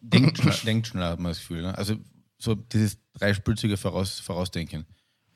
denkt, 0.00 0.40
denkt 0.66 0.86
schneller, 0.86 1.10
hat 1.10 1.18
man 1.18 1.30
das 1.30 1.38
Gefühl. 1.38 1.62
Ne? 1.62 1.76
Also 1.76 1.96
so 2.38 2.54
dieses 2.54 2.98
drei 3.14 3.34
Spielzüge 3.34 3.76
voraus, 3.76 4.20
vorausdenken. 4.20 4.86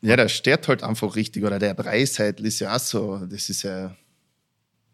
Ja, 0.03 0.17
der 0.17 0.29
steht 0.29 0.67
halt 0.69 0.83
einfach 0.83 1.15
richtig. 1.15 1.45
Oder 1.45 1.59
der 1.59 1.75
Dreiseitel 1.75 2.45
ist 2.47 2.59
ja 2.61 2.75
auch 2.75 2.81
so. 2.81 3.19
Das 3.27 3.49
ist 3.49 3.63
ja, 3.63 3.97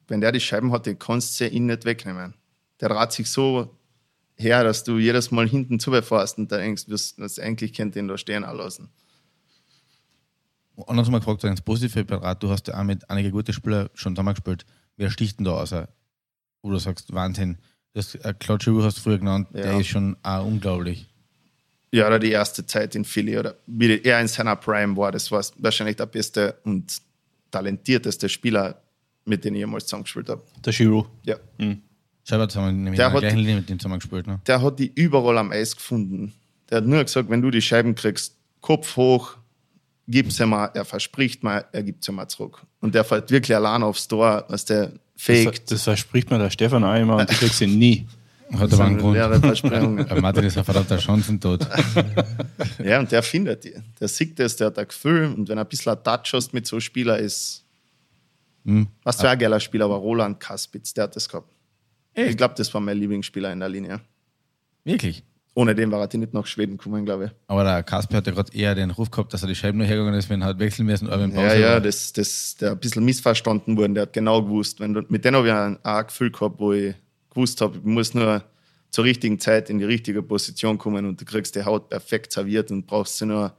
wenn 0.07 0.21
der 0.21 0.33
die 0.33 0.41
Scheiben 0.41 0.71
hat, 0.73 0.87
den 0.87 0.99
kannst 0.99 1.41
du 1.41 1.49
ihn 1.49 1.67
nicht 1.67 1.85
wegnehmen. 1.85 2.35
Der 2.81 2.91
rät 2.91 3.13
sich 3.13 3.31
so 3.31 3.75
her, 4.37 4.63
dass 4.65 4.85
du 4.85 4.99
jedes 4.99 5.31
Mal 5.31 5.49
hinten 5.49 5.81
zubefährst 5.81 6.39
und 6.39 6.53
da 6.53 6.59
denkst, 6.59 6.85
was, 6.89 7.15
was 7.17 7.39
eigentlich 7.39 7.73
kennt 7.73 7.95
den 7.95 8.07
da 8.07 8.17
stehen 8.19 8.43
lassen. 8.43 8.91
Anders 10.87 11.09
mal 11.11 11.19
gefragt, 11.19 11.43
ins 11.43 11.61
Positive 11.61 12.05
Berat, 12.05 12.41
du 12.43 12.51
hast 12.51 12.69
ja 12.69 12.79
auch 12.79 12.85
mit 12.85 13.09
einigen 13.11 13.33
guten 13.33 13.53
Spielern 13.53 13.89
schon 13.95 14.15
zusammengespielt. 14.15 14.65
Wer 14.97 15.11
sticht 15.11 15.39
denn 15.39 15.45
da 15.45 15.53
aus? 15.53 15.73
Wo 16.63 16.71
du 16.71 16.79
sagst, 16.79 17.13
Wahnsinn. 17.13 17.59
Das 17.95 18.15
äh, 18.15 18.35
Giroux 18.39 18.83
hast 18.85 18.99
du 18.99 19.03
früher 19.03 19.19
genannt, 19.19 19.49
der 19.53 19.73
Ja. 19.73 19.81
ist 19.81 19.89
schon 19.89 20.17
auch 20.23 20.45
unglaublich. 20.47 21.09
Ja, 21.91 22.07
oder 22.07 22.19
die 22.19 22.31
erste 22.31 22.67
Zeit 22.67 22.95
in 22.95 23.05
Philly 23.05 23.39
oder 23.39 23.55
wie 23.67 24.01
er 24.03 24.21
in 24.21 24.29
seiner 24.29 24.57
Prime 24.57 24.97
war, 24.97 25.11
das 25.13 25.31
war 25.31 25.43
wahrscheinlich 25.59 25.97
der 25.97 26.07
beste 26.07 26.59
und 26.65 26.99
talentierteste 27.51 28.29
Spieler, 28.29 28.81
mit 29.25 29.45
dem 29.45 29.55
ich 29.55 29.61
jemals 29.61 29.85
zusammengespielt 29.87 30.29
habe. 30.29 30.43
Der 30.65 30.73
Giroud. 30.73 31.07
Ja. 31.25 31.37
Selber 32.25 32.49
zusammen, 32.49 32.85
nämlich 32.85 32.99
Der 32.99 33.07
in 33.07 33.13
der 33.13 33.17
hat- 33.17 33.21
gleichen 33.21 33.39
Linie 33.39 33.57
mit 33.57 33.69
dem 33.71 33.79
zusammengespielt. 33.79 34.27
Ne? 34.27 34.41
der 34.47 34.61
hat 34.63 34.79
die 34.79 34.93
überall 34.95 35.39
am 35.39 35.51
Eis 35.51 35.75
gefunden. 35.75 36.35
Der 36.69 36.79
hat 36.79 36.85
nur 36.87 37.03
gesagt, 37.03 37.31
wenn 37.31 37.41
du 37.41 37.51
die 37.51 37.63
Scheiben 37.63 37.95
kriegst, 37.95 38.35
Kopf 38.61 38.97
hoch, 38.97 39.37
gib 40.07 40.31
sie 40.31 40.45
mal, 40.47 40.67
er 40.75 40.85
verspricht 40.85 41.43
mal, 41.43 41.65
er 41.73 41.83
gibt 41.83 42.05
sie 42.05 42.13
mal 42.13 42.29
zurück. 42.29 42.63
Und 42.81 42.95
der 42.95 43.05
fällt 43.05 43.31
wirklich 43.31 43.57
allein 43.57 43.83
aufs 43.83 44.07
Tor, 44.09 44.45
was 44.49 44.67
der 44.67 44.89
Das, 44.89 44.93
fake. 45.17 45.67
das 45.67 45.85
verspricht 45.85 46.31
mir 46.31 46.39
der 46.39 46.51
Stefan 46.51 46.85
auch 46.85 46.95
immer 46.95 47.17
und 47.17 47.31
du 47.31 47.35
kriegst 47.35 47.61
ihn 47.63 47.79
nie. 47.79 48.07
Hat 48.53 48.73
aber 48.73 48.85
einen 48.85 48.99
Grund. 48.99 49.15
leere. 49.15 49.39
Äh, 50.09 50.21
Martin 50.21 50.45
ist 50.45 50.59
ein 50.59 50.65
verdammter 50.65 50.99
Chancentod. 50.99 51.67
ja, 52.85 52.99
und 52.99 53.11
der 53.13 53.23
findet 53.23 53.65
die. 53.65 53.75
Der 54.01 54.09
sieht 54.09 54.39
das, 54.39 54.57
der 54.57 54.69
hat 54.69 54.79
ein 54.79 54.89
Gefühl. 54.89 55.35
Und 55.37 55.49
wenn 55.49 55.59
er 55.59 55.65
ein 55.65 55.69
bisschen 55.69 55.93
ein 55.93 56.03
Touch 56.03 56.33
hast 56.33 56.53
mit 56.55 56.67
so 56.67 56.77
einem 56.77 56.81
Spieler, 56.81 57.19
ist. 57.19 57.65
Was 59.03 59.21
für 59.21 59.31
ein 59.31 59.39
geiler 59.39 59.61
Spieler 59.61 59.89
war 59.89 59.97
Roland 59.97 60.39
Kaspitz, 60.39 60.93
der 60.93 61.05
hat 61.05 61.17
das 61.17 61.29
gehabt. 61.29 61.49
Ich 62.15 62.37
glaube, 62.37 62.55
das 62.57 62.73
war 62.75 62.81
mein 62.81 62.99
Lieblingsspieler 62.99 63.53
in 63.53 63.61
der 63.61 63.69
Linie. 63.69 64.01
Wirklich? 64.85 65.23
ohne 65.59 65.75
den 65.75 65.91
war 65.91 66.01
er 66.01 66.19
nicht 66.19 66.33
nach 66.33 66.47
Schweden 66.47 66.77
gekommen, 66.77 67.05
glaube 67.05 67.25
ich. 67.25 67.31
Aber 67.49 67.65
der 67.65 67.83
Kasper 67.83 68.19
hat 68.19 68.29
ja 68.29 68.33
gerade 68.33 68.57
eher 68.57 68.77
den 68.77 68.93
Ruf 68.93 69.11
gehabt, 69.11 69.35
dass 69.35 69.43
er 69.43 69.49
die 69.49 69.57
Scheiben 69.57 69.79
nur 69.79 69.89
hergegangen 69.89 70.17
ist, 70.17 70.31
wenn 70.31 70.41
er 70.41 70.47
halt 70.47 70.61
wechseln 70.61 70.87
müssen. 70.87 71.11
Aber 71.11 71.27
ja, 71.27 71.55
ja, 71.55 71.81
das, 71.81 72.13
das, 72.13 72.55
der 72.61 72.71
ein 72.73 72.79
bisschen 72.79 73.05
missverstanden 73.05 73.77
worden. 73.77 73.93
Der 73.95 74.03
hat 74.03 74.13
genau 74.13 74.41
gewusst. 74.41 74.79
Wenn 74.79 74.95
du, 74.95 75.03
mit 75.09 75.25
dem 75.25 75.35
habe 75.35 75.49
ich 75.49 75.53
ein, 75.53 75.77
ein 75.83 76.07
Gefühl 76.07 76.31
gehabt, 76.31 76.61
wo 76.61 76.73
ich 76.73 76.95
gewusst 77.39 77.61
habe, 77.61 77.79
ich 77.79 77.85
muss 77.85 78.15
nur 78.15 78.43
zur 78.91 79.05
richtigen 79.05 79.39
Zeit 79.39 79.71
in 79.71 79.79
die 79.79 79.85
richtige 79.85 80.23
Position 80.23 80.77
kommen 80.77 81.07
und 81.07 81.21
du 81.21 81.25
kriegst 81.25 81.55
die 81.55 81.65
Haut 81.65 81.89
perfekt 81.89 82.33
serviert 82.33 82.71
und 82.71 82.87
brauchst 82.87 83.19
sie 83.19 83.27
nur 83.27 83.55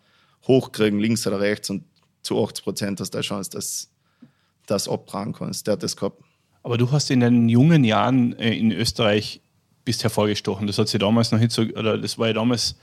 hochkriegen, 0.48 1.00
links 1.00 1.26
oder 1.26 1.40
rechts 1.40 1.70
und 1.70 1.84
zu 2.22 2.44
80 2.44 2.64
Prozent 2.64 3.00
hast 3.00 3.12
du 3.12 3.20
eine 3.20 3.24
Chance, 3.24 3.50
dass 3.52 3.90
du 4.22 4.28
das 4.68 4.90
abtragen 4.90 5.34
kannst. 5.34 5.68
Der 5.68 5.74
hat 5.74 5.84
das 5.84 5.96
gehabt. 5.96 6.22
Aber 6.64 6.78
du 6.78 6.92
hast 6.92 7.10
in 7.10 7.22
den 7.22 7.48
jungen 7.48 7.84
Jahren 7.84 8.38
äh, 8.38 8.54
in 8.54 8.72
Österreich 8.72 9.42
bist 9.86 10.04
hervorgestochen. 10.04 10.68
Das 10.68 10.78
hat 10.78 10.90
sich 10.90 11.00
damals 11.00 11.32
noch 11.32 11.40
nicht 11.40 11.52
so, 11.52 11.62
oder 11.62 11.98
das 11.98 12.18
war 12.18 12.28
ja 12.28 12.34
damals 12.34 12.76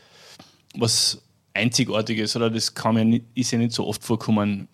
was 0.75 1.23
Einzigartiges, 1.53 2.37
oder 2.37 2.51
das 2.51 2.75
kam 2.75 2.97
ja 2.97 3.05
nicht, 3.05 3.27
ist 3.35 3.51
ja 3.51 3.59
nicht 3.59 3.73
so 3.73 3.87
oft 3.87 4.03
vorkommen. 4.03 4.69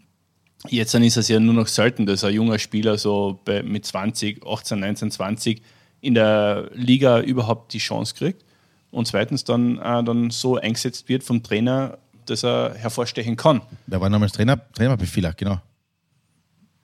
Jetzt 0.69 0.95
dann 0.95 1.03
ist 1.03 1.17
es 1.17 1.29
ja 1.29 1.41
nur 1.41 1.55
noch 1.55 1.67
selten, 1.67 2.07
dass 2.07 2.23
ein 2.23 2.35
junger 2.35 2.59
Spieler 2.59 2.97
so 2.97 3.41
bei, 3.45 3.63
mit 3.63 3.85
20, 3.85 4.47
18, 4.47 4.79
19, 4.79 5.11
20 5.11 5.63
in 6.03 6.15
der 6.15 6.69
Liga 6.75 7.21
überhaupt 7.21 7.73
die 7.73 7.79
Chance 7.79 8.15
kriegt 8.15 8.45
und 8.91 9.07
zweitens 9.07 9.45
dann, 9.45 9.79
äh, 9.79 10.05
dann 10.05 10.29
so 10.31 10.57
eingesetzt 10.57 11.09
wird 11.09 11.25
vom 11.25 11.43
Trainer, 11.43 11.97
dass 12.27 12.45
er 12.45 12.75
hervorstechen 12.75 13.37
kann. 13.37 13.63
Wer 13.87 14.01
war 14.01 14.11
damals 14.11 14.33
Trainer? 14.33 14.61
Trainerbefehler, 14.75 15.33
genau. 15.33 15.61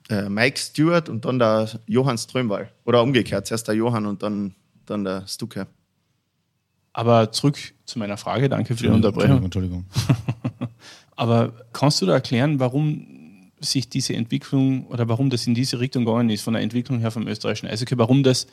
Äh, 0.09 0.27
Mike 0.27 0.57
Stewart 0.57 1.07
und 1.07 1.25
dann 1.25 1.37
der 1.37 1.69
Johann 1.85 2.17
Strömwall. 2.17 2.71
Oder 2.85 3.03
umgekehrt, 3.03 3.45
zuerst 3.45 3.67
der 3.67 3.75
Johann 3.75 4.07
und 4.07 4.23
dann 4.23 4.55
dann 4.89 5.03
der 5.03 5.27
Stucke. 5.27 5.67
Aber 6.93 7.31
zurück 7.31 7.57
zu 7.85 7.99
meiner 7.99 8.17
Frage, 8.17 8.49
danke 8.49 8.75
für 8.75 8.83
die 8.83 8.89
Unterbrechung. 8.89 9.43
Entschuldigung. 9.43 9.85
Aber 11.15 11.53
kannst 11.73 12.01
du 12.01 12.05
da 12.05 12.13
erklären, 12.13 12.59
warum 12.59 13.51
sich 13.59 13.89
diese 13.89 14.15
Entwicklung 14.15 14.87
oder 14.87 15.07
warum 15.09 15.29
das 15.29 15.45
in 15.45 15.53
diese 15.53 15.79
Richtung 15.79 16.05
gegangen 16.05 16.29
ist, 16.29 16.41
von 16.41 16.53
der 16.53 16.63
Entwicklung 16.63 16.99
her 16.99 17.11
vom 17.11 17.27
österreichischen 17.27 17.67
Eishockey, 17.67 17.97
warum 17.97 18.23
das, 18.23 18.47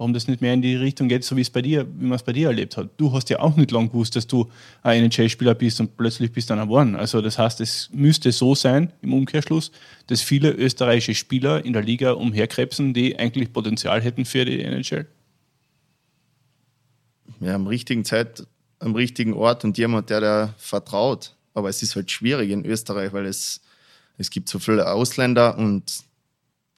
warum 0.00 0.14
das 0.14 0.28
nicht 0.28 0.40
mehr 0.40 0.54
in 0.54 0.62
die 0.62 0.76
Richtung 0.76 1.08
geht, 1.08 1.24
so 1.24 1.36
wie 1.36 1.42
es 1.42 1.50
bei 1.50 1.60
dir, 1.60 1.86
wie 1.98 2.06
man 2.06 2.16
es 2.16 2.22
bei 2.22 2.32
dir 2.32 2.48
erlebt 2.48 2.78
hat. 2.78 2.88
Du 2.96 3.12
hast 3.12 3.28
ja 3.28 3.40
auch 3.40 3.54
nicht 3.56 3.70
lange 3.70 3.88
gewusst, 3.88 4.16
dass 4.16 4.26
du 4.26 4.48
ein 4.82 5.04
NHL-Spieler 5.04 5.54
bist 5.54 5.78
und 5.78 5.98
plötzlich 5.98 6.32
bist 6.32 6.48
dann 6.48 6.58
geworden. 6.58 6.96
Also 6.96 7.20
das 7.20 7.38
heißt, 7.38 7.60
es 7.60 7.90
müsste 7.92 8.32
so 8.32 8.54
sein, 8.54 8.94
im 9.02 9.12
Umkehrschluss, 9.12 9.72
dass 10.06 10.22
viele 10.22 10.52
österreichische 10.52 11.14
Spieler 11.14 11.62
in 11.66 11.74
der 11.74 11.82
Liga 11.82 12.12
umherkrebsen, 12.12 12.94
die 12.94 13.18
eigentlich 13.18 13.52
Potenzial 13.52 14.00
hätten 14.00 14.24
für 14.24 14.46
die 14.46 14.62
NHL 14.62 15.06
ja, 17.40 17.54
am 17.54 17.66
richtigen 17.66 18.06
Zeit, 18.06 18.46
am 18.78 18.94
richtigen 18.94 19.34
Ort 19.34 19.64
und 19.64 19.76
jemand, 19.76 20.08
der 20.08 20.22
da 20.22 20.54
vertraut. 20.56 21.36
Aber 21.52 21.68
es 21.68 21.82
ist 21.82 21.94
halt 21.94 22.10
schwierig 22.10 22.48
in 22.48 22.64
Österreich, 22.64 23.12
weil 23.12 23.26
es, 23.26 23.60
es 24.16 24.30
gibt 24.30 24.48
so 24.48 24.58
viele 24.58 24.90
Ausländer 24.90 25.58
und 25.58 26.04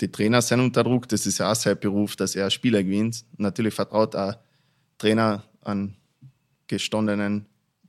die 0.03 0.11
Trainer 0.11 0.43
sind 0.43 0.61
unter 0.61 0.83
Druck. 0.83 1.09
Das 1.09 1.27
ist 1.27 1.39
ja 1.39 1.53
auch 1.53 1.55
sein 1.55 1.79
Beruf, 1.79 2.17
dass 2.17 2.35
er 2.35 2.51
Spieler 2.51 2.83
gewinnt. 2.83 3.25
Natürlich 3.37 3.73
vertraut 3.73 4.17
ein 4.17 4.35
Trainer 4.99 5.45
an 5.63 5.95
gestandenen 6.67 7.47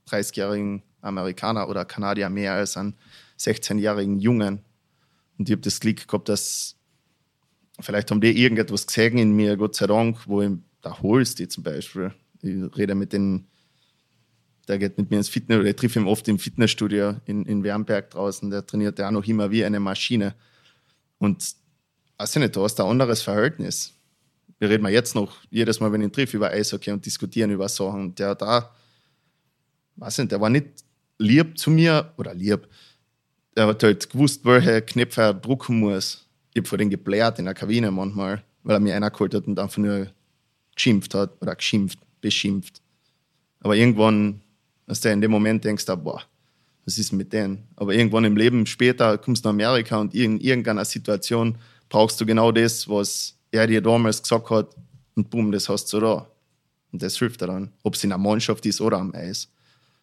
30-jährigen 0.08 0.84
Amerikaner 1.02 1.68
oder 1.68 1.86
Kanadier 1.86 2.30
mehr 2.30 2.54
als 2.54 2.78
an 2.78 2.94
16-jährigen 3.40 4.20
Jungen. 4.20 4.60
Und 5.40 5.50
ich 5.50 5.54
habe 5.54 5.64
das 5.64 5.80
Glück 5.80 6.08
gehabt, 6.08 6.30
dass 6.30 6.76
vielleicht 7.80 8.12
haben 8.12 8.22
die 8.22 8.40
irgendetwas 8.40 8.86
gesehen 8.86 9.18
in 9.18 9.36
mir, 9.36 9.58
Gott 9.58 9.76
sei 9.76 9.88
Dank, 9.88 10.28
wo 10.28 10.42
ich 10.44 10.52
da 10.82 11.02
holst 11.02 11.40
die 11.40 11.48
zum 11.48 11.64
Beispiel. 11.64 12.14
Ich 12.44 12.78
rede 12.78 12.94
mit 12.94 13.12
den, 13.12 13.48
der 14.68 14.78
geht 14.78 15.00
mit 15.00 15.10
mir 15.10 15.18
ins 15.18 15.30
Fitness, 15.30 15.60
oder 15.60 15.70
ich 15.70 15.76
treffe 15.78 16.00
ihn 16.00 16.08
oft 16.08 16.28
im 16.28 16.38
Fitnessstudio 16.38 17.16
in, 17.26 17.46
in 17.46 17.64
Wernberg 17.64 18.12
draußen, 18.12 18.52
der 18.52 18.68
trainiert 18.68 19.00
ja 19.00 19.08
auch 19.08 19.12
noch 19.12 19.26
immer 19.26 19.50
wie 19.50 19.66
eine 19.66 19.80
Maschine. 19.80 20.36
Und 21.18 21.56
weiß 22.24 22.38
ich 22.38 22.42
nicht, 22.42 22.56
da 22.56 22.62
hast 22.62 22.76
du 22.76 22.84
ein 22.84 22.90
anderes 22.90 23.22
Verhältnis. 23.22 23.94
Wir 24.58 24.70
reden 24.70 24.88
jetzt 24.88 25.14
noch 25.14 25.36
jedes 25.50 25.82
Mal, 25.82 25.92
wenn 25.92 26.00
ich 26.00 26.08
ihn 26.08 26.12
treffe, 26.14 26.38
über 26.38 26.52
Eishockey 26.52 26.92
und 26.92 27.06
diskutieren 27.06 27.52
über 27.52 27.68
Sachen. 27.68 28.16
Der 28.16 28.34
da, 28.34 28.74
weiß 29.98 30.20
nicht, 30.20 30.32
der 30.32 30.40
war 30.40 30.50
nicht 30.50 30.68
lieb 31.18 31.58
zu 31.58 31.70
mir, 31.70 32.14
oder 32.16 32.34
lieb, 32.34 32.70
er 33.56 33.68
hat 33.68 33.84
halt 33.84 34.10
gewusst, 34.10 34.46
welche 34.46 34.82
Knöpfe 34.82 35.22
er 35.22 35.34
drucken 35.34 35.80
muss. 35.82 36.26
Ich 36.54 36.60
habe 36.60 36.68
vor 36.70 36.78
den 36.78 36.90
geblärt 36.90 37.40
in 37.40 37.46
der 37.46 37.54
Kabine 37.54 37.92
manchmal, 37.92 38.42
weil 38.64 38.78
er 38.78 38.80
mir 38.80 38.96
einer 38.96 39.12
geholt 39.12 39.34
hat 39.34 39.46
und 39.46 39.60
einfach 39.60 39.78
nur 39.78 40.08
geschimpft 40.76 41.14
hat 41.14 41.42
oder 41.42 41.56
geschimpft 41.56 42.00
beschimpft. 42.22 42.82
Aber 43.60 43.76
irgendwann, 43.76 44.42
dass 44.88 45.02
du 45.02 45.12
in 45.12 45.20
dem 45.20 45.32
Moment 45.32 45.66
denkst, 45.66 45.86
du, 45.86 45.98
boah, 45.98 46.24
was 46.86 46.98
ist 46.98 47.12
mit 47.12 47.34
denen? 47.34 47.68
Aber 47.76 47.94
irgendwann 47.94 48.24
im 48.24 48.38
Leben 48.38 48.66
später 48.66 49.18
kommst 49.18 49.44
du 49.44 49.50
nach 49.50 49.54
Amerika 49.54 49.98
und 49.98 50.16
in 50.16 50.40
irgendeiner 50.40 50.86
Situation 50.86 51.58
brauchst 51.94 52.20
du 52.20 52.26
genau 52.26 52.52
das, 52.52 52.90
was 52.90 53.38
er 53.52 53.68
dir 53.68 53.80
damals 53.80 54.22
gesagt 54.22 54.50
hat 54.50 54.76
und 55.16 55.30
boom, 55.30 55.52
das 55.52 55.70
hast 55.70 55.94
du 55.94 56.00
da. 56.00 56.28
Und 56.92 57.02
das 57.02 57.18
hilft 57.18 57.42
dir 57.42 57.48
dann, 57.48 57.72
ob 57.84 57.94
es 57.94 58.04
in 58.04 58.12
einer 58.12 58.22
Mannschaft 58.22 58.66
ist 58.66 58.82
oder 58.82 58.98
am 58.98 59.14
Eis. 59.14 59.48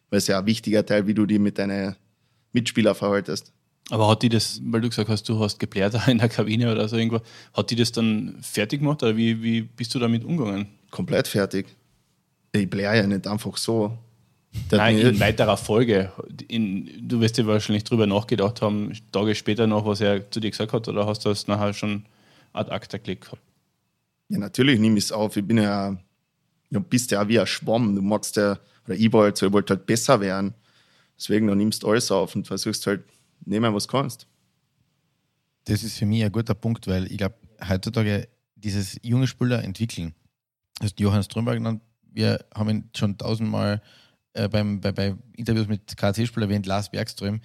Weil 0.08 0.18
es 0.18 0.26
ja 0.28 0.38
ein 0.38 0.46
wichtiger 0.46 0.86
Teil, 0.86 1.06
wie 1.06 1.14
du 1.14 1.26
dich 1.26 1.38
mit 1.38 1.58
deinen 1.58 1.96
Mitspielern 2.52 2.94
verhaltest. 2.94 3.52
Aber 3.90 4.08
hat 4.08 4.22
die 4.22 4.28
das, 4.28 4.60
weil 4.64 4.80
du 4.80 4.88
gesagt 4.88 5.08
hast, 5.08 5.28
du 5.28 5.38
hast 5.40 5.58
geplärt 5.58 5.96
in 6.06 6.18
der 6.18 6.28
Kabine 6.28 6.70
oder 6.70 6.88
so 6.88 6.96
irgendwo, 6.96 7.20
hat 7.54 7.70
die 7.70 7.76
das 7.76 7.90
dann 7.90 8.38
fertig 8.40 8.80
gemacht 8.80 9.02
oder 9.02 9.16
wie, 9.16 9.42
wie 9.42 9.62
bist 9.62 9.94
du 9.94 9.98
damit 9.98 10.24
umgegangen? 10.24 10.68
Komplett 10.90 11.26
fertig 11.26 11.66
ich 12.52 12.68
blähe 12.68 12.96
ja 12.96 13.06
nicht 13.06 13.26
einfach 13.26 13.56
so. 13.56 13.96
Nein, 14.70 14.98
in 14.98 15.20
weiterer 15.20 15.56
Folge. 15.56 16.12
In, 16.48 17.08
du 17.08 17.20
wirst 17.20 17.38
dir 17.38 17.46
wahrscheinlich 17.46 17.84
drüber 17.84 18.06
nachgedacht 18.06 18.62
haben, 18.62 18.92
Tage 19.12 19.34
später 19.34 19.66
noch, 19.66 19.86
was 19.86 20.00
er 20.00 20.30
zu 20.30 20.40
dir 20.40 20.50
gesagt 20.50 20.72
hat, 20.72 20.88
oder 20.88 21.06
hast 21.06 21.24
du 21.24 21.28
das 21.28 21.46
nachher 21.46 21.72
schon 21.72 22.06
ad 22.52 22.70
acta 22.70 22.98
gelegt 22.98 23.24
gehabt? 23.24 23.42
Ja, 24.28 24.38
natürlich 24.38 24.78
nehme 24.78 24.98
ich 24.98 25.04
es 25.04 25.12
auf. 25.12 25.36
Ich 25.36 25.46
bin 25.46 25.58
ja, 25.58 25.96
du 26.70 26.80
bist 26.80 27.10
ja 27.10 27.26
wie 27.28 27.38
ein 27.38 27.46
Schwamm. 27.46 27.94
Du 27.94 28.02
magst 28.02 28.36
ja, 28.36 28.58
oder 28.86 28.96
ich 28.96 29.12
wollte 29.12 29.42
halt, 29.42 29.50
ich 29.50 29.52
wollte 29.52 29.74
halt 29.74 29.86
besser 29.86 30.20
werden. 30.20 30.54
Deswegen, 31.16 31.46
du 31.46 31.54
nimmst 31.54 31.84
alles 31.84 32.10
auf 32.10 32.34
und 32.34 32.46
versuchst 32.46 32.86
halt, 32.86 33.04
nehmen, 33.44 33.74
was 33.74 33.88
kannst. 33.88 34.26
Das 35.64 35.82
ist 35.82 35.98
für 35.98 36.06
mich 36.06 36.24
ein 36.24 36.32
guter 36.32 36.54
Punkt, 36.54 36.86
weil 36.86 37.10
ich 37.10 37.18
glaube, 37.18 37.36
heutzutage 37.68 38.28
dieses 38.56 38.98
junge 39.02 39.26
Spieler 39.26 39.62
entwickeln, 39.62 40.14
hast 40.80 40.98
Johannes 40.98 41.26
Strömberg 41.26 41.56
genannt, 41.56 41.82
wir 42.12 42.44
haben 42.54 42.70
ihn 42.70 42.90
schon 42.96 43.16
tausendmal 43.16 43.82
äh, 44.34 44.48
beim, 44.48 44.80
bei, 44.80 44.92
bei 44.92 45.14
Interviews 45.36 45.68
mit 45.68 45.96
KC-Spielern 45.96 46.48
erwähnt, 46.50 46.66
Lars 46.66 46.90
Bergström. 46.90 47.40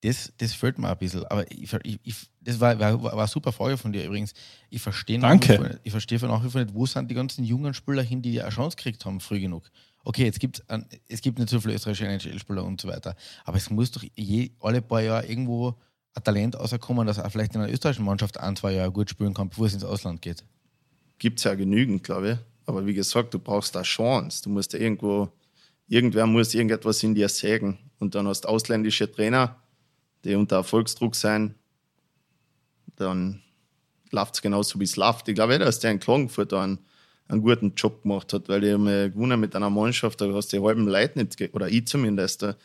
Das, 0.00 0.32
das 0.36 0.52
fällt 0.52 0.78
mir 0.78 0.90
ein 0.90 0.98
bisschen. 0.98 1.24
Aber 1.26 1.50
ich, 1.50 1.72
ich, 2.02 2.16
das 2.40 2.60
war, 2.60 2.78
war, 2.78 3.02
war 3.02 3.12
eine 3.14 3.26
super 3.26 3.52
Frage 3.52 3.78
von 3.78 3.92
dir 3.92 4.04
übrigens. 4.04 4.34
Ich 4.68 4.82
verstehe 4.82 5.18
Danke. 5.18 5.80
ich 5.82 5.90
verstehe 5.92 6.18
von 6.18 6.28
vor 6.28 6.60
nicht, 6.60 6.74
wo 6.74 6.84
sind 6.84 7.10
die 7.10 7.14
ganzen 7.14 7.44
jungen 7.44 7.72
Spieler 7.72 8.02
hin, 8.02 8.20
die 8.20 8.40
eine 8.40 8.50
Chance 8.50 8.76
gekriegt 8.76 9.04
haben, 9.06 9.20
früh 9.20 9.40
genug. 9.40 9.70
Okay, 10.04 10.24
jetzt 10.24 10.40
gibt's 10.40 10.62
ein, 10.68 10.86
es 11.08 11.22
gibt 11.22 11.38
nicht 11.38 11.48
so 11.48 11.58
viele 11.58 11.74
österreichische 11.74 12.06
NHL-Spieler 12.06 12.62
und 12.64 12.80
so 12.80 12.88
weiter. 12.88 13.16
Aber 13.44 13.56
es 13.56 13.70
muss 13.70 13.90
doch 13.90 14.04
je, 14.14 14.50
alle 14.60 14.82
paar 14.82 15.00
Jahre 15.00 15.26
irgendwo 15.26 15.74
ein 16.14 16.22
Talent 16.22 16.58
rauskommen, 16.58 17.06
dass 17.06 17.16
er 17.16 17.30
vielleicht 17.30 17.54
in 17.54 17.62
einer 17.62 17.72
österreichischen 17.72 18.04
Mannschaft 18.04 18.38
ein, 18.38 18.54
zwei 18.56 18.72
Jahre 18.72 18.92
gut 18.92 19.08
spielen 19.08 19.32
kann, 19.32 19.48
bevor 19.48 19.66
es 19.66 19.74
ins 19.74 19.84
Ausland 19.84 20.20
geht. 20.20 20.44
Gibt 21.18 21.38
es 21.38 21.44
ja 21.44 21.54
genügend, 21.54 22.04
glaube 22.04 22.32
ich. 22.32 22.38
Aber 22.66 22.86
wie 22.86 22.94
gesagt, 22.94 23.32
du 23.32 23.38
brauchst 23.38 23.74
da 23.74 23.82
Chance. 23.82 24.42
Du 24.42 24.50
musst 24.50 24.74
ja 24.74 24.78
irgendwo, 24.78 25.30
irgendwer 25.88 26.26
muss 26.26 26.54
irgendetwas 26.54 27.02
in 27.02 27.14
dir 27.14 27.28
sägen. 27.28 27.78
Und 27.98 28.14
dann 28.14 28.26
hast 28.26 28.42
du 28.42 28.48
ausländische 28.48 29.10
Trainer, 29.10 29.62
die 30.24 30.34
unter 30.34 30.56
Erfolgsdruck 30.56 31.14
sein. 31.14 31.54
Dann 32.96 33.42
läuft 34.10 34.34
es 34.34 34.42
genauso, 34.42 34.78
wie 34.80 34.84
es 34.84 34.96
läuft. 34.96 35.28
Ich 35.28 35.34
glaube, 35.34 35.58
dass 35.58 35.80
der 35.80 35.90
in 35.90 36.00
Klagenfurt 36.00 36.52
einen, 36.52 36.78
einen 37.28 37.42
guten 37.42 37.74
Job 37.74 38.02
gemacht 38.02 38.32
hat, 38.32 38.48
weil 38.48 38.60
die 38.60 38.72
haben 38.72 38.86
gewonnen 38.86 39.40
mit 39.40 39.54
einer 39.56 39.70
Mannschaft, 39.70 40.20
da 40.20 40.32
hast 40.32 40.52
du 40.52 40.58
die 40.58 40.64
halben 40.64 40.86
Leute 40.86 41.18
nicht, 41.18 41.54
oder 41.54 41.68
ich 41.68 41.86
zumindest. 41.86 42.42
Da 42.42 42.56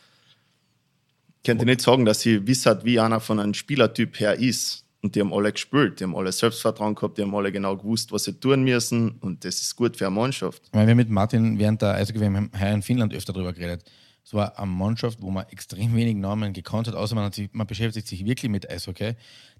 könnte 1.44 1.64
ich 1.64 1.66
nicht 1.66 1.80
sagen, 1.80 2.04
dass 2.04 2.20
sie 2.20 2.46
wissen, 2.46 2.78
wie 2.84 3.00
einer 3.00 3.20
von 3.20 3.40
einem 3.40 3.54
Spielertyp 3.54 4.20
her 4.20 4.38
ist. 4.38 4.84
Und 5.02 5.14
die 5.14 5.20
haben 5.20 5.32
alle 5.32 5.50
gespielt, 5.50 5.98
die 5.98 6.04
haben 6.04 6.14
alle 6.14 6.30
Selbstvertrauen 6.30 6.94
gehabt, 6.94 7.16
die 7.16 7.22
haben 7.22 7.34
alle 7.34 7.50
genau 7.50 7.76
gewusst, 7.76 8.12
was 8.12 8.24
sie 8.24 8.38
tun 8.38 8.64
müssen. 8.64 9.12
Und 9.20 9.44
das 9.44 9.60
ist 9.60 9.74
gut 9.74 9.96
für 9.96 10.06
eine 10.06 10.14
Mannschaft. 10.14 10.70
wir 10.72 10.80
haben 10.80 10.96
mit 10.96 11.08
Martin 11.08 11.58
während 11.58 11.80
der 11.80 11.94
Eishockey 11.94 12.20
WM 12.20 12.50
hier 12.56 12.72
in 12.72 12.82
Finnland 12.82 13.14
öfter 13.14 13.32
darüber 13.32 13.52
geredet. 13.54 13.90
Es 14.22 14.34
war 14.34 14.58
eine 14.58 14.70
Mannschaft, 14.70 15.22
wo 15.22 15.30
man 15.30 15.46
extrem 15.48 15.94
wenig 15.94 16.16
Namen 16.16 16.52
gekannt 16.52 16.86
hat, 16.86 16.94
außer 16.94 17.14
man, 17.14 17.32
sich, 17.32 17.48
man 17.52 17.66
beschäftigt 17.66 18.06
sich 18.06 18.24
wirklich 18.26 18.50
mit 18.50 18.70
Eishockey. 18.70 19.14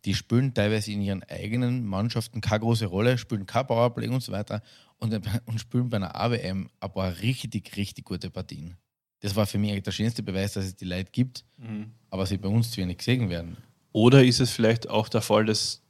Die 0.04 0.14
spielen 0.14 0.52
teilweise 0.52 0.92
in 0.92 1.00
ihren 1.00 1.22
eigenen 1.24 1.86
Mannschaften 1.86 2.42
keine 2.42 2.60
große 2.60 2.86
Rolle, 2.86 3.16
spielen 3.16 3.46
kein 3.46 3.66
Powerplay 3.66 4.08
und 4.08 4.22
so 4.22 4.32
weiter 4.32 4.62
und, 4.98 5.18
und 5.46 5.58
spielen 5.58 5.88
bei 5.88 5.96
einer 5.96 6.14
AWM 6.14 6.68
ein 6.80 6.92
paar 6.92 7.18
richtig, 7.20 7.76
richtig 7.76 8.04
gute 8.04 8.30
Partien. 8.30 8.76
Das 9.20 9.36
war 9.36 9.46
für 9.46 9.58
mich 9.58 9.70
eigentlich 9.70 9.84
der 9.84 9.92
schönste 9.92 10.22
Beweis, 10.22 10.52
dass 10.52 10.64
es 10.64 10.76
die 10.76 10.84
Leute 10.84 11.10
gibt, 11.10 11.44
mhm. 11.56 11.92
aber 12.10 12.26
sie 12.26 12.38
bei 12.38 12.48
uns 12.48 12.70
zu 12.70 12.80
wenig 12.80 12.98
gesehen 12.98 13.28
werden. 13.30 13.56
Oder 13.92 14.24
ist 14.24 14.40
es 14.40 14.50
vielleicht 14.50 14.88
auch 14.88 15.08
der 15.08 15.20
Fall, 15.20 15.46
dass 15.46 15.80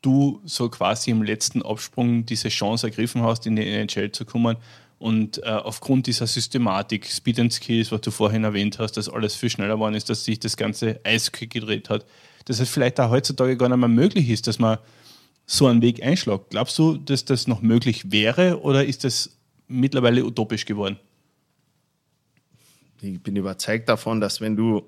du 0.00 0.40
so 0.44 0.68
quasi 0.68 1.10
im 1.10 1.22
letzten 1.22 1.62
Absprung 1.62 2.26
diese 2.26 2.48
Chance 2.48 2.88
ergriffen 2.88 3.22
hast, 3.22 3.46
in 3.46 3.56
die 3.56 3.66
NHL 3.66 4.12
zu 4.12 4.24
kommen 4.24 4.56
Und 4.98 5.38
äh, 5.38 5.50
aufgrund 5.50 6.06
dieser 6.06 6.26
Systematik, 6.26 7.06
Speed 7.06 7.40
and 7.40 7.52
Skills, 7.52 7.90
was 7.90 8.02
du 8.02 8.10
vorhin 8.10 8.44
erwähnt 8.44 8.78
hast, 8.78 8.92
dass 8.92 9.08
alles 9.08 9.34
viel 9.34 9.50
schneller 9.50 9.74
geworden 9.74 9.94
ist, 9.94 10.10
dass 10.10 10.24
sich 10.24 10.38
das 10.38 10.56
ganze 10.56 11.00
Eishockey 11.04 11.46
gedreht 11.46 11.88
hat, 11.88 12.04
dass 12.44 12.60
es 12.60 12.68
vielleicht 12.68 13.00
auch 13.00 13.10
heutzutage 13.10 13.56
gar 13.56 13.68
nicht 13.68 13.78
mehr 13.78 13.88
möglich 13.88 14.28
ist, 14.28 14.46
dass 14.46 14.58
man 14.58 14.78
so 15.46 15.66
einen 15.66 15.82
Weg 15.82 16.02
einschlägt. 16.02 16.50
Glaubst 16.50 16.78
du, 16.78 16.96
dass 16.96 17.24
das 17.24 17.46
noch 17.46 17.62
möglich 17.62 18.10
wäre 18.10 18.60
oder 18.60 18.84
ist 18.84 19.04
das 19.04 19.36
mittlerweile 19.68 20.24
utopisch 20.24 20.64
geworden? 20.64 20.98
Ich 23.00 23.20
bin 23.20 23.34
überzeugt 23.34 23.88
davon, 23.88 24.20
dass 24.20 24.40
wenn 24.40 24.56
du 24.56 24.84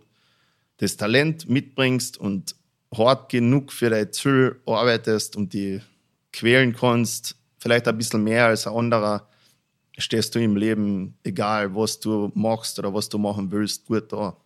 das 0.78 0.96
Talent 0.96 1.48
mitbringst 1.48 2.18
und 2.18 2.56
hart 2.96 3.30
genug 3.30 3.72
für 3.72 3.90
dein 3.90 4.12
Ziel 4.12 4.60
arbeitest 4.66 5.36
und 5.36 5.52
die 5.52 5.80
quälen 6.32 6.74
kannst, 6.74 7.36
vielleicht 7.58 7.88
ein 7.88 7.96
bisschen 7.96 8.22
mehr 8.22 8.46
als 8.46 8.66
ein 8.66 8.74
anderer, 8.74 9.28
stehst 9.96 10.34
du 10.34 10.40
im 10.40 10.56
Leben, 10.56 11.16
egal 11.22 11.74
was 11.74 12.00
du 12.00 12.30
machst 12.34 12.78
oder 12.78 12.92
was 12.92 13.08
du 13.08 13.18
machen 13.18 13.50
willst, 13.50 13.86
gut 13.86 14.12
da. 14.12 14.36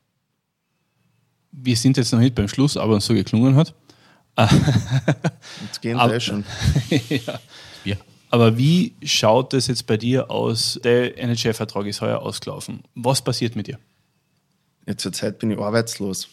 Wir 1.51 1.76
sind 1.76 1.97
jetzt 1.97 2.12
noch 2.12 2.20
nicht 2.20 2.35
beim 2.35 2.49
Schluss, 2.49 2.76
aber 2.76 2.99
es 2.99 3.07
so 3.07 3.14
geklungen 3.14 3.57
hat. 3.57 3.74
Jetzt 5.66 5.83
gehen 5.83 5.97
wir 5.97 6.20
schon. 6.20 6.45
ja. 7.09 7.41
ja. 7.85 7.97
Aber 8.31 8.57
wie 8.57 8.95
schaut 9.03 9.53
das 9.53 9.66
jetzt 9.66 9.87
bei 9.87 9.97
dir 9.97 10.31
aus? 10.31 10.79
Der 10.85 11.18
NHL-Vertrag 11.18 11.87
ist 11.87 12.01
heuer 12.03 12.20
ausgelaufen. 12.20 12.85
Was 12.95 13.20
passiert 13.20 13.57
mit 13.57 13.66
dir? 13.66 13.81
Jetzt 14.89 15.03
zur 15.03 15.12
Zeit 15.12 15.39
bin 15.39 15.51
ich 15.51 15.59
arbeitslos. 15.59 16.28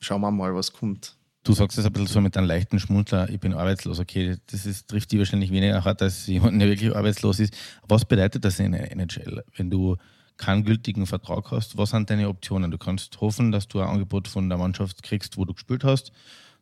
Schauen 0.00 0.22
wir 0.22 0.30
mal, 0.30 0.54
was 0.54 0.72
kommt. 0.72 1.14
Du 1.44 1.52
sagst 1.52 1.76
es 1.76 1.84
ein 1.84 1.92
bisschen 1.92 2.08
so 2.08 2.20
mit 2.22 2.38
einem 2.38 2.46
leichten 2.46 2.78
Schmunzler, 2.78 3.28
ich 3.28 3.38
bin 3.38 3.52
arbeitslos. 3.52 4.00
Okay, 4.00 4.38
das 4.46 4.64
ist, 4.64 4.88
trifft 4.88 5.12
die 5.12 5.18
wahrscheinlich 5.18 5.52
weniger 5.52 5.84
hart 5.84 6.00
als 6.00 6.26
jemand, 6.26 6.58
der 6.58 6.68
wirklich 6.68 6.96
arbeitslos 6.96 7.38
ist. 7.38 7.54
Was 7.86 8.06
bedeutet 8.06 8.46
das 8.46 8.58
in 8.60 8.72
der 8.72 8.90
NHL, 8.92 9.44
wenn 9.56 9.68
du 9.68 9.96
keinen 10.38 10.64
gültigen 10.64 11.06
Vertrag 11.06 11.50
hast? 11.50 11.76
Was 11.76 11.90
sind 11.90 12.08
deine 12.08 12.30
Optionen? 12.30 12.70
Du 12.70 12.78
kannst 12.78 13.20
hoffen, 13.20 13.52
dass 13.52 13.68
du 13.68 13.78
ein 13.80 13.88
Angebot 13.88 14.26
von 14.26 14.48
der 14.48 14.56
Mannschaft 14.56 15.02
kriegst, 15.02 15.36
wo 15.36 15.44
du 15.44 15.52
gespielt 15.52 15.84
hast. 15.84 16.10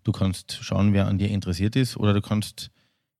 Du 0.03 0.11
kannst 0.11 0.53
schauen, 0.53 0.95
wer 0.95 1.07
an 1.07 1.19
dir 1.19 1.29
interessiert 1.29 1.77
ist. 1.77 1.97
Oder 1.97 2.13
du 2.13 2.23
kannst 2.23 2.73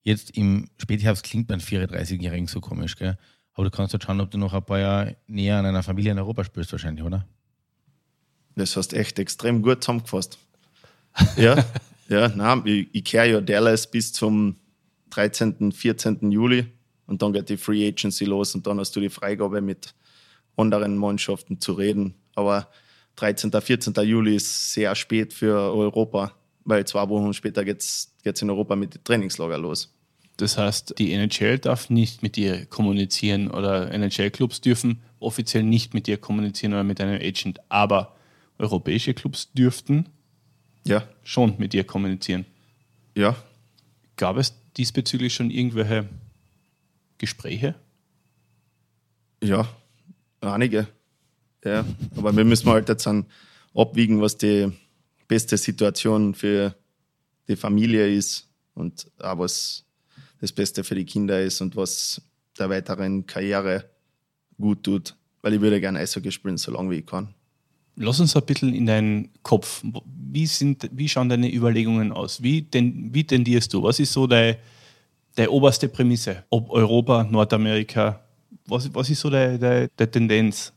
jetzt 0.03 0.31
im 0.31 0.67
Spätherbst 0.77 1.23
klingt 1.23 1.47
beim 1.47 1.59
34-Jährigen 1.59 2.47
so 2.47 2.59
komisch, 2.59 2.97
gell? 2.97 3.17
Aber 3.53 3.63
du 3.63 3.71
kannst 3.71 3.93
halt 3.93 4.03
schauen, 4.03 4.19
ob 4.19 4.29
du 4.31 4.37
noch 4.37 4.53
ein 4.53 4.63
paar 4.63 4.79
Jahre 4.79 5.17
näher 5.27 5.57
an 5.57 5.65
einer 5.65 5.81
Familie 5.81 6.11
in 6.11 6.19
Europa 6.19 6.43
spielst, 6.43 6.73
wahrscheinlich, 6.73 7.05
oder? 7.05 7.25
Das 8.57 8.75
hast 8.75 8.93
echt 8.93 9.19
extrem 9.19 9.61
gut 9.61 9.83
zusammengefasst. 9.83 10.39
Ja, 11.35 11.65
ja, 12.09 12.27
nein, 12.27 12.61
ich, 12.65 12.89
ich 12.91 13.03
kehre 13.03 13.27
ja 13.27 13.41
Dallas 13.41 13.89
bis 13.89 14.13
zum 14.13 14.57
13., 15.09 15.71
14. 15.71 16.31
Juli 16.31 16.67
und 17.07 17.23
dann 17.23 17.33
geht 17.33 17.49
die 17.49 17.57
Free 17.57 17.87
Agency 17.87 18.25
los 18.25 18.53
und 18.53 18.67
dann 18.67 18.79
hast 18.79 18.95
du 18.95 18.99
die 18.99 19.09
Freigabe 19.09 19.61
mit 19.61 19.95
anderen 20.57 20.95
Mannschaften 20.95 21.59
zu 21.59 21.73
reden. 21.73 22.13
Aber 22.35 22.67
13., 23.15 23.51
14. 23.51 23.93
Juli 24.03 24.35
ist 24.35 24.73
sehr 24.73 24.93
spät 24.93 25.33
für 25.33 25.55
Europa, 25.55 26.33
weil 26.65 26.85
zwei 26.85 27.09
Wochen 27.09 27.33
später 27.33 27.65
geht 27.65 27.81
es 27.81 28.11
in 28.23 28.49
Europa 28.51 28.75
mit 28.75 28.93
dem 28.93 29.03
Trainingslager 29.03 29.57
los. 29.57 29.91
Das 30.37 30.55
heißt, 30.55 30.99
die 30.99 31.13
NHL 31.13 31.57
darf 31.57 31.89
nicht 31.89 32.21
mit 32.21 32.35
dir 32.35 32.67
kommunizieren 32.67 33.49
oder 33.49 33.91
NHL-Clubs 33.91 34.61
dürfen 34.61 35.01
offiziell 35.19 35.63
nicht 35.63 35.95
mit 35.95 36.05
dir 36.05 36.17
kommunizieren 36.17 36.73
oder 36.73 36.83
mit 36.83 37.01
einem 37.01 37.19
Agent, 37.19 37.59
aber 37.69 38.16
europäische 38.57 39.13
Clubs 39.13 39.51
dürften 39.53 40.09
ja. 40.85 41.07
schon 41.23 41.55
mit 41.57 41.73
dir 41.73 41.83
kommunizieren. 41.83 42.45
Ja. 43.15 43.35
Gab 44.15 44.37
es 44.37 44.53
diesbezüglich 44.77 45.33
schon 45.33 45.51
irgendwelche 45.51 46.07
Gespräche? 47.17 47.75
Ja, 49.43 49.67
einige. 50.41 50.87
Ja, 51.63 51.85
aber 52.15 52.35
wir 52.35 52.45
müssen 52.45 52.69
halt 52.69 52.89
jetzt 52.89 53.05
dann 53.05 53.25
abwiegen, 53.73 54.21
was 54.21 54.37
die 54.37 54.71
beste 55.27 55.57
Situation 55.57 56.33
für 56.33 56.75
die 57.47 57.55
Familie 57.55 58.07
ist 58.13 58.47
und 58.73 59.11
auch 59.19 59.39
was 59.39 59.85
das 60.39 60.51
Beste 60.51 60.83
für 60.83 60.95
die 60.95 61.05
Kinder 61.05 61.41
ist 61.41 61.61
und 61.61 61.75
was 61.75 62.21
der 62.57 62.69
weiteren 62.69 63.25
Karriere 63.25 63.89
gut 64.59 64.83
tut. 64.83 65.15
Weil 65.41 65.53
ich 65.53 65.61
würde 65.61 65.79
gerne 65.79 65.99
Eishockey 65.99 66.31
spielen, 66.31 66.57
so 66.57 66.71
lange 66.71 66.91
wie 66.91 66.99
ich 66.99 67.05
kann. 67.05 67.33
Lass 67.99 68.19
uns 68.19 68.35
ein 68.35 68.43
bisschen 68.43 68.75
in 68.75 68.85
deinen 68.85 69.29
Kopf. 69.41 69.83
Wie, 70.31 70.45
sind, 70.45 70.87
wie 70.91 71.09
schauen 71.09 71.29
deine 71.29 71.51
Überlegungen 71.51 72.11
aus? 72.11 72.43
Wie, 72.43 72.61
denn, 72.61 73.09
wie 73.11 73.23
tendierst 73.23 73.73
du? 73.73 73.81
Was 73.81 73.99
ist 73.99 74.13
so 74.13 74.27
deine, 74.27 74.59
deine 75.35 75.49
oberste 75.49 75.89
Prämisse? 75.89 76.43
Ob 76.51 76.69
Europa, 76.69 77.23
Nordamerika? 77.23 78.23
Was, 78.67 78.93
was 78.93 79.09
ist 79.09 79.21
so 79.21 79.31
deine, 79.31 79.57
deine, 79.57 79.89
deine 79.95 80.11
Tendenz? 80.11 80.73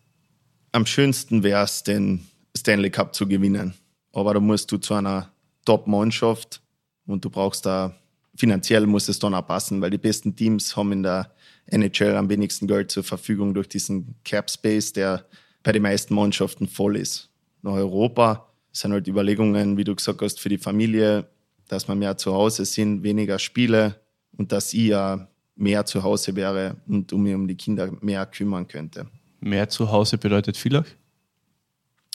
Am 0.72 0.86
schönsten 0.86 1.42
wäre 1.42 1.62
es, 1.64 1.82
den 1.82 2.26
Stanley 2.56 2.90
Cup 2.90 3.14
zu 3.14 3.28
gewinnen. 3.28 3.74
Aber 4.12 4.32
da 4.32 4.40
musst 4.40 4.72
du 4.72 4.78
zu 4.78 4.94
einer 4.94 5.30
Top-Mannschaft 5.66 6.62
und 7.06 7.22
du 7.22 7.28
brauchst 7.28 7.66
da, 7.66 7.94
finanziell 8.34 8.86
muss 8.86 9.10
es 9.10 9.18
dann 9.18 9.34
auch 9.34 9.46
passen, 9.46 9.82
weil 9.82 9.90
die 9.90 9.98
besten 9.98 10.34
Teams 10.34 10.74
haben 10.74 10.92
in 10.92 11.02
der 11.02 11.30
NHL 11.66 12.16
am 12.16 12.30
wenigsten 12.30 12.66
Geld 12.66 12.90
zur 12.90 13.04
Verfügung 13.04 13.52
durch 13.52 13.68
diesen 13.68 14.14
Cap 14.24 14.50
Space, 14.50 14.94
der 14.94 15.26
bei 15.62 15.72
den 15.72 15.82
meisten 15.82 16.14
Mannschaften 16.14 16.66
voll 16.66 16.96
ist. 16.96 17.28
Nach 17.62 17.72
Europa 17.72 18.48
sind 18.72 18.92
halt 18.92 19.08
Überlegungen, 19.08 19.76
wie 19.76 19.84
du 19.84 19.94
gesagt 19.94 20.22
hast, 20.22 20.40
für 20.40 20.48
die 20.48 20.58
Familie, 20.58 21.28
dass 21.68 21.88
wir 21.88 21.94
mehr 21.94 22.16
zu 22.16 22.32
Hause 22.32 22.64
sind, 22.64 23.02
weniger 23.02 23.38
Spiele 23.38 24.00
und 24.36 24.52
dass 24.52 24.72
ich 24.72 24.88
ja 24.88 25.28
mehr 25.56 25.84
zu 25.84 26.02
Hause 26.02 26.34
wäre 26.36 26.76
und 26.86 27.12
um 27.12 27.22
mich 27.22 27.34
um 27.34 27.46
die 27.46 27.56
Kinder 27.56 27.92
mehr 28.00 28.24
kümmern 28.26 28.66
könnte. 28.66 29.06
Mehr 29.40 29.68
zu 29.68 29.90
Hause 29.90 30.18
bedeutet 30.18 30.56
Villach? 30.56 30.86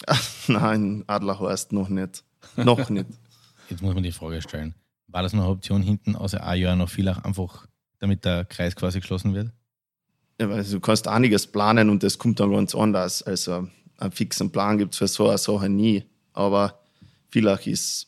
Nein, 0.47 1.03
Adlerhorst 1.07 1.71
noch 1.71 1.89
nicht. 1.89 2.23
Noch 2.57 2.89
nicht. 2.89 3.07
Jetzt 3.69 3.81
muss 3.81 3.93
man 3.93 4.03
die 4.03 4.11
Frage 4.11 4.41
stellen. 4.41 4.75
War 5.07 5.23
das 5.23 5.33
noch 5.33 5.43
eine 5.43 5.51
Option 5.51 5.81
hinten, 5.81 6.15
außer 6.15 6.45
ein 6.45 6.59
Jahr 6.59 6.75
noch 6.75 6.89
Villach, 6.89 7.23
einfach 7.23 7.67
damit 7.99 8.25
der 8.25 8.45
Kreis 8.45 8.75
quasi 8.75 8.99
geschlossen 8.99 9.33
wird? 9.33 9.51
Also 10.37 10.77
du 10.77 10.79
kannst 10.81 11.07
einiges 11.07 11.47
planen 11.47 11.89
und 11.89 12.03
das 12.03 12.17
kommt 12.17 12.39
dann 12.39 12.51
ganz 12.51 12.75
anders. 12.75 13.23
Also 13.23 13.67
einen 13.97 14.11
fixen 14.11 14.51
Plan 14.51 14.77
gibt 14.77 14.93
es 14.93 14.99
für 14.99 15.07
so 15.07 15.29
eine 15.29 15.37
Sache 15.37 15.69
nie. 15.69 16.03
Aber 16.33 16.79
vielleicht 17.29 17.67
ist 17.67 18.07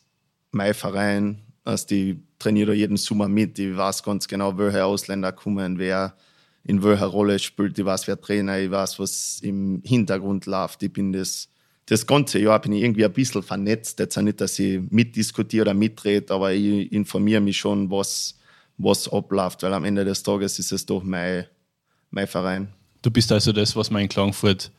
mein 0.50 0.74
Verein, 0.74 1.42
also 1.64 1.86
die 1.86 2.22
trainiert 2.38 2.70
jeden 2.74 2.96
Sommer 2.96 3.28
mit. 3.28 3.58
Ich 3.58 3.76
weiß 3.76 4.02
ganz 4.02 4.28
genau, 4.28 4.56
welche 4.58 4.84
Ausländer 4.84 5.32
kommen, 5.32 5.78
wer 5.78 6.14
in 6.64 6.82
welcher 6.82 7.06
Rolle 7.06 7.38
spielt. 7.38 7.78
Ich 7.78 7.84
weiß, 7.84 8.06
wer 8.06 8.20
Trainer, 8.20 8.58
ich 8.58 8.70
weiß, 8.70 8.98
was 8.98 9.40
im 9.42 9.82
Hintergrund 9.84 10.46
läuft. 10.46 10.82
Ich 10.82 10.92
bin 10.92 11.12
das, 11.12 11.48
das 11.86 12.06
ganze 12.06 12.38
Jahr 12.38 12.60
bin 12.60 12.72
ich 12.72 12.82
irgendwie 12.82 13.04
ein 13.04 13.12
bisschen 13.12 13.42
vernetzt. 13.42 13.98
Jetzt 13.98 14.18
auch 14.18 14.22
nicht, 14.22 14.40
dass 14.40 14.58
ich 14.58 14.80
mitdiskutiere 14.90 15.62
oder 15.62 15.74
mitrede, 15.74 16.32
aber 16.34 16.52
ich 16.52 16.92
informiere 16.92 17.40
mich 17.40 17.56
schon, 17.56 17.90
was, 17.90 18.38
was 18.76 19.10
abläuft, 19.10 19.62
weil 19.62 19.72
am 19.72 19.84
Ende 19.84 20.04
des 20.04 20.22
Tages 20.22 20.58
ist 20.58 20.72
es 20.72 20.84
doch 20.84 21.02
mein 21.02 21.46
mein 22.10 22.26
Verein. 22.26 22.68
Du 23.02 23.10
bist 23.10 23.30
also 23.32 23.52
das, 23.52 23.76
was 23.76 23.90
man 23.90 24.02
in 24.02 24.08
Klagenfurt 24.08 24.70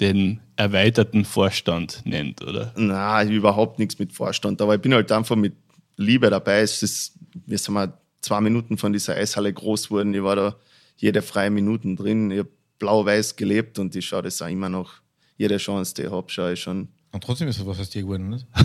den 0.00 0.40
erweiterten 0.56 1.24
Vorstand 1.24 2.02
nennt, 2.04 2.42
oder? 2.42 2.72
Nein, 2.76 3.30
überhaupt 3.30 3.78
nichts 3.78 3.98
mit 3.98 4.12
Vorstand. 4.12 4.60
Aber 4.60 4.74
ich 4.74 4.80
bin 4.80 4.92
halt 4.94 5.10
einfach 5.10 5.36
mit 5.36 5.54
Liebe 5.96 6.28
dabei. 6.30 6.60
Es 6.60 6.82
ist, 6.82 7.14
wir 7.46 7.58
sind 7.58 7.74
mal 7.74 7.92
zwei 8.20 8.40
Minuten 8.40 8.76
von 8.78 8.92
dieser 8.92 9.14
Eishalle 9.16 9.52
groß 9.52 9.88
geworden. 9.88 10.12
Ich 10.14 10.22
war 10.22 10.36
da 10.36 10.56
jede 10.96 11.22
freie 11.22 11.50
Minuten 11.50 11.96
drin. 11.96 12.30
Ich 12.30 12.40
habe 12.40 12.50
blau-weiß 12.78 13.36
gelebt 13.36 13.78
und 13.78 13.96
ich 13.96 14.06
schaue 14.06 14.22
das 14.22 14.42
auch 14.42 14.48
immer 14.48 14.68
noch. 14.68 14.92
Jede 15.38 15.56
Chance, 15.58 15.94
die 15.94 16.02
ich 16.02 16.10
habe, 16.10 16.30
schaue 16.30 16.52
ich 16.52 16.60
schon. 16.60 16.88
Und 17.12 17.24
trotzdem 17.24 17.48
ist 17.48 17.58
es 17.58 17.66
was 17.66 17.80
aus 17.80 17.88
dir 17.88 18.02
geworden, 18.02 18.28
nicht? 18.28 18.46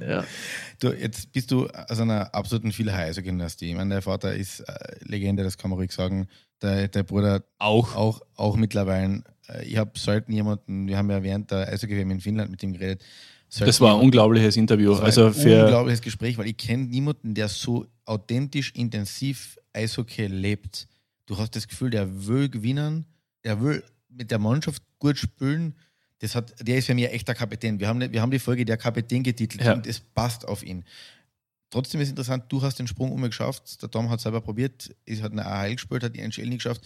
ja. 0.08 0.24
Du, 0.82 0.92
jetzt 0.92 1.30
bist 1.30 1.52
du 1.52 1.68
aus 1.68 2.00
einer 2.00 2.34
absoluten 2.34 2.72
Vielheiser-Gymnastie. 2.72 3.70
Ich 3.70 3.76
meine, 3.76 3.94
der 3.94 4.02
Vater 4.02 4.34
ist 4.34 4.60
äh, 4.60 4.74
Legende, 5.04 5.44
das 5.44 5.56
kann 5.56 5.70
man 5.70 5.78
ruhig 5.78 5.92
sagen. 5.92 6.26
Der, 6.60 6.88
der 6.88 7.04
Bruder 7.04 7.44
auch. 7.58 7.94
Auch, 7.94 8.20
auch 8.34 8.56
mittlerweile. 8.56 9.22
Äh, 9.48 9.64
ich 9.64 9.76
habe 9.76 9.96
selten 9.96 10.32
jemanden, 10.32 10.88
wir 10.88 10.98
haben 10.98 11.08
ja 11.08 11.22
während 11.22 11.52
der 11.52 11.68
Eishockey 11.68 12.00
in 12.00 12.20
Finnland 12.20 12.50
mit 12.50 12.64
ihm 12.64 12.72
geredet. 12.72 13.04
Das 13.56 13.80
war 13.80 13.94
ein 13.94 14.00
unglaubliches 14.00 14.56
Interview. 14.56 14.94
also 14.94 15.26
ein 15.26 15.34
für 15.34 15.66
unglaubliches 15.66 16.00
Gespräch, 16.00 16.36
weil 16.36 16.48
ich 16.48 16.56
kenne 16.56 16.86
niemanden, 16.86 17.34
der 17.34 17.46
so 17.46 17.86
authentisch, 18.04 18.72
intensiv 18.74 19.58
Eishockey 19.72 20.26
lebt. 20.26 20.88
Du 21.26 21.38
hast 21.38 21.54
das 21.54 21.68
Gefühl, 21.68 21.90
der 21.90 22.26
will 22.26 22.48
gewinnen, 22.48 23.06
der 23.44 23.62
will 23.62 23.84
mit 24.08 24.32
der 24.32 24.40
Mannschaft 24.40 24.82
gut 24.98 25.16
spielen 25.16 25.76
das 26.22 26.36
hat, 26.36 26.54
der 26.66 26.78
ist 26.78 26.86
für 26.86 26.94
mich 26.94 27.08
ein 27.08 27.14
echter 27.14 27.34
Kapitän. 27.34 27.80
Wir 27.80 27.88
haben, 27.88 28.00
wir 28.00 28.22
haben 28.22 28.30
die 28.30 28.38
Folge 28.38 28.64
der 28.64 28.76
Kapitän 28.76 29.24
getitelt 29.24 29.64
ja. 29.64 29.74
und 29.74 29.88
es 29.88 29.98
passt 29.98 30.46
auf 30.46 30.62
ihn. 30.62 30.84
Trotzdem 31.70 32.00
ist 32.00 32.10
interessant, 32.10 32.44
du 32.48 32.62
hast 32.62 32.78
den 32.78 32.86
Sprung 32.86 33.10
umgeschafft. 33.10 33.82
Der 33.82 33.90
Tom 33.90 34.08
hat 34.08 34.20
selber 34.20 34.40
probiert, 34.40 34.94
ist 35.04 35.20
hat 35.20 35.32
eine 35.32 35.44
AHL 35.44 35.74
gespielt, 35.74 36.04
hat 36.04 36.14
die 36.14 36.20
NHL 36.20 36.46
nicht 36.46 36.62
geschafft. 36.62 36.82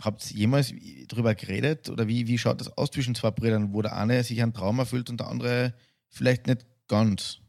Habt 0.00 0.30
ihr 0.30 0.38
jemals 0.38 0.72
darüber 1.08 1.34
geredet 1.34 1.90
oder 1.90 2.08
wie, 2.08 2.28
wie 2.28 2.38
schaut 2.38 2.62
das 2.62 2.78
aus 2.78 2.90
zwischen 2.90 3.14
zwei 3.14 3.30
Brüdern, 3.30 3.74
wo 3.74 3.82
der 3.82 3.94
eine 3.94 4.24
sich 4.24 4.40
einen 4.42 4.54
Traum 4.54 4.78
erfüllt 4.78 5.10
und 5.10 5.20
der 5.20 5.28
andere 5.28 5.74
vielleicht 6.08 6.46
nicht 6.46 6.64
ganz? 6.86 7.40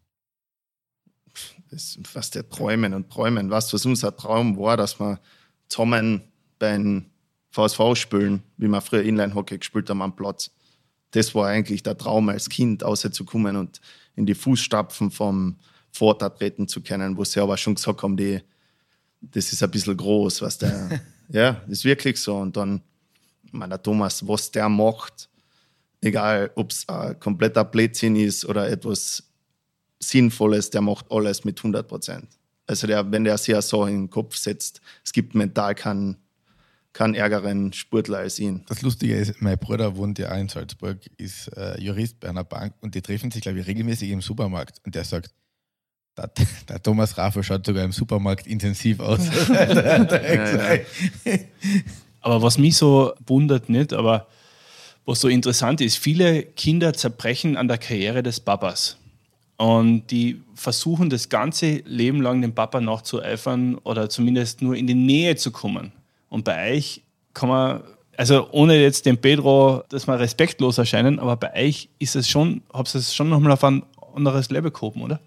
Das 1.71 1.95
ist 1.95 2.05
fast 2.05 2.35
der 2.35 2.49
Träumen 2.49 2.93
und 2.93 3.09
Träumen. 3.09 3.49
Was, 3.49 3.71
was 3.71 3.85
unser 3.85 4.17
Traum 4.17 4.57
war, 4.57 4.75
dass 4.75 4.99
wir 4.99 5.21
zusammen 5.69 6.23
bei 6.57 6.73
den 6.73 7.05
VSV-Spielen, 7.51 8.43
wie 8.57 8.67
wir 8.67 8.81
früher 8.81 9.03
Inline-Hockey 9.03 9.57
gespielt 9.59 9.89
haben 9.89 10.01
am 10.01 10.17
Platz. 10.17 10.51
Das 11.11 11.33
war 11.33 11.47
eigentlich 11.47 11.83
der 11.83 11.97
Traum 11.97 12.29
als 12.29 12.49
Kind, 12.49 12.83
rauszukommen 12.83 13.55
und 13.55 13.81
in 14.15 14.25
die 14.25 14.35
Fußstapfen 14.35 15.11
vom 15.11 15.55
Vater 15.91 16.33
treten 16.33 16.67
zu 16.67 16.81
können, 16.81 17.17
wo 17.17 17.23
sie 17.23 17.39
aber 17.39 17.57
schon 17.57 17.75
gesagt 17.75 18.03
haben, 18.03 18.15
die, 18.15 18.41
das 19.21 19.51
ist 19.51 19.63
ein 19.63 19.71
bisschen 19.71 19.97
groß, 19.97 20.41
was 20.41 20.57
der, 20.59 21.01
ja, 21.29 21.61
ist 21.67 21.85
wirklich 21.85 22.19
so. 22.19 22.37
Und 22.37 22.55
dann, 22.55 22.81
mein, 23.51 23.69
der 23.69 23.81
Thomas, 23.81 24.27
was 24.27 24.51
der 24.51 24.69
macht, 24.69 25.29
egal 26.01 26.51
ob 26.55 26.71
es 26.71 26.87
ein 26.87 27.19
kompletter 27.19 27.63
Blödsinn 27.63 28.15
ist 28.15 28.45
oder 28.45 28.69
etwas 28.69 29.23
Sinnvolles, 29.99 30.69
der 30.69 30.81
macht 30.81 31.11
alles 31.11 31.43
mit 31.43 31.59
100 31.59 31.87
Prozent. 31.87 32.27
Also 32.67 32.87
der, 32.87 33.11
wenn 33.11 33.23
der 33.23 33.37
sich 33.37 33.49
ja 33.49 33.61
so 33.61 33.85
in 33.85 34.03
den 34.03 34.09
Kopf 34.09 34.35
setzt, 34.35 34.79
es 35.03 35.11
gibt 35.11 35.33
mental 35.33 35.75
keinen 35.75 36.17
keinen 36.93 37.13
ärgeren 37.13 37.71
Sportler 37.73 38.19
als 38.19 38.39
ihn. 38.39 38.65
Das 38.67 38.81
Lustige 38.81 39.15
ist, 39.15 39.41
mein 39.41 39.57
Bruder 39.57 39.95
wohnt 39.95 40.19
ja 40.19 40.31
auch 40.31 40.37
in 40.37 40.49
Salzburg, 40.49 40.99
ist 41.17 41.47
äh, 41.55 41.79
Jurist 41.79 42.19
bei 42.19 42.29
einer 42.29 42.43
Bank 42.43 42.73
und 42.81 42.95
die 42.95 43.01
treffen 43.01 43.31
sich, 43.31 43.41
glaube 43.41 43.59
ich, 43.59 43.67
regelmäßig 43.67 44.09
im 44.09 44.21
Supermarkt. 44.21 44.81
Und 44.85 44.95
der 44.95 45.03
sagt, 45.03 45.31
der, 46.17 46.31
der 46.69 46.81
Thomas 46.81 47.17
Raffel 47.17 47.43
schaut 47.43 47.65
sogar 47.65 47.83
im 47.83 47.91
Supermarkt 47.91 48.47
intensiv 48.47 48.99
aus. 48.99 49.19
ja, 49.49 50.03
ja. 50.03 50.79
aber 52.21 52.41
was 52.41 52.57
mich 52.57 52.75
so 52.75 53.13
wundert 53.25 53.69
nicht, 53.69 53.93
aber 53.93 54.27
was 55.05 55.21
so 55.21 55.27
interessant 55.27 55.81
ist, 55.81 55.97
viele 55.97 56.43
Kinder 56.43 56.93
zerbrechen 56.93 57.57
an 57.57 57.67
der 57.67 57.77
Karriere 57.77 58.23
des 58.23 58.39
Papas. 58.39 58.97
Und 59.57 60.07
die 60.11 60.41
versuchen 60.55 61.09
das 61.09 61.27
ganze 61.27 61.81
Leben 61.85 62.21
lang 62.21 62.41
dem 62.41 62.55
Papa 62.55 62.79
nachzueifern 62.79 63.75
oder 63.79 64.09
zumindest 64.09 64.61
nur 64.61 64.75
in 64.75 64.87
die 64.87 64.93
Nähe 64.93 65.35
zu 65.35 65.51
kommen. 65.51 65.91
Und 66.29 66.45
bei 66.45 66.73
euch 66.73 67.03
kann 67.33 67.49
man, 67.49 67.83
also 68.17 68.49
ohne 68.51 68.79
jetzt 68.79 69.05
dem 69.05 69.17
Pedro, 69.17 69.83
dass 69.89 70.07
wir 70.07 70.19
respektlos 70.19 70.77
erscheinen, 70.77 71.19
aber 71.19 71.35
bei 71.35 71.67
euch 71.67 71.89
ist 71.99 72.15
es 72.15 72.29
schon, 72.29 72.61
habt 72.71 72.93
ihr 72.95 72.99
es 72.99 73.13
schon 73.13 73.29
nochmal 73.29 73.51
auf 73.53 73.63
ein 73.63 73.83
anderes 74.15 74.49
Level 74.49 74.71
gehoben, 74.71 75.01
oder? 75.01 75.19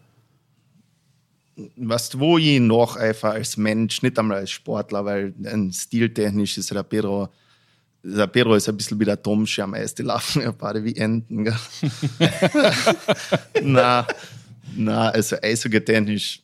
Was 1.77 2.19
wo 2.19 2.39
ich 2.39 2.61
noch 2.61 2.97
einfach 2.97 3.35
als 3.35 3.57
Mensch, 3.57 4.03
nicht 4.03 4.19
einmal 4.19 4.39
als 4.39 4.51
Sportler, 4.51 5.05
weil 5.05 5.35
ein 5.45 5.73
stiltechnisch 5.73 6.57
ist 6.59 6.71
der 6.71 6.83
Pedro, 6.83 7.29
der 8.03 8.27
Pedro 8.27 8.55
ist 8.55 8.69
ein 8.69 8.77
bisschen 8.77 8.99
wie 8.99 9.05
der 9.05 9.23
Tomsche 9.23 9.63
am 9.63 9.75
Eis, 9.75 9.95
die 9.95 10.03
laufen 10.03 10.43
ja 10.43 10.51
beide 10.51 10.83
wie 10.83 10.97
Enten. 10.97 11.45
Gell? 11.45 11.57
na, 13.63 14.07
na, 14.75 15.11
also 15.11 15.37
eishockey-technisch 15.37 16.43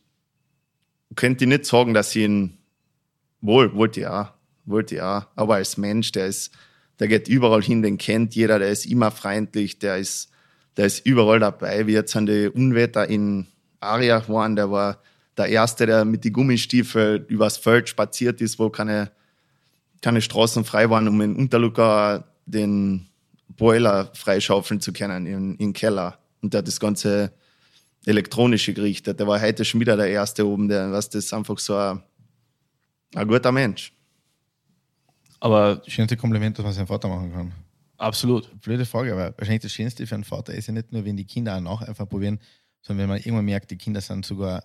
könnte 1.17 1.45
ich 1.45 1.49
nicht 1.49 1.65
sagen, 1.65 1.95
dass 1.95 2.15
ich 2.15 2.25
ihn 2.25 2.59
wohl, 3.41 3.75
wollte 3.75 4.01
ich 4.01 4.07
auch 4.07 4.29
wollte 4.69 4.97
ich 4.97 5.03
auch. 5.03 5.27
Aber 5.37 5.57
als 5.57 5.77
Mensch, 5.77 6.13
der 6.13 6.27
ist, 6.27 6.53
der 6.99 7.09
geht 7.09 7.29
überall 7.29 7.63
hin, 7.63 7.83
den 7.83 7.99
kennt 7.99 8.35
jeder, 8.35 8.59
der 8.59 8.71
ist 8.71 8.87
immer 8.87 9.11
freundlich, 9.11 9.79
der 9.79 9.99
ist, 9.99 10.31
der 10.77 10.87
ist 10.87 11.05
überall 11.07 11.41
dabei. 11.41 11.87
Wie 11.87 11.93
jetzt 11.93 12.15
an 12.17 12.27
die 12.27 12.49
Unwetter 12.49 13.09
in 13.09 13.47
Ariach 13.81 14.29
waren, 14.29 14.57
der 14.57 14.71
war 14.71 15.03
der 15.37 15.47
Erste, 15.47 15.87
der 15.87 16.05
mit 16.05 16.25
die 16.25 16.33
Gummistiefel 16.33 17.25
übers 17.29 17.57
Feld 17.59 17.89
spaziert 17.89 18.41
ist, 18.41 18.59
wo 18.59 18.71
keine, 18.71 19.11
keine 20.03 20.21
Straßen 20.21 20.65
frei 20.65 20.91
waren, 20.91 21.09
um 21.09 21.21
in 21.21 21.37
Unterlucker 21.37 22.25
den 22.47 23.07
Boiler 23.49 24.11
freischaufeln 24.15 24.81
zu 24.81 24.93
können 24.93 25.27
im, 25.27 25.57
im 25.59 25.73
Keller. 25.73 26.19
Und 26.43 26.55
der 26.55 26.59
hat 26.59 26.69
das 26.69 26.81
ganze 26.81 27.33
elektronische 28.07 28.73
gerichtet. 28.73 29.19
Der 29.19 29.27
war 29.27 29.41
heute 29.41 29.65
schon 29.65 29.81
wieder 29.81 29.97
der 29.97 30.09
Erste 30.09 30.47
oben, 30.47 30.69
der, 30.69 30.91
was 30.93 31.11
das 31.11 31.33
einfach 31.33 31.59
so 31.59 31.77
ein, 31.77 32.03
ein 33.15 33.29
guter 33.29 33.53
Mensch. 33.53 33.93
Aber 35.41 35.83
schönste 35.87 36.17
Kompliment, 36.17 36.59
das 36.59 36.65
man 36.65 36.73
seinem 36.73 36.87
Vater 36.87 37.09
machen 37.09 37.33
kann. 37.33 37.53
Absolut. 37.97 38.61
Blöde 38.61 38.87
Frage, 38.87 39.13
aber 39.13 39.35
wahrscheinlich 39.37 39.63
das 39.63 39.73
Schönste 39.73 40.07
für 40.07 40.15
einen 40.15 40.25
Vater 40.25 40.55
ist 40.55 40.69
ja 40.69 40.73
nicht 40.73 40.93
nur, 40.93 41.05
wenn 41.05 41.17
die 41.17 41.25
Kinder 41.25 41.57
auch 41.57 41.61
nach 41.61 41.83
einfach 41.83 42.09
probieren, 42.09 42.39
sondern 42.81 43.03
wenn 43.03 43.09
man 43.09 43.19
irgendwann 43.19 43.45
merkt, 43.45 43.71
die 43.71 43.77
Kinder 43.77 44.01
sind 44.01 44.25
sogar 44.25 44.65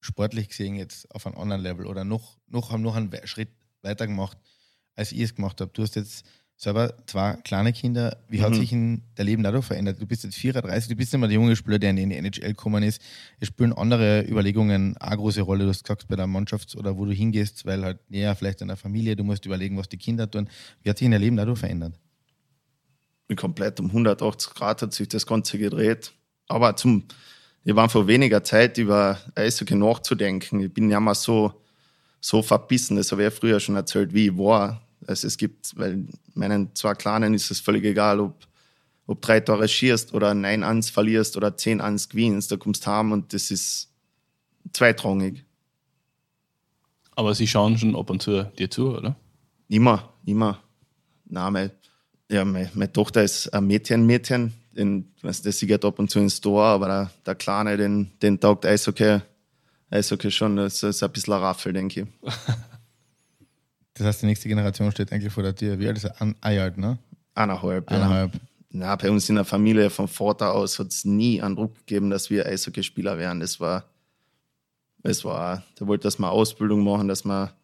sportlich 0.00 0.48
gesehen 0.48 0.74
jetzt 0.74 1.10
auf 1.14 1.26
einem 1.26 1.38
anderen 1.38 1.62
Level 1.62 1.86
oder 1.86 2.04
noch, 2.04 2.36
noch 2.46 2.70
haben 2.70 2.82
noch 2.82 2.94
einen 2.94 3.10
Schritt 3.24 3.48
weiter 3.80 4.06
gemacht, 4.06 4.36
als 4.94 5.12
ich 5.12 5.20
es 5.20 5.34
gemacht 5.34 5.60
habe. 5.60 5.70
Du 5.72 5.82
hast 5.82 5.96
jetzt 5.96 6.26
selber 6.56 6.94
zwei 7.06 7.34
kleine 7.44 7.72
Kinder. 7.72 8.16
Wie 8.28 8.42
hat 8.42 8.50
mhm. 8.50 8.54
sich 8.54 8.72
in 8.72 9.02
der 9.16 9.24
Leben 9.24 9.42
dadurch 9.42 9.64
verändert? 9.64 10.00
Du 10.00 10.06
bist 10.06 10.24
jetzt 10.24 10.36
34, 10.36 10.88
du 10.88 10.96
bist 10.96 11.12
nicht 11.12 11.20
mehr 11.20 11.28
der 11.28 11.34
junge 11.34 11.56
Spieler, 11.56 11.78
der 11.78 11.90
in 11.90 11.96
die 11.96 12.16
NHL 12.16 12.48
gekommen 12.48 12.82
ist. 12.82 13.02
Es 13.40 13.48
spielen 13.48 13.72
andere 13.72 14.24
Überlegungen 14.28 14.96
eine 14.96 15.16
große 15.16 15.42
Rolle. 15.42 15.64
Du 15.64 15.70
hast 15.70 15.84
gesagt, 15.84 16.08
bei 16.08 16.16
der 16.16 16.26
Mannschaft 16.26 16.74
oder 16.76 16.96
wo 16.96 17.04
du 17.04 17.12
hingehst, 17.12 17.66
weil 17.66 17.84
halt 17.84 17.98
näher 18.10 18.34
vielleicht 18.36 18.60
in 18.62 18.68
der 18.68 18.76
Familie, 18.76 19.16
du 19.16 19.24
musst 19.24 19.44
überlegen, 19.46 19.76
was 19.76 19.88
die 19.88 19.98
Kinder 19.98 20.30
tun. 20.30 20.48
Wie 20.82 20.90
hat 20.90 20.98
sich 20.98 21.06
in 21.06 21.10
der 21.10 21.20
Leben 21.20 21.36
dadurch 21.36 21.58
verändert? 21.58 21.98
Komplett 23.36 23.80
um 23.80 23.86
180 23.86 24.54
Grad 24.54 24.82
hat 24.82 24.92
sich 24.92 25.08
das 25.08 25.26
Ganze 25.26 25.58
gedreht. 25.58 26.12
Aber 26.46 26.76
zum, 26.76 27.04
ich 27.64 27.74
war 27.74 27.88
vor 27.88 28.06
weniger 28.06 28.44
Zeit 28.44 28.78
über 28.78 29.18
Eishockey 29.34 29.74
nachzudenken. 29.74 30.60
Ich 30.60 30.72
bin 30.72 30.88
ja 30.88 31.00
mal 31.00 31.14
so, 31.14 31.52
so 32.20 32.42
verbissen, 32.42 32.96
das 32.96 33.10
habe 33.10 33.22
ich 33.22 33.24
ja 33.24 33.30
früher 33.30 33.58
schon 33.58 33.74
erzählt, 33.74 34.14
wie 34.14 34.26
ich 34.26 34.38
war 34.38 34.83
also 35.06 35.26
es 35.26 35.36
gibt, 35.36 35.76
weil 35.76 36.06
meinen 36.34 36.74
zwei 36.74 36.94
Kleinen 36.94 37.34
ist 37.34 37.50
es 37.50 37.60
völlig 37.60 37.84
egal, 37.84 38.20
ob, 38.20 38.46
ob 39.06 39.20
drei 39.22 39.40
Tore 39.40 39.68
schierst 39.68 40.14
oder 40.14 40.34
neun 40.34 40.62
ans 40.62 40.90
verlierst 40.90 41.36
oder 41.36 41.56
zehn 41.56 41.80
ans 41.80 42.08
gewinnst, 42.08 42.50
da 42.50 42.56
kommst 42.56 42.86
du 42.86 42.90
heim 42.90 43.12
und 43.12 43.32
das 43.32 43.50
ist 43.50 43.90
zweitrangig. 44.72 45.44
Aber 47.16 47.34
sie 47.34 47.46
schauen 47.46 47.78
schon 47.78 47.96
ab 47.96 48.10
und 48.10 48.22
zu 48.22 48.44
dir 48.58 48.70
zu, 48.70 48.96
oder? 48.96 49.16
Immer, 49.68 50.12
immer. 50.26 50.62
Nein, 51.26 51.52
mein, 51.52 51.70
ja, 52.30 52.44
meine, 52.44 52.70
meine 52.74 52.92
Tochter 52.92 53.22
ist 53.22 53.52
ein 53.54 53.66
Mädchen, 53.66 54.06
Mädchen. 54.06 54.52
Den, 54.72 55.12
weißt, 55.22 55.44
sie 55.44 55.66
geht 55.66 55.84
ab 55.84 55.98
und 56.00 56.10
zu 56.10 56.18
ins 56.18 56.40
Tor, 56.40 56.64
aber 56.64 56.86
der, 56.86 57.10
der 57.24 57.34
Kleine, 57.36 57.76
den, 57.76 58.10
den 58.20 58.40
taugt 58.40 58.66
Eishockey, 58.66 59.20
Eishockey 59.88 60.32
schon, 60.32 60.56
das 60.56 60.82
ist 60.82 61.02
ein 61.02 61.12
bisschen 61.12 61.34
ein 61.34 61.40
Raffel, 61.40 61.72
denke 61.72 62.00
ich. 62.00 62.32
Das 63.94 64.06
heißt, 64.06 64.22
die 64.22 64.26
nächste 64.26 64.48
Generation 64.48 64.90
steht 64.90 65.12
eigentlich 65.12 65.32
vor 65.32 65.42
der 65.42 65.54
Tür. 65.54 65.78
Wie 65.78 65.86
alt 65.86 65.96
ist 65.96 66.04
er? 66.04 66.20
Ein 66.20 66.34
Jahr 66.42 66.64
alt, 66.64 66.78
ne? 66.78 66.98
Eineinhalb. 67.34 67.90
Eineinhalb. 67.90 68.34
Ja. 68.34 68.40
Na, 68.76 68.96
bei 68.96 69.08
uns 69.08 69.28
in 69.28 69.36
der 69.36 69.44
Familie 69.44 69.88
vom 69.88 70.08
Vater 70.08 70.52
aus 70.52 70.80
hat 70.80 70.88
es 70.88 71.04
nie 71.04 71.40
einen 71.40 71.54
Druck 71.54 71.76
gegeben, 71.86 72.10
dass 72.10 72.28
wir 72.28 72.44
Eishockeyspieler 72.44 73.16
werden. 73.18 73.38
Das 73.38 73.60
war, 73.60 73.84
es 75.04 75.24
war, 75.24 75.62
der 75.78 75.86
wollte, 75.86 76.02
dass 76.02 76.18
wir 76.18 76.28
Ausbildung 76.28 76.82
machen, 76.82 77.06
dass 77.06 77.24
wir 77.24 77.54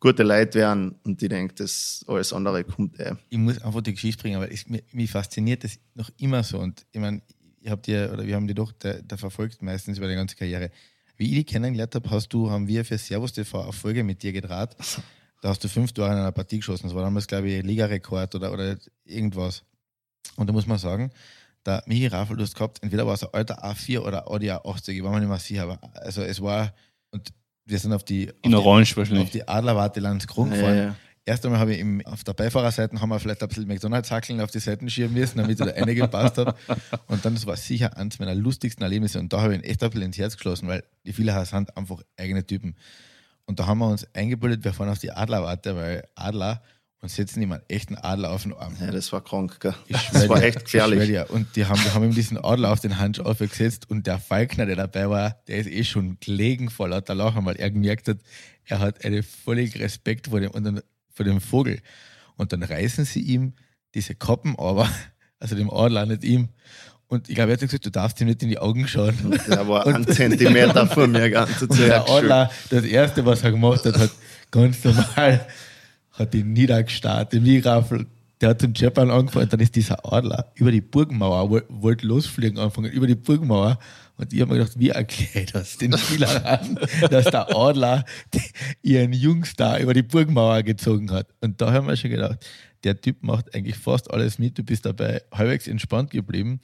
gute 0.00 0.22
Leute 0.22 0.58
werden 0.58 0.96
und 1.04 1.22
ich 1.22 1.28
denke, 1.30 1.54
das 1.54 2.04
alles 2.06 2.32
andere 2.34 2.64
kommt 2.64 3.00
eh. 3.00 3.14
Ich 3.30 3.38
muss 3.38 3.62
einfach 3.62 3.80
die 3.80 3.92
Geschichte 3.92 4.20
bringen, 4.20 4.36
aber 4.36 4.52
es, 4.52 4.68
mich, 4.68 4.82
mich, 4.92 5.10
fasziniert 5.10 5.64
das 5.64 5.78
noch 5.94 6.10
immer 6.18 6.42
so. 6.42 6.58
Und 6.58 6.84
ich 6.92 7.00
meine, 7.00 7.22
ich 7.62 7.70
habe 7.70 7.80
dir, 7.80 8.10
oder 8.12 8.26
wir 8.26 8.36
haben 8.36 8.46
die 8.46 8.54
doch 8.54 8.72
da, 8.72 8.94
da, 8.94 9.16
verfolgt, 9.16 9.62
meistens 9.62 9.96
über 9.96 10.08
die 10.08 10.14
ganze 10.14 10.36
Karriere. 10.36 10.70
Wie 11.16 11.24
ich 11.24 11.36
die 11.36 11.44
kennengelernt 11.44 11.94
habe, 11.94 12.10
hast 12.10 12.28
du, 12.28 12.50
haben 12.50 12.66
wir 12.66 12.84
für 12.84 12.98
Servus 12.98 13.32
TV 13.32 13.62
eine 13.62 13.72
Folge 13.72 14.04
mit 14.04 14.22
dir 14.22 14.32
gedraht. 14.32 14.76
Da 15.40 15.48
hast 15.48 15.64
du 15.64 15.68
fünf 15.68 15.92
Tore 15.92 16.08
in 16.08 16.18
einer 16.18 16.32
Partie 16.32 16.58
geschossen. 16.58 16.86
Das 16.86 16.94
war 16.94 17.02
damals, 17.02 17.26
glaube 17.26 17.48
ich, 17.48 17.62
Ligarekord 17.62 18.34
oder, 18.34 18.52
oder 18.52 18.76
irgendwas. 19.04 19.64
Und 20.36 20.46
da 20.48 20.52
muss 20.52 20.66
man 20.66 20.78
sagen, 20.78 21.10
der 21.64 21.82
Michi 21.86 22.06
Raffel, 22.06 22.36
du 22.36 22.42
hast 22.42 22.54
gehabt, 22.54 22.82
entweder 22.82 23.06
war 23.06 23.14
es 23.14 23.22
ein 23.22 23.30
alter 23.32 23.64
A4 23.64 24.00
oder 24.00 24.28
Audi 24.30 24.50
A80, 24.50 24.90
ich 24.90 25.02
war 25.02 25.12
mir 25.12 25.20
nicht 25.20 25.28
mehr 25.28 25.38
sicher, 25.38 25.64
aber 25.64 25.78
also 25.94 26.22
es 26.22 26.40
war, 26.40 26.72
und 27.10 27.32
wir 27.64 27.78
sind 27.78 27.92
auf 27.92 28.04
die, 28.04 28.30
in 28.42 28.54
auf 28.54 28.64
Orange 28.64 28.92
die, 28.92 28.96
wahrscheinlich. 28.96 29.24
auf 29.24 29.30
die 29.30 29.46
Adlerwarte 29.46 30.00
Landskron 30.00 30.50
gefahren. 30.50 30.76
Ja, 30.76 30.84
ja. 30.84 30.96
Erst 31.26 31.44
einmal 31.44 31.60
habe 31.60 31.74
ich 31.74 31.80
im, 31.80 32.04
auf 32.06 32.24
der 32.24 32.32
Beifahrerseite 32.32 33.00
haben 33.00 33.10
wir 33.10 33.20
vielleicht 33.20 33.42
ein 33.42 33.48
bisschen 33.48 33.68
McDonalds-Hackeln 33.68 34.40
auf 34.40 34.50
die 34.50 34.58
Seiten 34.58 34.88
schieben 34.88 35.12
müssen, 35.12 35.38
damit 35.38 35.60
er 35.60 35.66
da 35.66 35.72
reingepasst 35.72 36.38
hat. 36.38 36.56
Und 37.06 37.24
dann, 37.24 37.34
das 37.34 37.46
war 37.46 37.56
sicher 37.56 37.96
eines 37.96 38.18
meiner 38.18 38.34
lustigsten 38.34 38.82
Erlebnisse. 38.82 39.20
Und 39.20 39.32
da 39.32 39.42
habe 39.42 39.54
ich 39.54 39.60
ihn 39.60 39.64
echt 39.64 39.82
ein 39.82 39.90
bisschen 39.90 40.06
ins 40.06 40.18
Herz 40.18 40.36
geschlossen, 40.36 40.66
weil 40.66 40.82
die 41.04 41.12
viele 41.12 41.44
sind 41.44 41.76
einfach 41.76 42.02
eigene 42.16 42.44
Typen. 42.44 42.74
Und 43.50 43.58
da 43.58 43.66
haben 43.66 43.78
wir 43.78 43.88
uns 43.88 44.06
eingebildet, 44.14 44.62
wir 44.62 44.72
fahren 44.72 44.90
auf 44.90 45.00
die 45.00 45.10
Adlerwarte, 45.10 45.74
weil 45.74 46.06
Adler 46.14 46.62
und 47.00 47.08
setzen 47.08 47.42
ihm 47.42 47.50
einen 47.50 47.64
echten 47.66 47.96
Adler 47.96 48.30
auf 48.30 48.44
den 48.44 48.52
Arm. 48.52 48.76
Ja, 48.80 48.92
das 48.92 49.12
war 49.12 49.24
krank, 49.24 49.58
gell? 49.58 49.74
Das 49.88 50.28
war 50.28 50.40
echt 50.40 50.66
gefährlich. 50.66 51.08
Dir, 51.08 51.26
und 51.30 51.56
die 51.56 51.66
haben, 51.66 51.80
die 51.84 51.90
haben 51.90 52.04
ihm 52.04 52.14
diesen 52.14 52.38
Adler 52.38 52.70
auf 52.70 52.78
den 52.78 52.98
Handschuh 52.98 53.24
aufgesetzt 53.24 53.90
und 53.90 54.06
der 54.06 54.20
Falkner, 54.20 54.66
der 54.66 54.76
dabei 54.76 55.10
war, 55.10 55.42
der 55.48 55.56
ist 55.58 55.66
eh 55.66 55.82
schon 55.82 56.20
gelegen 56.20 56.70
vor 56.70 56.90
lauter 56.90 57.16
Lachen, 57.16 57.44
weil 57.44 57.56
er 57.56 57.72
gemerkt 57.72 58.06
hat, 58.06 58.18
er 58.66 58.78
hat 58.78 59.04
einen 59.04 59.24
völlig 59.24 59.80
Respekt 59.80 60.28
vor 60.28 60.38
dem, 60.38 60.52
vor 61.12 61.24
dem 61.24 61.40
Vogel. 61.40 61.80
Und 62.36 62.52
dann 62.52 62.62
reißen 62.62 63.04
sie 63.04 63.20
ihm 63.20 63.54
diese 63.94 64.14
Koppen 64.14 64.56
aber, 64.60 64.88
also 65.40 65.56
dem 65.56 65.70
Adler, 65.72 66.06
nicht 66.06 66.22
ihm, 66.22 66.50
und 67.10 67.28
ich 67.28 67.34
glaube, 67.34 67.50
er 67.50 67.54
hat 67.54 67.60
gesagt, 67.60 67.84
du 67.84 67.90
darfst 67.90 68.20
ihm 68.20 68.28
nicht 68.28 68.42
in 68.42 68.48
die 68.48 68.58
Augen 68.58 68.88
schauen. 68.88 69.14
Der 69.48 69.68
war 69.68 69.86
ein 69.94 70.06
Zentimeter 70.06 70.86
von 70.86 71.10
mir 71.12 71.28
ganze 71.28 71.68
Zeit. 71.68 71.78
Der 71.88 72.08
Adler, 72.08 72.50
das 72.70 72.84
Erste, 72.84 73.26
was 73.26 73.42
er 73.42 73.50
gemacht 73.50 73.84
hat, 73.84 73.98
hat 73.98 74.10
ganz 74.50 74.82
normal 74.84 75.46
hat 76.12 76.34
ihn 76.34 76.52
niedergestarrt, 76.52 77.32
den 77.34 77.42
Mirafel 77.42 78.06
der 78.40 78.48
hat 78.50 78.62
den 78.62 78.72
Japan 78.72 79.10
angefangen, 79.10 79.50
dann 79.50 79.60
ist 79.60 79.76
dieser 79.76 80.10
Adler 80.10 80.50
über 80.54 80.72
die 80.72 80.80
Burgmauer, 80.80 81.50
woll- 81.50 81.66
wollte 81.68 82.06
losfliegen 82.06 82.58
anfangen, 82.58 82.90
über 82.90 83.06
die 83.06 83.14
Burgmauer. 83.14 83.78
Und 84.16 84.32
ich 84.32 84.40
habe 84.40 84.50
mir 84.52 84.58
gedacht, 84.60 84.78
wie 84.78 84.88
erkläre 84.88 85.44
ich 85.44 85.52
das 85.52 85.76
den 85.76 85.96
Spielern 85.98 86.78
dass 87.10 87.26
der 87.26 87.54
Adler 87.54 88.04
ihren 88.82 89.12
Jungs 89.12 89.54
da 89.56 89.78
über 89.78 89.92
die 89.92 90.02
Burgmauer 90.02 90.62
gezogen 90.62 91.10
hat. 91.10 91.26
Und 91.42 91.60
da 91.60 91.70
haben 91.72 91.86
wir 91.86 91.96
schon 91.96 92.08
gedacht, 92.10 92.38
der 92.82 92.98
Typ 92.98 93.22
macht 93.22 93.54
eigentlich 93.54 93.76
fast 93.76 94.10
alles 94.10 94.38
mit, 94.38 94.56
du 94.56 94.62
bist 94.62 94.86
dabei 94.86 95.20
halbwegs 95.32 95.68
entspannt 95.68 96.10
geblieben. 96.10 96.60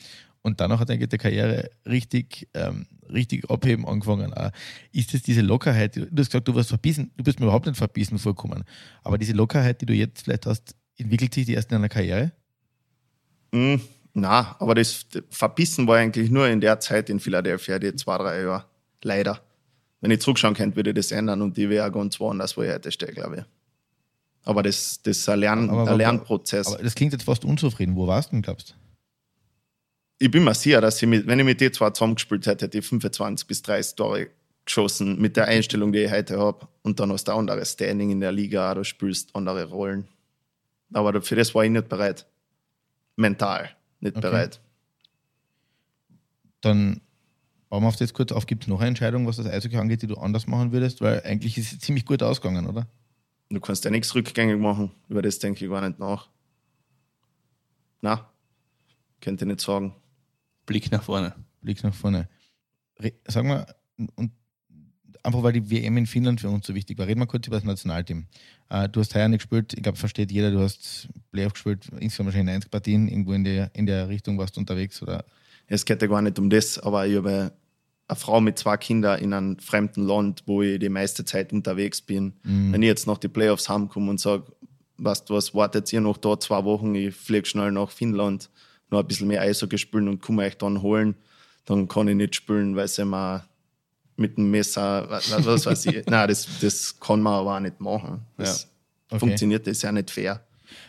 Und 0.47 0.61
danach 0.61 0.79
hat 0.79 0.89
eigentlich 0.93 1.09
die 1.09 1.19
Karriere 1.19 1.71
richtig, 1.87 2.49
ähm, 2.55 2.87
richtig 3.13 3.51
abheben 3.51 3.85
angefangen. 3.85 4.33
Auch. 4.33 4.53
Ist 4.93 5.13
es 5.13 5.23
diese 5.23 5.41
Lockerheit, 5.41 5.97
du 5.97 6.03
hast 6.03 6.31
gesagt, 6.31 6.47
du 6.47 6.55
warst 6.55 6.69
verbissen, 6.69 7.11
du 7.17 7.25
bist 7.25 7.41
mir 7.41 7.47
überhaupt 7.47 7.67
nicht 7.67 7.77
verbissen 7.77 8.17
vorgekommen, 8.17 8.63
aber 9.03 9.19
diese 9.19 9.33
Lockerheit, 9.33 9.81
die 9.81 9.87
du 9.87 9.93
jetzt 9.93 10.23
vielleicht 10.23 10.47
hast, 10.47 10.77
entwickelt 10.99 11.35
sich 11.35 11.47
die 11.47 11.55
erst 11.55 11.73
in 11.73 11.79
einer 11.79 11.89
Karriere? 11.89 12.31
Mm, 13.51 13.75
na, 14.15 14.55
aber 14.61 14.77
das 14.77 15.07
Verbissen 15.31 15.89
war 15.89 15.97
eigentlich 15.97 16.31
nur 16.31 16.47
in 16.47 16.61
der 16.61 16.79
Zeit 16.79 17.11
in 17.11 17.19
Philadelphia, 17.19 17.81
die 17.81 17.97
zwei, 17.97 18.17
drei 18.17 18.43
Jahre. 18.43 18.67
Leider. 19.03 19.41
Wenn 20.01 20.13
ich 20.13 20.21
zurückschauen 20.21 20.55
könnte, 20.55 20.77
würde 20.77 20.91
ich 20.91 20.97
das 20.97 21.11
ändern 21.11 21.43
und 21.43 21.57
die 21.57 21.69
wäre 21.69 21.91
ganz 21.91 22.21
woanders, 22.21 22.57
wo 22.57 22.63
ich 22.63 22.71
heute 22.71 22.93
stehe, 22.93 23.11
glaube 23.11 23.39
ich. 23.39 23.45
Aber 24.45 24.63
das, 24.63 25.03
das 25.03 25.19
ist 25.19 25.29
ein, 25.29 25.41
Lern, 25.41 25.71
Aber- 25.71 25.91
ein 25.91 25.99
Lernprozess. 25.99 26.69
Aber 26.69 26.81
das 26.85 26.95
klingt 26.95 27.13
jetzt 27.15 27.25
fast 27.25 27.45
unzufrieden. 27.45 27.97
Wo 27.97 28.07
warst 28.07 28.31
du 28.31 28.37
denn, 28.37 28.43
glaubst 28.43 28.71
du? 28.71 28.86
Ich 30.19 30.31
bin 30.31 30.45
mir 30.45 30.55
sicher, 30.55 30.81
dass 30.81 31.01
ich 31.03 31.09
mit, 31.09 31.27
wenn 31.27 31.39
ich 31.39 31.45
mit 31.45 31.61
den 31.61 31.73
zwei 31.73 31.91
zusammengespielt 31.91 32.47
hätte, 32.47 32.67
hätte 32.67 32.79
ich 32.79 32.87
25 32.87 33.47
bis 33.47 33.63
30 33.63 33.97
Tore 33.97 34.29
geschossen 34.65 35.21
mit 35.21 35.37
der 35.37 35.47
Einstellung, 35.47 35.93
die 35.93 36.01
ich 36.01 36.11
heute 36.11 36.39
habe. 36.39 36.67
Und 36.83 36.99
dann 37.01 37.13
hast 37.13 37.25
du 37.29 37.33
ein 37.33 37.39
anderes 37.39 37.73
Standing 37.73 38.11
in 38.11 38.21
der 38.21 38.33
Liga, 38.33 38.75
du 38.75 38.85
spielst 38.85 39.35
andere 39.37 39.65
Rollen. 39.67 40.09
Aber 40.93 41.21
für 41.23 41.37
das 41.37 41.55
war 41.55 41.65
ich 41.65 41.71
nicht 41.71 41.89
bereit. 41.89 42.27
Mental 43.17 43.71
nicht 44.01 44.17
Okay. 44.17 44.27
bereit. 44.29 44.61
Dann 46.61 47.01
bauen 47.69 47.83
wir 47.83 47.89
auf 47.89 47.97
das 47.97 48.13
kurz 48.15 48.33
auf. 48.33 48.47
Gibt 48.47 48.65
es 48.65 48.69
noch 48.69 48.81
eine 48.81 48.89
Entscheidung, 48.89 49.27
was 49.27 49.37
das 49.37 49.47
Eishockey 49.47 49.77
angeht, 49.77 50.03
die 50.03 50.07
du 50.07 50.17
anders 50.17 50.47
machen 50.47 50.73
würdest? 50.73 51.01
Weil 51.01 51.23
eigentlich 51.25 51.59
ist 51.59 51.73
es 51.73 51.79
ziemlich 51.81 52.05
gut 52.05 52.23
ausgegangen, 52.23 52.67
oder? 52.67 52.87
Du 53.51 53.61
kannst 53.61 53.85
ja 53.85 53.91
nichts 53.91 54.15
rückgängig 54.15 54.59
machen. 54.59 54.91
Über 55.09 55.23
das 55.23 55.39
denke 55.39 55.65
ich 55.65 55.71
gar 55.71 55.87
nicht 55.87 55.99
nach. 55.99 56.29
Na, 58.01 58.29
könnte 59.21 59.45
ich 59.45 59.49
nicht 59.49 59.61
sagen. 59.61 59.95
Blick 60.67 60.91
nach 60.91 61.03
vorne. 61.03 61.35
Blick 61.63 61.83
nach 61.83 61.95
vorne. 61.95 62.29
Re 62.99 63.13
sagen 63.27 63.49
wir, 63.49 63.67
und 64.17 64.33
einfach 65.23 65.43
weil 65.43 65.53
die 65.53 65.71
WM 65.71 65.97
in 65.97 66.07
Finnland 66.07 66.41
für 66.41 66.49
uns 66.49 66.67
so 66.67 66.75
wichtig 66.75 66.99
war, 66.99 67.07
reden 67.07 67.21
wir 67.21 67.27
kurz 67.27 67.47
über 67.47 67.57
das 67.57 67.65
Nationalteam. 67.65 68.27
Äh, 68.71 68.89
du 68.89 69.01
hast 69.01 69.15
heuer 69.15 69.29
nicht 69.29 69.41
gespielt, 69.41 69.75
ich 69.75 69.83
glaube, 69.83 69.99
versteht 69.99 70.31
jeder, 70.31 70.51
du 70.51 70.61
hast 70.61 71.09
Playoff 71.33 71.55
gespielt, 71.55 71.89
insgesamt 71.99 72.29
wahrscheinlich 72.29 72.55
90 72.55 72.71
Partien, 72.71 73.09
irgendwo 73.09 73.33
in 73.33 73.45
der, 73.45 73.71
in 73.75 73.87
der 73.87 74.09
Richtung 74.09 74.39
warst 74.39 74.57
du 74.57 74.61
unterwegs, 74.61 75.03
oder? 75.03 75.25
Es 75.67 75.85
geht 75.85 76.01
ja 76.01 76.09
gar 76.09 76.23
nicht 76.23 76.39
um 76.39 76.49
das, 76.49 76.79
aber 76.79 77.07
ich 77.07 77.17
habe 77.17 77.53
eine 78.09 78.17
Frau 78.17 78.41
mit 78.41 78.59
zwei 78.59 78.77
Kindern 78.77 79.21
in 79.21 79.33
einem 79.33 79.59
fremden 79.59 80.07
Land, 80.07 80.45
wo 80.47 80.63
ich 80.63 80.79
die 80.79 80.89
meiste 80.89 81.25
Zeit 81.25 81.53
unterwegs 81.53 82.01
bin. 82.01 82.35
Wenn 82.45 82.83
ich 82.83 82.87
jetzt 82.87 83.09
nach 83.09 83.19
die 83.19 83.27
Playoffs 83.27 83.69
heimkomme 83.69 84.11
und 84.11 84.21
sage, 84.21 84.45
weißt 84.99 85.29
du 85.29 85.35
was, 85.35 85.55
wartet 85.55 85.93
ihr 85.93 86.01
noch 86.01 86.17
da 86.17 86.39
zwei 86.39 86.63
Wochen, 86.65 86.95
ich 86.95 87.15
fliege 87.15 87.47
schnell 87.47 87.73
nach 87.73 87.91
Finnland, 87.91 88.49
noch 88.91 89.01
ein 89.01 89.07
bisschen 89.07 89.29
mehr 89.29 89.43
Eishockey 89.43 89.79
spielen 89.79 90.09
und 90.09 90.21
komme 90.21 90.43
euch 90.45 90.57
dann 90.57 90.83
holen, 90.83 91.15
dann 91.65 91.89
kann 91.89 92.09
ich 92.09 92.15
nicht 92.17 92.37
spielen, 92.37 92.77
weil 92.77 92.89
sie 92.89 93.05
mir 93.05 93.45
mit 94.17 94.37
dem 94.39 94.51
Messer, 94.51 95.09
was, 95.11 95.31
was 95.45 95.67
weiß 95.67 95.87
ich. 95.87 96.07
Nein, 96.07 96.29
das, 96.29 96.47
das 96.61 96.99
kann 97.01 97.21
man 97.21 97.35
aber 97.35 97.57
auch 97.57 97.61
nicht 97.61 97.81
machen. 97.81 98.23
Das 98.37 98.69
Okay. 99.09 99.21
funktioniert, 99.21 99.65
das 99.69 99.77
ist 99.77 99.83
ja 99.83 99.93
nicht 99.93 100.11
fair. 100.11 100.45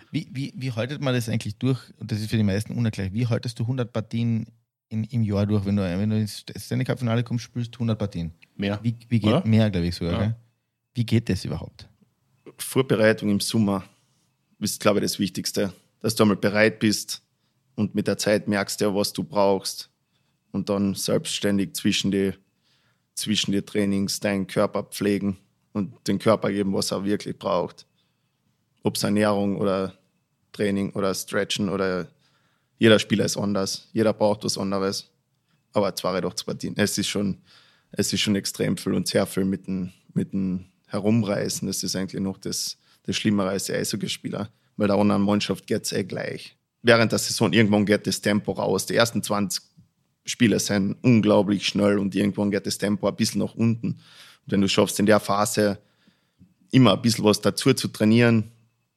Wie, 0.09 0.27
wie, 0.31 0.51
wie 0.55 0.71
haltet 0.71 1.01
man 1.01 1.13
das 1.13 1.29
eigentlich 1.29 1.55
durch? 1.57 1.79
Und 1.99 2.11
das 2.11 2.19
ist 2.19 2.31
für 2.31 2.37
die 2.37 2.41
meisten 2.43 2.73
unerklärlich. 2.73 3.13
Wie 3.13 3.27
haltest 3.27 3.59
du 3.59 3.63
100 3.63 3.93
Partien 3.93 4.47
in, 4.89 5.03
im 5.03 5.21
Jahr 5.21 5.45
durch? 5.45 5.65
Wenn 5.65 5.75
du, 5.75 5.83
wenn 5.83 6.09
du 6.09 6.17
ins 6.17 6.43
Stanley 6.55 6.83
Cup 6.83 6.97
Finale 6.97 7.23
kommst, 7.23 7.43
spielst 7.45 7.75
du 7.75 7.79
100 7.79 7.99
Partien. 7.99 8.31
Mehr. 8.55 8.79
Wie, 8.81 8.95
wie 9.09 9.19
geht 9.19 9.29
Oder? 9.29 9.45
mehr, 9.45 9.69
glaube 9.69 9.85
ich 9.85 9.93
sogar. 9.93 10.19
Ja. 10.19 10.35
Wie 10.95 11.05
geht 11.05 11.29
das 11.29 11.45
überhaupt? 11.45 11.87
Vorbereitung 12.57 13.29
im 13.29 13.39
Sommer 13.39 13.83
ist, 14.59 14.81
glaube 14.81 14.97
ich, 14.99 15.03
das 15.03 15.19
Wichtigste. 15.19 15.71
Dass 15.99 16.15
du 16.15 16.23
einmal 16.23 16.37
bereit 16.37 16.79
bist 16.79 17.21
und 17.78 17.93
mit 17.93 18.07
der 18.07 18.17
Zeit 18.17 18.47
merkst 18.47 18.82
ja, 18.82 18.93
was 18.93 19.13
du 19.13 19.23
brauchst. 19.23 19.89
Und 20.51 20.69
dann 20.69 20.95
selbstständig 20.95 21.75
zwischen 21.75 22.09
die, 22.09 22.34
zwischen 23.13 23.51
die 23.51 23.61
Trainings 23.61 24.19
deinen 24.19 24.47
Körper 24.47 24.84
pflegen 24.84 25.38
und 25.73 26.07
den 26.07 26.17
Körper 26.17 26.51
geben, 26.51 26.73
was 26.73 26.91
er 26.91 27.05
wirklich 27.05 27.38
braucht. 27.38 27.86
Ob 28.82 28.95
es 28.95 29.03
Ernährung 29.03 29.57
oder 29.57 29.93
Training 30.53 30.91
oder 30.93 31.13
Stretchen 31.13 31.69
oder 31.69 32.07
jeder 32.80 32.97
Spieler 32.97 33.25
ist 33.25 33.38
anders. 33.38 33.89
Jeder 33.93 34.13
braucht 34.13 34.43
was 34.43 34.57
anderes. 34.57 35.11
Aber 35.73 35.95
zwei 35.95 36.19
doch 36.19 36.34
zu 36.34 36.45
Partien. 36.45 36.75
Es 36.78 36.97
ist 36.97 37.07
schon, 37.07 37.38
es 37.91 38.11
ist 38.11 38.21
schon 38.21 38.36
extrem 38.36 38.75
viel 38.75 38.95
und 38.95 39.07
sehr 39.07 39.28
viel 39.28 39.45
mit 39.45 39.67
dem, 39.67 39.91
mit 40.13 40.34
dem 40.34 40.65
Herumreißen. 40.88 41.67
Das 41.67 41.84
ist 41.84 41.95
eigentlich 41.95 42.21
noch 42.21 42.39
das, 42.39 42.78
das 43.03 43.15
Schlimmere 43.15 43.49
als 43.49 43.65
die 43.65 43.73
Eishockeyspieler. 43.73 44.49
Weil 44.78 44.88
der 44.88 44.97
anderen 44.97 45.21
Mannschaft 45.21 45.67
geht 45.67 45.84
es 45.84 45.91
eh 45.91 46.03
gleich. 46.03 46.57
Während 46.82 47.11
der 47.11 47.19
Saison 47.19 47.51
irgendwann 47.53 47.86
geht 47.86 48.07
das 48.07 48.21
Tempo 48.21 48.51
raus. 48.53 48.86
Die 48.86 48.95
ersten 48.95 49.23
20 49.23 49.61
Spiele 50.25 50.59
sind 50.59 50.97
unglaublich 51.01 51.67
schnell 51.67 51.97
und 51.97 52.13
irgendwann 52.15 52.51
geht 52.51 52.65
das 52.65 52.78
Tempo 52.78 53.07
ein 53.07 53.15
bisschen 53.15 53.39
nach 53.39 53.55
unten. 53.55 53.88
Und 53.88 53.99
wenn 54.45 54.61
du 54.61 54.69
schaffst, 54.69 54.99
in 54.99 55.05
der 55.05 55.19
Phase 55.19 55.80
immer 56.71 56.93
ein 56.93 57.01
bisschen 57.01 57.23
was 57.23 57.41
dazu 57.41 57.73
zu 57.73 57.88
trainieren 57.88 58.51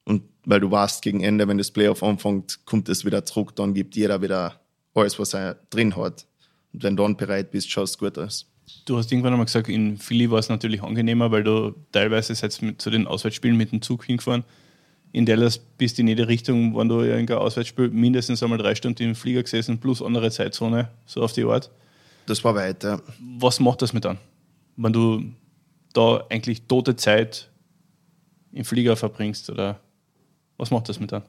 und 0.04 0.22
weil 0.44 0.60
du 0.60 0.70
weißt, 0.70 1.02
gegen 1.02 1.22
Ende, 1.22 1.46
wenn 1.46 1.58
das 1.58 1.70
Playoff 1.70 2.02
anfängt, 2.02 2.64
kommt 2.64 2.88
es 2.88 3.04
wieder 3.04 3.24
zurück, 3.24 3.54
dann 3.56 3.74
gibt 3.74 3.94
jeder 3.94 4.20
wieder 4.22 4.60
alles, 4.94 5.18
was 5.18 5.34
er 5.34 5.54
drin 5.70 5.96
hat. 5.96 6.26
Und 6.72 6.82
wenn 6.82 6.96
du 6.96 7.02
dann 7.02 7.16
bereit 7.16 7.50
bist, 7.50 7.70
schaust 7.70 7.98
gut 7.98 8.18
aus. 8.18 8.46
Du 8.84 8.96
hast 8.96 9.10
irgendwann 9.10 9.32
einmal 9.32 9.46
gesagt, 9.46 9.68
in 9.68 9.98
Philly 9.98 10.30
war 10.30 10.38
es 10.38 10.48
natürlich 10.48 10.82
angenehmer, 10.82 11.30
weil 11.30 11.44
du 11.44 11.74
teilweise 11.92 12.34
seid 12.34 12.60
mit, 12.62 12.80
zu 12.80 12.90
den 12.90 13.06
Auswärtsspielen 13.06 13.56
mit 13.56 13.72
dem 13.72 13.82
Zug 13.82 14.04
hingefahren. 14.04 14.44
In 15.12 15.26
Dallas 15.26 15.58
bist 15.58 15.98
du 15.98 16.02
in 16.02 16.08
jede 16.08 16.28
Richtung, 16.28 16.76
wenn 16.76 16.88
du 16.88 17.00
irgendein 17.00 17.38
Auswärtsspiel 17.38 17.88
mindestens 17.88 18.42
einmal 18.42 18.58
drei 18.58 18.74
Stunden 18.74 19.02
im 19.02 19.14
Flieger 19.14 19.42
gesessen, 19.42 19.78
plus 19.78 20.02
andere 20.02 20.30
Zeitzone, 20.30 20.88
so 21.06 21.22
auf 21.22 21.32
die 21.32 21.44
Art. 21.44 21.70
Das 22.26 22.44
war 22.44 22.54
weit, 22.54 22.84
ja. 22.84 23.00
Was 23.38 23.58
macht 23.58 23.82
das 23.82 23.92
mit 23.92 24.06
an? 24.06 24.18
Wenn 24.76 24.92
du 24.92 25.24
da 25.92 26.24
eigentlich 26.30 26.62
tote 26.62 26.94
Zeit 26.94 27.50
im 28.52 28.64
Flieger 28.64 28.96
verbringst 28.96 29.50
oder 29.50 29.80
was 30.56 30.70
macht 30.70 30.88
das 30.88 31.00
mit 31.00 31.12
an? 31.12 31.22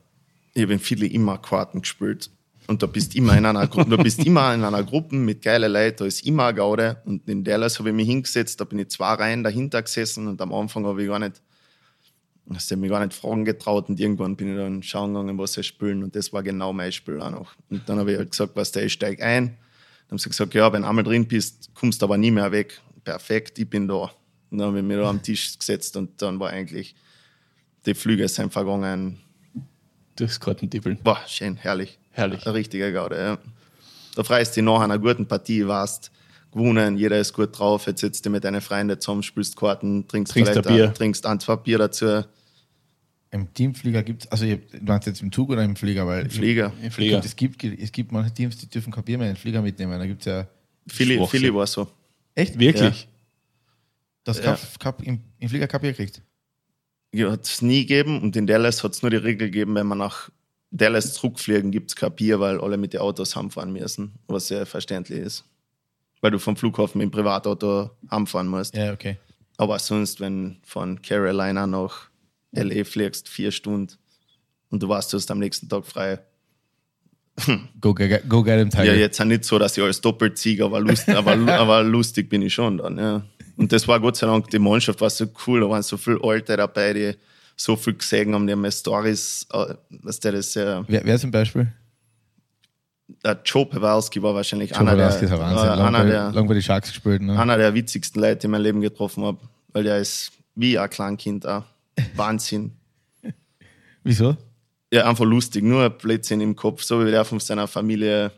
ich 0.53 0.63
habe 0.63 0.73
in 0.73 0.79
Philly 0.79 1.07
immer 1.07 1.37
Karten 1.37 1.81
gespielt. 1.81 2.29
Und 2.67 2.83
da 2.83 2.87
bist 2.87 3.15
immer 3.15 3.37
in 3.37 3.45
einer 3.45 3.67
Gruppe, 3.67 3.89
du 3.89 3.97
bist 3.97 4.25
immer 4.25 4.53
in 4.53 4.63
einer 4.63 4.83
Gruppe 4.83 5.15
mit 5.15 5.41
geilen 5.41 5.71
Leuten, 5.71 5.97
da 5.97 6.05
ist 6.05 6.25
immer 6.25 6.45
eine 6.45 6.57
Gaude. 6.57 7.01
Und 7.05 7.27
in 7.27 7.43
Dallas 7.43 7.79
habe 7.79 7.89
ich 7.89 7.95
mich 7.95 8.07
hingesetzt, 8.07 8.61
da 8.61 8.65
bin 8.65 8.79
ich 8.79 8.89
zwei 8.89 9.13
Reihen 9.13 9.43
dahinter 9.43 9.81
gesessen 9.81 10.27
und 10.27 10.39
am 10.41 10.53
Anfang 10.53 10.85
habe 10.85 11.01
ich 11.01 11.09
gar 11.09 11.19
nicht, 11.19 11.41
hast 12.53 12.69
du 12.71 12.77
mich 12.77 12.89
gar 12.89 13.05
nicht 13.05 13.13
fragen 13.13 13.45
getraut 13.45 13.89
und 13.89 13.99
irgendwann 13.99 14.35
bin 14.35 14.51
ich 14.51 14.57
dann 14.57 14.83
schauen 14.83 15.13
gegangen, 15.13 15.37
was 15.37 15.53
sie 15.53 15.63
spielen 15.63 16.03
und 16.03 16.15
das 16.15 16.33
war 16.33 16.43
genau 16.43 16.73
mein 16.73 16.91
Spiel 16.91 17.21
auch 17.21 17.31
noch. 17.31 17.53
Und 17.69 17.87
dann 17.87 17.99
habe 17.99 18.11
ich 18.11 18.17
halt 18.17 18.31
gesagt, 18.31 18.55
was 18.55 18.71
der, 18.71 18.85
ich 18.85 18.93
steig 18.93 19.21
ein. 19.21 19.45
Dann 19.47 20.11
haben 20.11 20.17
sie 20.17 20.29
gesagt, 20.29 20.53
ja, 20.53 20.71
wenn 20.73 20.81
du 20.81 20.87
einmal 20.87 21.03
drin 21.03 21.27
bist, 21.27 21.69
kommst 21.73 22.01
du 22.01 22.05
aber 22.05 22.17
nie 22.17 22.31
mehr 22.31 22.51
weg. 22.51 22.81
Perfekt, 23.03 23.57
ich 23.59 23.69
bin 23.69 23.87
da. 23.87 24.11
Und 24.49 24.57
dann 24.57 24.67
habe 24.67 24.79
ich 24.79 24.83
mich 24.83 24.97
da 24.97 25.09
am 25.09 25.23
Tisch 25.23 25.57
gesetzt 25.57 25.95
und 25.95 26.21
dann 26.21 26.39
war 26.39 26.49
eigentlich, 26.49 26.95
die 27.85 27.93
Flüge 27.93 28.27
sind 28.27 28.51
vergangen, 28.51 29.19
Durchs 30.15 30.39
Kartentippeln. 30.39 30.99
Boah, 31.01 31.19
schön, 31.27 31.55
herrlich. 31.55 31.97
Herrlich. 32.11 32.45
Eine 32.45 32.53
richtige 32.53 32.91
Gaude, 32.91 33.17
ja. 33.17 33.37
Da 34.15 34.23
freust 34.23 34.55
du 34.55 34.61
dich 34.61 34.65
nach 34.65 34.81
einer 34.81 34.99
guten 34.99 35.25
Partie, 35.25 35.65
warst 35.65 36.11
gewonnen, 36.51 36.97
jeder 36.97 37.19
ist 37.19 37.33
gut 37.33 37.57
drauf, 37.57 37.87
jetzt 37.87 38.01
sitzt 38.01 38.25
du 38.25 38.29
mit 38.29 38.43
deinen 38.43 38.61
Freunden 38.61 38.99
zusammen, 38.99 39.23
spielst 39.23 39.55
Karten, 39.55 40.07
trinkst, 40.07 40.33
Trinkst 40.33 40.49
ein 40.57 40.63
vielleicht 40.63 40.75
Bier. 40.77 40.93
trinkst 40.93 41.25
ein, 41.25 41.39
zwei 41.39 41.55
Bier 41.55 41.77
dazu, 41.77 42.23
Im 43.33 43.53
Teamflieger 43.53 44.03
gibt 44.03 44.25
es, 44.25 44.31
also 44.31 44.43
ihr- 44.45 44.57
du 44.57 44.83
meinst 44.83 45.07
jetzt 45.07 45.21
im 45.21 45.31
Zug 45.31 45.49
oder 45.49 45.63
im 45.63 45.75
Flieger? 45.77 46.05
Weil 46.05 46.29
Flieger. 46.29 46.73
Im 46.83 46.91
Flieger. 46.91 47.19
Es 47.23 47.33
gibt, 47.35 47.63
es 47.63 47.91
gibt 47.93 48.11
manche 48.11 48.33
Teams, 48.33 48.57
die 48.57 48.67
dürfen 48.69 48.91
kein 48.91 49.05
Bier 49.05 49.17
mehr 49.17 49.27
in 49.29 49.35
den 49.35 49.39
Flieger 49.39 49.61
mitnehmen. 49.61 49.97
Da 49.97 50.05
gibt 50.05 50.21
es 50.21 50.25
ja. 50.25 50.47
Philly. 50.87 51.25
Philly 51.27 51.53
war 51.55 51.65
so. 51.65 51.87
Echt? 52.35 52.59
Wirklich? 52.59 53.07
Das 54.25 54.37
Ja. 54.39 54.55
Cup, 54.55 54.79
Cup 54.79 55.03
im, 55.03 55.21
im 55.39 55.47
Flieger 55.49 55.67
Cup 55.67 55.81
gekriegt. 55.81 56.21
Ja, 57.13 57.31
hat 57.31 57.45
es 57.45 57.61
nie 57.61 57.85
gegeben 57.85 58.21
und 58.21 58.35
in 58.35 58.47
Dallas 58.47 58.83
hat 58.83 58.91
es 58.93 59.01
nur 59.01 59.11
die 59.11 59.17
Regel 59.17 59.47
gegeben, 59.49 59.75
wenn 59.75 59.87
man 59.87 59.97
nach 59.99 60.29
Dallas 60.69 61.13
zurückfliegen, 61.13 61.71
gibt 61.71 61.91
es 61.91 61.95
kein 61.95 62.13
Bier, 62.13 62.39
weil 62.41 62.59
alle 62.59 62.77
mit 62.77 62.91
den 62.93 62.99
Autos 63.01 63.35
heimfahren 63.35 63.71
müssen, 63.73 64.11
was 64.27 64.47
sehr 64.47 64.65
verständlich 64.65 65.19
ist. 65.19 65.45
Weil 66.21 66.31
du 66.31 66.39
vom 66.39 66.55
Flughafen 66.55 66.99
dem 66.99 67.11
Privatauto 67.11 67.91
heimfahren 68.09 68.47
musst. 68.47 68.75
Ja, 68.75 68.93
okay. 68.93 69.17
Aber 69.57 69.79
sonst, 69.79 70.19
wenn 70.19 70.57
von 70.63 71.01
Carolina 71.01 71.67
nach 71.67 72.09
LA 72.51 72.83
fliegst, 72.83 73.27
vier 73.27 73.51
Stunden 73.51 73.95
und 74.69 74.81
du 74.81 74.89
weißt, 74.89 75.11
du 75.11 75.17
hast 75.17 75.29
am 75.31 75.39
nächsten 75.39 75.67
Tag 75.69 75.85
frei. 75.85 76.19
Go, 77.79 77.93
get, 77.93 78.27
go 78.29 78.43
get 78.43 78.59
him, 78.59 78.69
Tiger. 78.69 78.85
Ja, 78.85 78.93
jetzt 78.93 79.19
auch 79.19 79.25
nicht 79.25 79.45
so, 79.45 79.57
dass 79.57 79.77
ich 79.77 79.83
alles 79.83 80.01
doppelt 80.01 80.37
ziehe, 80.37 80.63
aber, 80.63 80.79
lust, 80.79 81.09
aber, 81.09 81.33
aber 81.33 81.83
lustig 81.83 82.29
bin 82.29 82.41
ich 82.41 82.53
schon 82.53 82.77
dann. 82.77 82.97
Ja. 82.97 83.23
Und 83.57 83.71
das 83.71 83.87
war 83.87 83.99
Gott 83.99 84.17
sei 84.17 84.27
Dank, 84.27 84.49
die 84.49 84.59
Mannschaft 84.59 85.01
war 85.01 85.09
so 85.09 85.25
cool, 85.47 85.61
da 85.61 85.69
waren 85.69 85.83
so 85.83 85.97
viele 85.97 86.19
Alte 86.23 86.57
dabei, 86.57 86.93
die 86.93 87.13
so 87.55 87.75
viel 87.75 87.93
gesehen 87.93 88.33
haben, 88.33 88.47
die 88.47 88.53
haben 88.53 88.63
ja 88.63 88.71
Stories, 88.71 89.45
äh, 89.53 89.75
was 89.89 90.19
der 90.19 90.33
das 90.33 90.53
ja, 90.53 90.83
Wer, 90.87 91.05
wer 91.05 91.19
zum 91.19 91.31
Beispiel? 91.31 91.71
Der 93.23 93.41
Joe 93.45 93.65
Pawalski 93.65 94.21
war 94.21 94.33
wahrscheinlich 94.33 94.71
Joe 94.71 94.79
einer, 94.79 94.95
der, 94.95 95.07
Pawlowski 95.07 95.25
ist 95.25 95.31
ein 95.31 95.39
Wahnsinn. 95.39 95.67
äh, 95.67 95.81
einer, 95.81 96.05
der, 96.05 96.31
lang 96.31 96.47
bei 96.47 96.53
die 96.53 96.61
Sharks 96.61 96.89
gespielt. 96.89 97.21
Ne? 97.21 97.39
einer 97.39 97.57
der 97.57 97.73
witzigsten 97.73 98.21
Leute, 98.21 98.35
die 98.35 98.39
ich 98.39 98.43
in 98.45 98.51
meinem 98.51 98.63
Leben 98.63 98.81
getroffen 98.81 99.23
habe, 99.23 99.39
weil 99.73 99.83
der 99.83 99.99
ist 99.99 100.31
wie 100.55 100.77
ein 100.77 100.89
Kleinkind 100.89 101.45
auch. 101.45 101.63
Wahnsinn. 102.15 102.71
Wieso? 104.03 104.37
Ja, 104.93 105.07
einfach 105.07 105.25
lustig, 105.25 105.63
nur 105.63 105.85
ein 105.85 105.97
Blödsinn 105.97 106.41
im 106.41 106.55
Kopf. 106.55 106.83
So 106.83 107.05
wie 107.05 107.11
der 107.11 107.23
von 107.23 107.39
seiner 107.39 107.67
Familie 107.67 108.31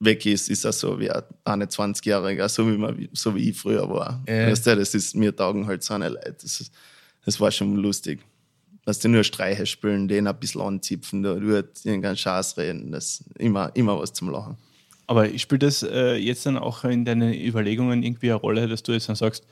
weg 0.00 0.24
ist, 0.26 0.48
ist 0.48 0.64
er 0.64 0.72
so 0.72 0.98
wie 0.98 1.10
ein 1.10 1.22
21-Jähriger, 1.44 2.48
so 2.48 2.66
wie, 2.70 2.76
man, 2.76 3.08
so 3.12 3.34
wie 3.34 3.50
ich 3.50 3.58
früher 3.58 3.88
war. 3.88 4.22
Ja. 4.26 4.48
Weißt 4.48 4.66
du, 4.66 4.76
das 4.76 4.94
ist 4.94 5.14
mir 5.14 5.34
taugen 5.34 5.66
halt 5.66 5.82
so 5.82 5.94
eine 5.94 6.08
Leute. 6.08 6.36
Das, 6.40 6.60
ist, 6.60 6.72
das 7.24 7.40
war 7.40 7.50
schon 7.50 7.76
lustig. 7.76 8.20
Dass 8.84 8.98
die 8.98 9.08
nur 9.08 9.24
Streiche 9.24 9.66
spielen, 9.66 10.08
den 10.08 10.26
ein 10.26 10.38
bisschen 10.38 10.60
anzipfen, 10.60 11.22
da 11.22 11.40
wird 11.40 11.84
irgendeinen 11.84 12.16
Scheiß 12.16 12.58
reden. 12.58 12.92
Das 12.92 13.20
ist 13.20 13.24
immer, 13.38 13.70
immer 13.74 13.98
was 13.98 14.12
zum 14.12 14.30
Lachen. 14.30 14.56
Aber 15.06 15.26
spielt 15.38 15.62
das 15.62 15.82
äh, 15.82 16.16
jetzt 16.16 16.46
dann 16.46 16.58
auch 16.58 16.84
in 16.84 17.04
deinen 17.04 17.34
Überlegungen 17.34 18.02
irgendwie 18.02 18.30
eine 18.30 18.40
Rolle, 18.40 18.68
dass 18.68 18.82
du 18.82 18.92
jetzt 18.92 19.08
dann 19.08 19.16
sagst, 19.16 19.44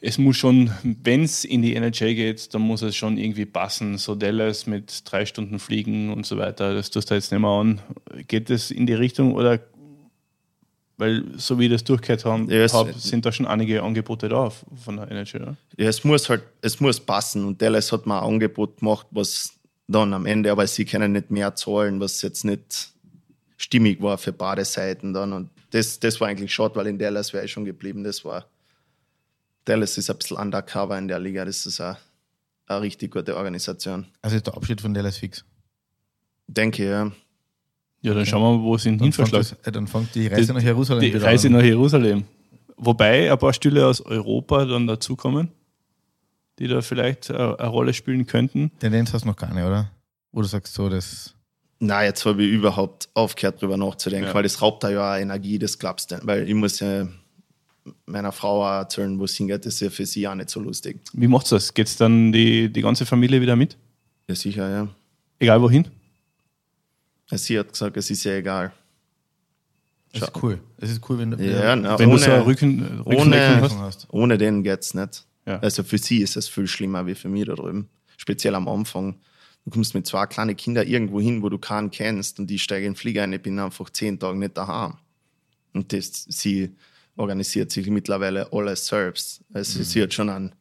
es 0.00 0.18
muss 0.18 0.36
schon, 0.36 0.70
wenn 0.82 1.24
es 1.24 1.44
in 1.44 1.62
die 1.62 1.74
NHL 1.74 2.14
geht, 2.14 2.54
dann 2.54 2.62
muss 2.62 2.82
es 2.82 2.94
schon 2.94 3.18
irgendwie 3.18 3.46
passen. 3.46 3.98
So 3.98 4.14
Dallas 4.14 4.66
mit 4.66 5.02
drei 5.04 5.26
Stunden 5.26 5.58
Fliegen 5.58 6.12
und 6.12 6.24
so 6.24 6.38
weiter, 6.38 6.74
das 6.74 6.90
tust 6.90 7.10
du 7.10 7.14
jetzt 7.14 7.32
nicht 7.32 7.40
mehr 7.40 7.50
an. 7.50 7.80
Geht 8.28 8.48
das 8.50 8.70
in 8.70 8.86
die 8.86 8.94
Richtung 8.94 9.34
oder 9.34 9.58
weil 10.98 11.24
so 11.38 11.58
wie 11.58 11.66
ich 11.66 11.72
das 11.72 11.84
durchgehört 11.84 12.24
haben, 12.24 12.50
Ja, 12.50 12.66
hab, 12.72 12.92
sind 12.94 13.24
da 13.24 13.32
schon 13.32 13.46
einige 13.46 13.82
Angebote 13.82 14.28
da 14.28 14.50
von 14.50 14.96
der 14.96 15.10
NHL. 15.10 15.42
Oder? 15.42 15.56
Ja, 15.76 15.88
es 15.88 16.02
muss 16.04 16.28
halt, 16.28 16.42
es 16.60 16.80
muss 16.80 17.00
passen. 17.00 17.44
Und 17.44 17.62
Dallas 17.62 17.92
hat 17.92 18.06
mir 18.06 18.20
ein 18.20 18.28
Angebot 18.28 18.78
gemacht, 18.78 19.06
was 19.12 19.52
dann 19.86 20.12
am 20.12 20.26
Ende, 20.26 20.50
aber 20.50 20.66
sie 20.66 20.84
können 20.84 21.12
nicht 21.12 21.30
mehr 21.30 21.54
zahlen, 21.54 22.00
was 22.00 22.20
jetzt 22.22 22.44
nicht 22.44 22.90
stimmig 23.56 24.02
war 24.02 24.18
für 24.18 24.32
beide 24.32 24.64
Seiten 24.64 25.12
dann. 25.12 25.32
Und 25.32 25.50
das, 25.70 26.00
das 26.00 26.20
war 26.20 26.28
eigentlich 26.28 26.52
schade, 26.52 26.74
weil 26.74 26.88
in 26.88 26.98
Dallas 26.98 27.32
wäre 27.32 27.44
ich 27.44 27.52
schon 27.52 27.64
geblieben. 27.64 28.02
Das 28.02 28.24
war, 28.24 28.46
Dallas 29.64 29.96
ist 29.98 30.10
ein 30.10 30.18
bisschen 30.18 30.36
undercover 30.36 30.98
in 30.98 31.06
der 31.06 31.20
Liga. 31.20 31.44
Das 31.44 31.64
ist 31.64 31.80
eine, 31.80 31.96
eine 32.66 32.82
richtig 32.82 33.12
gute 33.12 33.36
Organisation. 33.36 34.06
Also 34.20 34.36
ist 34.36 34.46
der 34.46 34.56
Abschied 34.56 34.80
von 34.80 34.92
Dallas 34.92 35.18
fix. 35.18 35.44
Denke, 36.48 36.88
ja. 36.88 37.12
Ja, 38.02 38.14
dann 38.14 38.24
schauen 38.26 38.42
wir 38.42 38.58
mal, 38.58 38.62
wo 38.64 38.74
es 38.76 38.86
ihn 38.86 38.96
Dann 38.98 39.12
fängt, 39.12 39.28
hinverschlägt. 39.28 39.66
äh, 39.66 39.72
dann 39.72 39.86
fängt 39.86 40.14
die 40.14 40.26
Reise 40.28 40.46
Die- 40.48 40.52
nach 40.52 40.62
Jerusalem 40.62 41.00
Die 41.00 41.16
Reise 41.16 41.48
an. 41.48 41.54
nach 41.54 41.62
Jerusalem. 41.62 42.24
Wobei 42.76 43.30
ein 43.30 43.38
paar 43.38 43.52
Stühle 43.52 43.86
aus 43.86 44.00
Europa 44.00 44.64
dann 44.64 44.86
dazukommen, 44.86 45.48
die 46.58 46.68
da 46.68 46.80
vielleicht 46.80 47.30
äh, 47.30 47.34
eine 47.34 47.68
Rolle 47.68 47.92
spielen 47.92 48.24
könnten. 48.26 48.70
Tendenz 48.78 49.12
hast 49.12 49.22
du 49.22 49.28
noch 49.28 49.36
keine, 49.36 49.66
oder? 49.66 49.90
Wo 50.30 50.42
du 50.42 50.46
sagst, 50.46 50.74
so, 50.74 50.88
das. 50.88 51.34
Na, 51.80 52.04
jetzt 52.04 52.24
habe 52.24 52.42
ich 52.44 52.50
überhaupt 52.52 53.08
aufgehört, 53.14 53.60
drüber 53.62 53.76
nachzudenken, 53.76 54.28
Ja. 54.28 54.34
weil 54.34 54.42
das 54.44 54.60
raubt 54.62 54.84
da 54.84 54.90
ja 54.90 55.14
auch 55.14 55.16
Energie, 55.18 55.58
das 55.58 55.78
glaubst 55.78 56.10
du. 56.12 56.18
Weil 56.22 56.48
ich 56.48 56.54
muss 56.54 56.78
ja 56.80 57.08
meiner 58.06 58.32
Frau 58.32 58.64
auch 58.64 58.78
erzählen, 58.80 59.18
wo 59.18 59.24
es 59.24 59.34
hingeht, 59.36 59.64
das 59.64 59.74
ist 59.74 59.80
ja 59.80 59.90
für 59.90 60.04
sie 60.06 60.26
auch 60.28 60.34
nicht 60.34 60.50
so 60.50 60.60
lustig. 60.60 61.00
Wie 61.12 61.26
macht's 61.28 61.50
das? 61.50 61.72
Geht's 61.74 61.96
dann 61.96 62.30
die, 62.32 62.72
die 62.72 62.82
ganze 62.82 63.06
Familie 63.06 63.40
wieder 63.40 63.56
mit? 63.56 63.76
Ja, 64.28 64.34
sicher, 64.34 64.68
ja. 64.70 64.88
Egal 65.38 65.62
wohin? 65.62 65.86
Sie 67.32 67.58
hat 67.58 67.72
gesagt, 67.72 67.96
es 67.96 68.10
ist 68.10 68.24
ja 68.24 68.32
egal. 68.36 68.72
Das 70.12 70.22
ist 70.22 70.42
cool. 70.42 70.58
Es 70.78 70.90
ist 70.90 71.08
cool, 71.10 71.18
wenn 71.18 71.30
du 71.32 71.36
Ja, 71.44 71.76
na, 71.76 71.98
Wenn 71.98 72.08
ohne, 72.08 72.18
du 72.18 72.24
so 72.24 72.30
eine 72.30 72.46
Rücken, 72.46 73.02
ohne- 73.04 73.60
hast. 73.80 74.06
ohne 74.10 74.38
den 74.38 74.62
geht's 74.62 74.94
nicht. 74.94 75.26
Ja. 75.46 75.58
Also 75.60 75.82
für 75.82 75.98
sie 75.98 76.18
ist 76.22 76.36
es 76.36 76.48
viel 76.48 76.66
schlimmer 76.66 77.06
wie 77.06 77.14
für 77.14 77.28
mich 77.28 77.44
da 77.46 77.54
drüben. 77.54 77.88
Speziell 78.16 78.54
am 78.54 78.66
Anfang. 78.68 79.16
Du 79.64 79.70
kommst 79.70 79.94
mit 79.94 80.06
zwei 80.06 80.24
kleinen 80.26 80.56
Kindern 80.56 80.86
irgendwo 80.86 81.20
hin, 81.20 81.42
wo 81.42 81.50
du 81.50 81.58
keinen 81.58 81.90
kennst 81.90 82.38
und 82.38 82.46
die 82.48 82.58
steigen 82.58 82.86
in 82.86 82.92
den 82.92 82.96
Flieger 82.96 83.22
ein, 83.22 83.32
ich 83.34 83.42
bin 83.42 83.58
einfach 83.58 83.90
zehn 83.90 84.18
Tage 84.18 84.38
nicht 84.38 84.56
daheim. 84.56 84.94
Und 85.74 85.92
das, 85.92 86.24
sie 86.28 86.74
organisiert 87.16 87.70
sich 87.70 87.86
mittlerweile 87.88 88.50
alles 88.52 88.86
selbst. 88.86 89.42
Also 89.52 89.82
sie 89.82 90.02
hat 90.02 90.14
schon 90.14 90.30
an 90.30 90.52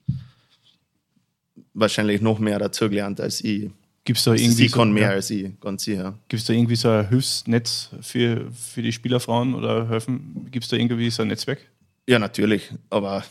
wahrscheinlich 1.74 2.22
noch 2.22 2.40
mehr 2.40 2.60
dazugelernt 2.60 3.22
als 3.22 3.42
ich. 3.44 3.70
Gibt's 4.08 4.24
da 4.24 4.32
irgendwie 4.32 4.54
Sie 4.54 4.70
kann 4.70 4.88
so, 4.88 4.94
mehr 4.94 5.04
ja, 5.04 5.10
als 5.10 5.30
ich, 5.30 5.60
ganz 5.60 5.84
sicher. 5.84 6.18
Gibt's 6.30 6.46
da 6.46 6.54
irgendwie 6.54 6.78
so 6.78 6.88
ein 6.88 7.10
Hilfsnetz 7.10 7.90
für, 8.00 8.50
für 8.54 8.82
die 8.82 8.94
Spielerfrauen 8.94 9.54
oder 9.54 9.90
helfen? 9.90 10.48
Gibt's 10.50 10.70
da 10.70 10.78
irgendwie 10.78 11.10
so 11.10 11.24
ein 11.24 11.28
Netzwerk? 11.28 11.60
Ja, 12.08 12.18
natürlich. 12.18 12.72
Aber 12.90 13.26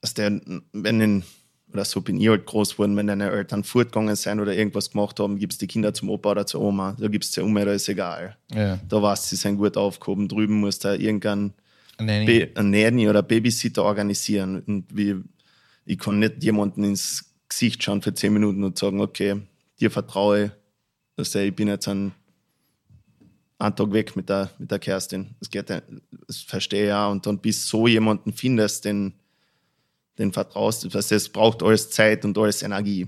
dass 0.00 0.14
der, 0.14 0.40
wenn 0.72 1.00
in, 1.00 1.24
oder 1.72 1.84
so 1.84 2.02
bin 2.02 2.20
ich 2.20 2.28
halt 2.28 2.46
groß 2.46 2.74
geworden, 2.74 2.96
wenn 2.96 3.08
deine 3.08 3.32
Eltern 3.32 3.64
fortgegangen 3.64 4.14
sind 4.14 4.38
oder 4.38 4.54
irgendwas 4.54 4.92
gemacht 4.92 5.18
haben, 5.18 5.40
gibst 5.40 5.60
die 5.60 5.66
Kinder 5.66 5.92
zum 5.92 6.08
Opa 6.08 6.30
oder 6.30 6.46
zur 6.46 6.60
Oma. 6.60 6.96
Da 7.00 7.08
gibst 7.08 7.36
die 7.36 7.40
Oma, 7.40 7.64
da 7.64 7.72
ist 7.72 7.88
egal. 7.88 8.36
Ja. 8.54 8.78
Da 8.88 9.00
du, 9.00 9.16
sie 9.16 9.34
sind 9.34 9.56
gut 9.56 9.76
aufgehoben. 9.76 10.28
Drüben 10.28 10.60
muss 10.60 10.78
da 10.78 10.94
irgendein 10.94 11.52
Nanny. 11.98 12.46
Nanny 12.54 13.08
oder 13.08 13.24
Babysitter 13.24 13.82
organisieren. 13.82 14.62
Und 14.68 14.84
wie, 14.94 15.16
ich 15.84 15.98
kann 15.98 16.20
nicht 16.20 16.44
jemanden 16.44 16.84
ins 16.84 17.24
Gesicht 17.48 17.82
schauen 17.82 18.02
für 18.02 18.14
zehn 18.14 18.32
Minuten 18.32 18.62
und 18.62 18.78
sagen, 18.78 19.00
okay, 19.00 19.40
dir 19.82 19.90
vertraue 19.90 20.44
ich, 20.44 20.50
dass 21.16 21.34
ich 21.34 21.54
bin 21.54 21.68
jetzt 21.68 21.88
ein 21.88 22.12
einen 23.62 23.76
Tag 23.76 23.92
weg 23.92 24.16
mit 24.16 24.28
der, 24.28 24.50
mit 24.58 24.70
der 24.70 24.78
Kerstin. 24.78 25.36
Das 25.38 25.48
geht 25.48 25.70
das 25.70 26.38
verstehe 26.40 26.82
ich 26.82 26.88
ja. 26.88 27.06
Und 27.06 27.26
dann 27.26 27.38
bis 27.38 27.68
so 27.68 27.86
jemanden 27.86 28.32
findest, 28.32 28.84
den, 28.84 29.14
den 30.18 30.32
vertraust, 30.32 30.92
das, 30.92 31.08
das 31.08 31.28
braucht 31.28 31.62
alles 31.62 31.90
Zeit 31.90 32.24
und 32.24 32.36
alles 32.36 32.62
Energie. 32.62 33.06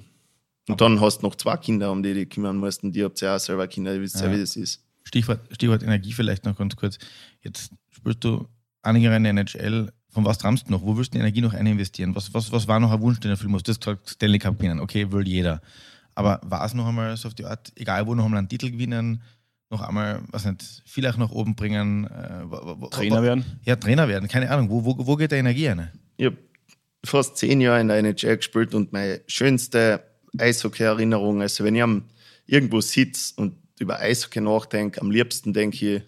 Und 0.68 0.80
dann 0.80 1.00
hast 1.00 1.18
du 1.18 1.26
noch 1.26 1.34
zwei 1.34 1.56
Kinder, 1.56 1.90
um 1.90 2.02
die 2.02 2.10
du 2.10 2.20
dich 2.20 2.30
kümmern 2.30 2.56
musst. 2.56 2.84
Und 2.84 2.92
die 2.92 3.04
habt 3.04 3.20
ja 3.20 3.36
auch 3.36 3.40
selber 3.40 3.66
Kinder, 3.66 3.94
ihr 3.94 4.00
wisst 4.00 4.20
ja, 4.20 4.32
wie 4.32 4.38
das 4.38 4.56
ist. 4.56 4.82
Stichwort, 5.02 5.40
Stichwort 5.50 5.82
Energie 5.82 6.12
vielleicht 6.12 6.44
noch 6.44 6.56
ganz 6.56 6.76
kurz. 6.76 6.98
Jetzt 7.42 7.72
spielst 7.90 8.24
du 8.24 8.46
einige 8.82 9.06
Jahre 9.06 9.16
in 9.16 9.24
der 9.24 9.32
NHL. 9.32 9.92
Von 10.08 10.24
was 10.24 10.38
träumst 10.38 10.68
du 10.68 10.70
noch? 10.70 10.82
Wo 10.82 10.96
willst 10.96 11.12
du 11.12 11.18
die 11.18 11.20
Energie 11.20 11.40
noch 11.40 11.52
eininvestieren? 11.52 12.14
Was, 12.14 12.32
was, 12.32 12.52
was 12.52 12.68
war 12.68 12.78
noch 12.78 12.92
ein 12.92 13.00
Wunsch, 13.00 13.18
den 13.18 13.28
du 13.28 13.30
erfüllen 13.30 13.50
musst? 13.50 13.66
Du 13.66 13.72
hast 13.72 13.80
gesagt, 13.80 14.08
Stanley 14.08 14.38
Cup 14.38 14.56
gewinnen. 14.56 14.78
Okay, 14.78 15.10
will 15.10 15.26
jeder. 15.26 15.60
Aber 16.14 16.40
war 16.44 16.64
es 16.64 16.74
noch 16.74 16.86
einmal 16.86 17.16
so 17.16 17.28
auf 17.28 17.34
die 17.34 17.44
Art, 17.44 17.72
egal 17.76 18.06
wo, 18.06 18.14
noch 18.14 18.24
einmal 18.24 18.38
einen 18.38 18.48
Titel 18.48 18.70
gewinnen, 18.70 19.22
noch 19.70 19.80
einmal, 19.80 20.22
was 20.30 20.44
nicht, 20.44 20.82
vielleicht 20.86 21.18
nach 21.18 21.30
oben 21.30 21.56
bringen? 21.56 22.04
Äh, 22.06 22.42
wo- 22.44 22.80
wo- 22.80 22.86
Trainer 22.88 23.18
wo- 23.18 23.22
werden? 23.22 23.44
Ja, 23.64 23.76
Trainer 23.76 24.06
werden. 24.08 24.28
Keine 24.28 24.50
Ahnung. 24.50 24.70
Wo, 24.70 24.84
wo, 24.84 25.06
wo 25.06 25.16
geht 25.16 25.32
der 25.32 25.38
Energie 25.40 25.66
rein? 25.66 25.90
Ich 26.16 26.26
habe 26.26 26.36
fast 27.04 27.36
zehn 27.38 27.60
Jahre 27.60 27.80
in 27.80 27.88
der 27.88 27.98
NHL 27.98 28.36
gespielt 28.36 28.74
und 28.74 28.92
meine 28.92 29.20
schönste 29.26 30.04
Eishockey-Erinnerung, 30.38 31.42
also 31.42 31.64
wenn 31.64 31.74
ich 31.74 31.82
am, 31.82 32.04
irgendwo 32.46 32.80
sitze 32.80 33.34
und 33.36 33.56
über 33.80 33.98
Eishockey 33.98 34.40
nachdenke, 34.40 35.00
am 35.00 35.10
liebsten 35.10 35.52
denke 35.52 35.96
ich 35.96 36.02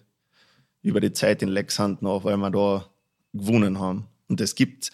über 0.83 1.01
die 1.01 1.11
Zeit 1.11 1.41
in 1.41 1.49
Lexand 1.49 2.01
nach, 2.01 2.23
weil 2.23 2.37
wir 2.37 2.49
da 2.51 2.85
gewonnen 3.33 3.79
haben. 3.79 4.05
Und 4.29 4.39
es 4.39 4.55
gibt 4.55 4.91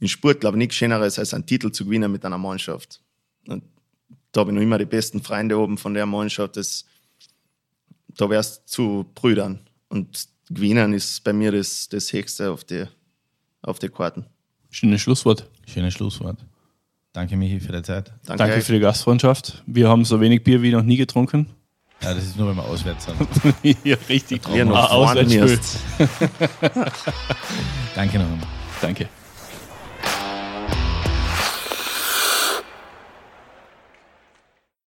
im 0.00 0.08
Sport, 0.08 0.40
glaube 0.40 0.56
ich, 0.56 0.58
nichts 0.58 0.74
Schöneres, 0.74 1.18
als 1.18 1.32
einen 1.34 1.46
Titel 1.46 1.70
zu 1.70 1.84
gewinnen 1.84 2.10
mit 2.10 2.24
einer 2.24 2.38
Mannschaft. 2.38 3.00
Und 3.46 3.62
da 4.32 4.40
habe 4.40 4.50
ich 4.50 4.54
noch 4.54 4.62
immer 4.62 4.78
die 4.78 4.84
besten 4.84 5.22
Freunde 5.22 5.58
oben 5.58 5.78
von 5.78 5.94
der 5.94 6.06
Mannschaft. 6.06 6.56
Das, 6.56 6.84
da 8.16 8.28
wärst 8.28 8.62
du 8.62 8.66
zu 8.66 9.06
Brüdern. 9.14 9.60
Und 9.88 10.28
gewinnen 10.50 10.92
ist 10.92 11.22
bei 11.24 11.32
mir 11.32 11.52
das, 11.52 11.88
das 11.88 12.12
Höchste 12.12 12.50
auf 12.50 12.64
die, 12.64 12.84
auf 13.62 13.78
die 13.78 13.88
Karten. 13.88 14.26
Schönes 14.70 15.00
Schlusswort. 15.00 15.48
Schönes 15.66 15.94
Schlusswort. 15.94 16.38
Danke, 17.12 17.36
Michi, 17.36 17.60
für 17.60 17.72
die 17.72 17.82
Zeit. 17.82 18.12
Danke, 18.26 18.44
Danke 18.44 18.60
für 18.60 18.72
die 18.74 18.80
Gastfreundschaft. 18.80 19.62
Wir 19.66 19.88
haben 19.88 20.04
so 20.04 20.20
wenig 20.20 20.44
Bier 20.44 20.60
wie 20.60 20.70
noch 20.70 20.82
nie 20.82 20.98
getrunken. 20.98 21.48
Ja, 22.02 22.12
das 22.12 22.24
ist 22.24 22.36
nur, 22.36 22.48
wenn 22.50 22.56
wir 22.56 22.64
auswärts 22.64 23.06
sind. 23.06 23.76
ja, 23.84 23.96
richtig. 24.08 24.42
Ihr 24.54 24.66
noch 24.66 24.90
Ah, 24.90 25.14
müsst. 25.14 25.78
Danke 27.94 28.18
noch 28.18 28.26
einmal. 28.26 28.46
Danke. 28.82 29.08